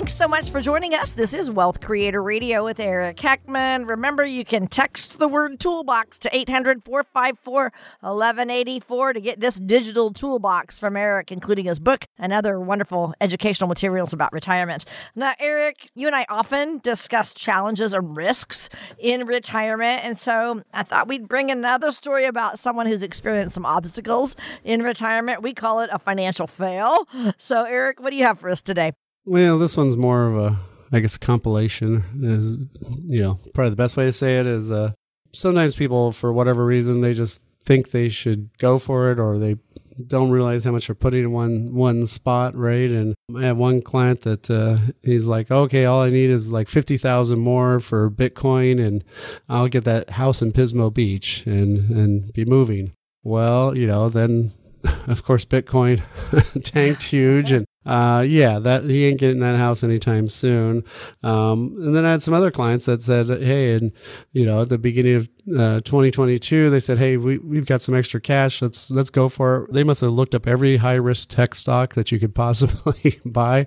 Thanks 0.01 0.14
so 0.14 0.28
much 0.28 0.48
for 0.48 0.62
joining 0.62 0.94
us. 0.94 1.12
This 1.12 1.34
is 1.34 1.51
Wealth 1.51 1.82
Creator 1.82 2.22
Radio 2.22 2.64
with 2.64 2.80
Eric 2.80 3.18
Heckman. 3.18 3.86
Remember, 3.86 4.24
you 4.24 4.46
can 4.46 4.66
text 4.66 5.18
the 5.18 5.28
word 5.28 5.61
toolbox 5.61 6.18
to 6.20 6.34
800 6.34 6.82
454 6.86 7.64
1184 8.01 9.12
to 9.12 9.20
get 9.20 9.40
this 9.40 9.57
digital 9.57 10.11
toolbox 10.11 10.78
from 10.78 10.96
Eric, 10.96 11.30
including 11.30 11.66
his 11.66 11.78
book 11.78 12.07
and 12.18 12.32
other 12.32 12.59
wonderful 12.59 13.12
educational 13.20 13.68
materials 13.68 14.14
about 14.14 14.32
retirement. 14.32 14.86
Now, 15.14 15.34
Eric, 15.38 15.90
you 15.94 16.07
and 16.07 16.16
I 16.16 16.24
often 16.30 16.78
discuss 16.78 17.34
challenges 17.34 17.92
and 17.92 18.16
risks 18.16 18.70
in 18.98 19.26
retirement. 19.26 20.03
And 20.03 20.18
so 20.18 20.62
I 20.72 20.82
thought 20.82 21.09
we'd 21.09 21.28
bring 21.28 21.51
another 21.51 21.92
story 21.92 22.24
about 22.24 22.59
someone 22.59 22.86
who's 22.86 23.03
experienced 23.03 23.55
some 23.55 23.66
obstacles 23.66 24.34
in 24.64 24.82
retirement. 24.82 25.42
We 25.42 25.53
call 25.53 25.80
it 25.80 25.90
a 25.92 25.98
financial 25.98 26.46
fail. 26.46 27.07
So, 27.36 27.64
Eric, 27.64 28.01
what 28.01 28.09
do 28.09 28.16
you 28.16 28.24
have 28.24 28.38
for 28.38 28.48
us 28.48 28.62
today? 28.62 28.94
Well, 29.25 29.59
this 29.59 29.77
one's 29.77 29.97
more 29.97 30.27
of 30.27 30.37
a, 30.37 30.59
I 30.93 31.01
guess, 31.01 31.16
compilation. 31.16 32.05
Is 32.23 32.57
you 33.07 33.23
know 33.23 33.39
probably 33.55 33.71
the 33.71 33.77
best 33.77 33.97
way 33.97 34.05
to 34.05 34.12
say 34.12 34.39
it 34.39 34.47
is 34.47 34.71
uh, 34.71 34.93
sometimes 35.33 35.77
people 35.77 36.12
for 36.12 36.33
whatever 36.33 36.64
reason 36.64 37.01
they 37.01 37.14
just 37.14 37.43
think 37.62 37.91
they 37.91 38.09
should 38.09 38.51
go 38.59 38.79
for 38.79 39.12
it 39.12 39.21
or 39.21 39.39
they 39.39 39.57
don't 40.07 40.31
realize 40.31 40.64
how 40.64 40.73
much 40.73 40.87
they're 40.87 40.95
putting 40.95 41.25
in 41.25 41.33
one 41.33 41.75
one 41.75 42.07
spot, 42.07 42.55
right? 42.55 42.91
And 42.91 43.14
I 43.37 43.43
have 43.43 43.59
one 43.59 43.83
client 43.83 44.23
that 44.23 44.51
uh, 44.51 44.79
he's 45.03 45.27
like, 45.27 45.51
okay, 45.51 45.85
all 45.85 46.03
I 46.03 46.11
need 46.11 46.31
is 46.31 46.53
like 46.53 46.68
fifty 46.68 46.97
thousand 46.97 47.41
more 47.41 47.81
for 47.81 48.11
Bitcoin, 48.11 48.85
and 48.85 49.05
I'll 49.49 49.68
get 49.68 49.85
that 49.85 50.11
house 50.11 50.43
in 50.43 50.53
Pismo 50.53 50.93
Beach 50.93 51.45
and 51.47 51.91
and 51.91 52.33
be 52.33 52.45
moving. 52.45 52.93
Well, 53.23 53.77
you 53.77 53.87
know, 53.87 54.09
then 54.09 54.53
of 55.07 55.23
course 55.23 55.45
Bitcoin 55.45 56.03
tanked 56.64 57.03
huge, 57.03 57.53
and 57.53 57.66
uh, 57.87 58.24
yeah, 58.26 58.59
that 58.59 58.85
he 58.85 59.07
ain't 59.07 59.18
getting 59.18 59.41
that 59.41 59.57
house 59.57 59.83
anytime 59.83 60.28
soon. 60.28 60.85
Um, 61.22 61.76
and 61.78 61.97
then 61.97 62.05
I 62.05 62.11
had 62.12 62.22
some 62.22 62.35
other 62.35 62.51
clients 62.51 62.85
that 62.87 63.03
said, 63.03 63.28
hey, 63.28 63.74
and 63.74 63.93
you 64.33 64.45
know, 64.45 64.62
at 64.62 64.68
the 64.68 64.78
beginning 64.78 65.16
of 65.16 65.28
uh, 65.59 65.81
2022, 65.81 66.70
they 66.70 66.81
said, 66.81 66.99
hey, 66.99 67.16
we 67.16 67.39
we've 67.39 67.66
got 67.66 67.83
some 67.83 67.95
extra 67.95 68.20
cash. 68.20 68.61
Let's 68.61 68.91
let's 68.91 69.11
go 69.11 69.28
for 69.28 69.64
it. 69.64 69.72
They 69.72 69.85
must 69.85 70.03
have 70.03 70.11
looked 70.11 70.35
up 70.35 70.47
every 70.47 70.76
high 70.76 70.95
risk 70.95 71.31
tech 71.31 71.55
stock 71.55 71.95
that 71.95 72.12
you 72.12 72.18
could 72.18 72.35
possibly 72.35 73.20
buy. 73.24 73.66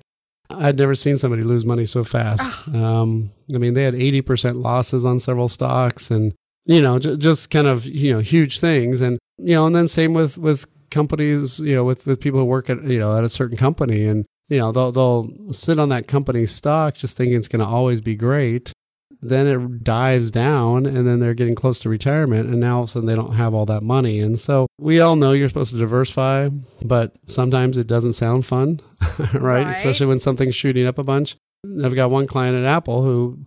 I'd 0.50 0.76
never 0.76 0.94
seen 0.94 1.16
somebody 1.16 1.42
lose 1.42 1.64
money 1.64 1.86
so 1.86 2.04
fast. 2.04 2.68
Um, 2.68 3.30
I 3.54 3.58
mean, 3.58 3.74
they 3.74 3.82
had 3.82 3.94
80% 3.94 4.62
losses 4.62 5.04
on 5.04 5.18
several 5.18 5.48
stocks 5.48 6.10
and, 6.10 6.34
you 6.66 6.82
know, 6.82 6.98
j- 6.98 7.16
just 7.16 7.50
kind 7.50 7.66
of, 7.66 7.86
you 7.86 8.12
know, 8.12 8.18
huge 8.20 8.60
things. 8.60 9.00
And, 9.00 9.18
you 9.38 9.54
know, 9.54 9.66
and 9.66 9.74
then 9.74 9.88
same 9.88 10.12
with, 10.12 10.36
with 10.36 10.66
companies, 10.94 11.60
you 11.60 11.74
know, 11.74 11.84
with, 11.84 12.06
with 12.06 12.20
people 12.20 12.40
who 12.40 12.46
work 12.46 12.70
at, 12.70 12.82
you 12.84 12.98
know, 12.98 13.16
at 13.16 13.24
a 13.24 13.28
certain 13.28 13.56
company 13.56 14.06
and, 14.06 14.24
you 14.48 14.58
know, 14.58 14.72
they'll, 14.72 14.92
they'll 14.92 15.52
sit 15.52 15.78
on 15.78 15.90
that 15.90 16.08
company's 16.08 16.50
stock 16.50 16.94
just 16.94 17.16
thinking 17.16 17.36
it's 17.36 17.48
going 17.48 17.60
to 17.60 17.66
always 17.66 18.00
be 18.00 18.14
great. 18.14 18.72
Then 19.20 19.46
it 19.46 19.84
dives 19.84 20.30
down 20.30 20.86
and 20.86 21.06
then 21.06 21.18
they're 21.18 21.34
getting 21.34 21.54
close 21.54 21.80
to 21.80 21.88
retirement 21.88 22.48
and 22.48 22.60
now 22.60 22.76
all 22.76 22.82
of 22.82 22.88
a 22.88 22.92
sudden 22.92 23.06
they 23.06 23.14
don't 23.14 23.34
have 23.34 23.54
all 23.54 23.66
that 23.66 23.82
money. 23.82 24.20
And 24.20 24.38
so 24.38 24.66
we 24.78 25.00
all 25.00 25.16
know 25.16 25.32
you're 25.32 25.48
supposed 25.48 25.72
to 25.72 25.78
diversify, 25.78 26.48
but 26.82 27.16
sometimes 27.26 27.76
it 27.76 27.86
doesn't 27.86 28.12
sound 28.12 28.46
fun, 28.46 28.80
right? 29.18 29.40
right? 29.40 29.76
Especially 29.76 30.06
when 30.06 30.18
something's 30.18 30.54
shooting 30.54 30.86
up 30.86 30.98
a 30.98 31.04
bunch. 31.04 31.36
I've 31.82 31.94
got 31.94 32.10
one 32.10 32.26
client 32.26 32.56
at 32.56 32.64
Apple 32.64 33.02
who 33.02 33.38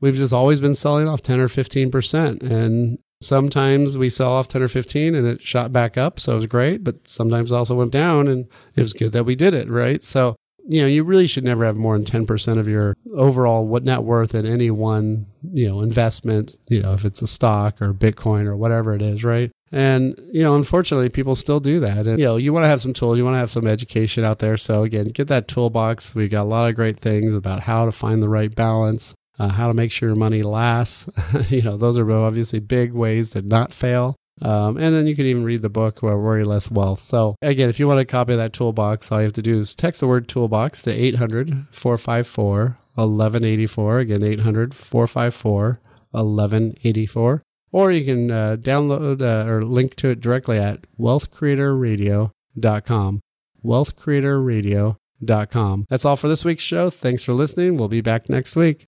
we've 0.00 0.14
just 0.14 0.32
always 0.32 0.60
been 0.60 0.74
selling 0.74 1.08
off 1.08 1.22
10 1.22 1.40
or 1.40 1.48
15%. 1.48 2.42
And 2.42 2.98
Sometimes 3.24 3.96
we 3.96 4.10
sell 4.10 4.32
off 4.32 4.48
10 4.48 4.62
or 4.62 4.68
15 4.68 5.14
and 5.14 5.26
it 5.26 5.42
shot 5.42 5.72
back 5.72 5.96
up. 5.96 6.20
So 6.20 6.32
it 6.32 6.36
was 6.36 6.46
great. 6.46 6.84
But 6.84 6.96
sometimes 7.10 7.50
it 7.50 7.54
also 7.54 7.74
went 7.74 7.92
down 7.92 8.28
and 8.28 8.46
it 8.76 8.82
was 8.82 8.92
good 8.92 9.12
that 9.12 9.24
we 9.24 9.34
did 9.34 9.54
it. 9.54 9.68
Right. 9.68 10.02
So, 10.04 10.36
you 10.66 10.80
know, 10.80 10.86
you 10.86 11.04
really 11.04 11.26
should 11.26 11.44
never 11.44 11.64
have 11.64 11.76
more 11.76 11.98
than 11.98 12.06
10% 12.06 12.58
of 12.58 12.68
your 12.68 12.96
overall 13.14 13.66
what 13.66 13.84
net 13.84 14.02
worth 14.02 14.34
in 14.34 14.46
any 14.46 14.70
one, 14.70 15.26
you 15.52 15.68
know, 15.68 15.80
investment, 15.80 16.56
you 16.68 16.80
know, 16.80 16.94
if 16.94 17.04
it's 17.04 17.20
a 17.20 17.26
stock 17.26 17.82
or 17.82 17.92
Bitcoin 17.92 18.46
or 18.46 18.56
whatever 18.56 18.94
it 18.94 19.02
is. 19.02 19.24
Right. 19.24 19.50
And, 19.72 20.18
you 20.32 20.42
know, 20.42 20.54
unfortunately, 20.54 21.08
people 21.08 21.34
still 21.34 21.58
do 21.58 21.80
that. 21.80 22.06
And, 22.06 22.18
you 22.18 22.24
know, 22.24 22.36
you 22.36 22.52
want 22.52 22.64
to 22.64 22.68
have 22.68 22.80
some 22.80 22.92
tools, 22.92 23.18
you 23.18 23.24
want 23.24 23.34
to 23.34 23.40
have 23.40 23.50
some 23.50 23.66
education 23.66 24.22
out 24.22 24.38
there. 24.38 24.56
So, 24.56 24.84
again, 24.84 25.08
get 25.08 25.28
that 25.28 25.48
toolbox. 25.48 26.14
We've 26.14 26.30
got 26.30 26.42
a 26.42 26.44
lot 26.44 26.68
of 26.68 26.76
great 26.76 27.00
things 27.00 27.34
about 27.34 27.60
how 27.60 27.84
to 27.84 27.92
find 27.92 28.22
the 28.22 28.28
right 28.28 28.54
balance 28.54 29.14
uh, 29.38 29.48
how 29.48 29.68
to 29.68 29.74
make 29.74 29.90
sure 29.90 30.10
your 30.10 30.16
money 30.16 30.42
lasts. 30.42 31.08
you 31.48 31.62
know, 31.62 31.76
those 31.76 31.98
are 31.98 32.10
obviously 32.12 32.60
big 32.60 32.92
ways 32.92 33.30
to 33.30 33.42
not 33.42 33.72
fail. 33.72 34.14
Um, 34.42 34.76
and 34.76 34.94
then 34.94 35.06
you 35.06 35.14
can 35.14 35.26
even 35.26 35.44
read 35.44 35.62
the 35.62 35.70
book 35.70 36.02
Worry 36.02 36.42
Less 36.44 36.68
Wealth. 36.70 37.00
So, 37.00 37.36
again, 37.40 37.70
if 37.70 37.78
you 37.78 37.86
want 37.86 38.00
a 38.00 38.04
copy 38.04 38.32
of 38.32 38.38
that 38.38 38.52
toolbox, 38.52 39.12
all 39.12 39.20
you 39.20 39.24
have 39.24 39.32
to 39.34 39.42
do 39.42 39.60
is 39.60 39.74
text 39.74 40.00
the 40.00 40.08
word 40.08 40.28
toolbox 40.28 40.82
to 40.82 40.90
800 40.90 41.66
454 41.70 42.76
1184. 42.94 43.98
Again, 44.00 44.22
800 44.22 44.74
454 44.74 45.80
1184. 46.10 47.42
Or 47.72 47.90
you 47.90 48.04
can 48.04 48.30
uh, 48.30 48.56
download 48.60 49.22
uh, 49.22 49.46
or 49.50 49.64
link 49.64 49.94
to 49.96 50.10
it 50.10 50.20
directly 50.20 50.58
at 50.58 50.80
wealthcreatorradio.com. 50.98 53.20
Wealthcreatorradio.com. 53.64 55.86
That's 55.88 56.04
all 56.04 56.16
for 56.16 56.28
this 56.28 56.44
week's 56.44 56.62
show. 56.62 56.90
Thanks 56.90 57.24
for 57.24 57.32
listening. 57.32 57.76
We'll 57.76 57.88
be 57.88 58.00
back 58.00 58.28
next 58.28 58.54
week. 58.54 58.86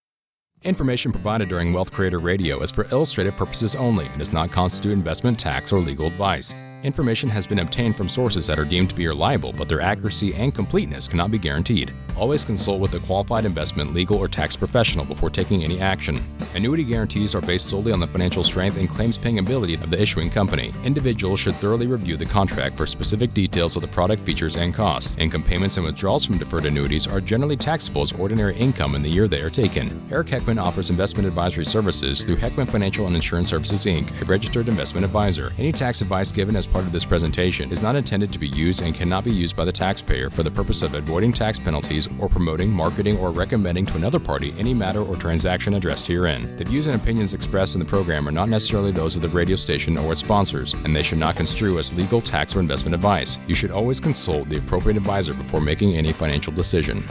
Information 0.66 1.12
provided 1.12 1.48
during 1.48 1.72
Wealth 1.72 1.92
Creator 1.92 2.18
Radio 2.18 2.60
is 2.60 2.72
for 2.72 2.88
illustrative 2.90 3.36
purposes 3.36 3.76
only 3.76 4.06
and 4.06 4.18
does 4.18 4.32
not 4.32 4.50
constitute 4.50 4.92
investment, 4.92 5.38
tax, 5.38 5.72
or 5.72 5.78
legal 5.78 6.08
advice. 6.08 6.54
Information 6.86 7.28
has 7.28 7.48
been 7.48 7.58
obtained 7.58 7.96
from 7.96 8.08
sources 8.08 8.46
that 8.46 8.60
are 8.60 8.64
deemed 8.64 8.88
to 8.90 8.94
be 8.94 9.08
reliable, 9.08 9.52
but 9.52 9.68
their 9.68 9.80
accuracy 9.80 10.32
and 10.34 10.54
completeness 10.54 11.08
cannot 11.08 11.32
be 11.32 11.38
guaranteed. 11.38 11.92
Always 12.16 12.44
consult 12.44 12.80
with 12.80 12.94
a 12.94 13.00
qualified 13.00 13.44
investment, 13.44 13.92
legal, 13.92 14.16
or 14.16 14.28
tax 14.28 14.54
professional 14.54 15.04
before 15.04 15.28
taking 15.28 15.64
any 15.64 15.80
action. 15.80 16.24
Annuity 16.54 16.84
guarantees 16.84 17.34
are 17.34 17.40
based 17.40 17.68
solely 17.68 17.90
on 17.90 17.98
the 17.98 18.06
financial 18.06 18.44
strength 18.44 18.78
and 18.78 18.88
claims 18.88 19.18
paying 19.18 19.40
ability 19.40 19.74
of 19.74 19.90
the 19.90 20.00
issuing 20.00 20.30
company. 20.30 20.72
Individuals 20.84 21.40
should 21.40 21.56
thoroughly 21.56 21.88
review 21.88 22.16
the 22.16 22.24
contract 22.24 22.76
for 22.76 22.86
specific 22.86 23.34
details 23.34 23.74
of 23.74 23.82
the 23.82 23.88
product 23.88 24.22
features 24.22 24.54
and 24.54 24.72
costs. 24.72 25.16
Income 25.18 25.42
payments 25.42 25.78
and 25.78 25.84
withdrawals 25.84 26.24
from 26.24 26.38
deferred 26.38 26.66
annuities 26.66 27.08
are 27.08 27.20
generally 27.20 27.56
taxable 27.56 28.02
as 28.02 28.12
ordinary 28.12 28.56
income 28.56 28.94
in 28.94 29.02
the 29.02 29.10
year 29.10 29.26
they 29.26 29.40
are 29.40 29.50
taken. 29.50 30.00
Eric 30.12 30.28
Heckman 30.28 30.62
offers 30.62 30.88
investment 30.88 31.26
advisory 31.26 31.66
services 31.66 32.24
through 32.24 32.36
Heckman 32.36 32.70
Financial 32.70 33.08
and 33.08 33.16
Insurance 33.16 33.50
Services 33.50 33.86
Inc., 33.86 34.22
a 34.22 34.24
registered 34.24 34.68
investment 34.68 35.04
advisor. 35.04 35.52
Any 35.58 35.72
tax 35.72 36.00
advice 36.00 36.30
given 36.30 36.54
as 36.54 36.68
part 36.76 36.84
of 36.84 36.92
this 36.92 37.06
presentation 37.06 37.72
is 37.72 37.80
not 37.80 37.96
intended 37.96 38.30
to 38.30 38.38
be 38.38 38.48
used 38.48 38.82
and 38.82 38.94
cannot 38.94 39.24
be 39.24 39.32
used 39.32 39.56
by 39.56 39.64
the 39.64 39.72
taxpayer 39.72 40.28
for 40.28 40.42
the 40.42 40.50
purpose 40.50 40.82
of 40.82 40.92
avoiding 40.92 41.32
tax 41.32 41.58
penalties 41.58 42.06
or 42.18 42.28
promoting, 42.28 42.70
marketing, 42.70 43.16
or 43.16 43.30
recommending 43.30 43.86
to 43.86 43.96
another 43.96 44.20
party 44.20 44.54
any 44.58 44.74
matter 44.74 45.00
or 45.00 45.16
transaction 45.16 45.72
addressed 45.72 46.06
herein. 46.06 46.54
The 46.58 46.64
views 46.64 46.86
and 46.86 46.94
opinions 46.94 47.32
expressed 47.32 47.76
in 47.76 47.78
the 47.78 47.86
program 47.86 48.28
are 48.28 48.30
not 48.30 48.50
necessarily 48.50 48.92
those 48.92 49.16
of 49.16 49.22
the 49.22 49.28
radio 49.30 49.56
station 49.56 49.96
or 49.96 50.12
its 50.12 50.20
sponsors, 50.20 50.74
and 50.74 50.94
they 50.94 51.02
should 51.02 51.16
not 51.16 51.36
construe 51.36 51.78
as 51.78 51.94
legal, 51.94 52.20
tax, 52.20 52.54
or 52.54 52.60
investment 52.60 52.94
advice. 52.94 53.38
You 53.46 53.54
should 53.54 53.70
always 53.70 53.98
consult 53.98 54.50
the 54.50 54.58
appropriate 54.58 54.98
advisor 54.98 55.32
before 55.32 55.62
making 55.62 55.96
any 55.96 56.12
financial 56.12 56.52
decision. 56.52 57.06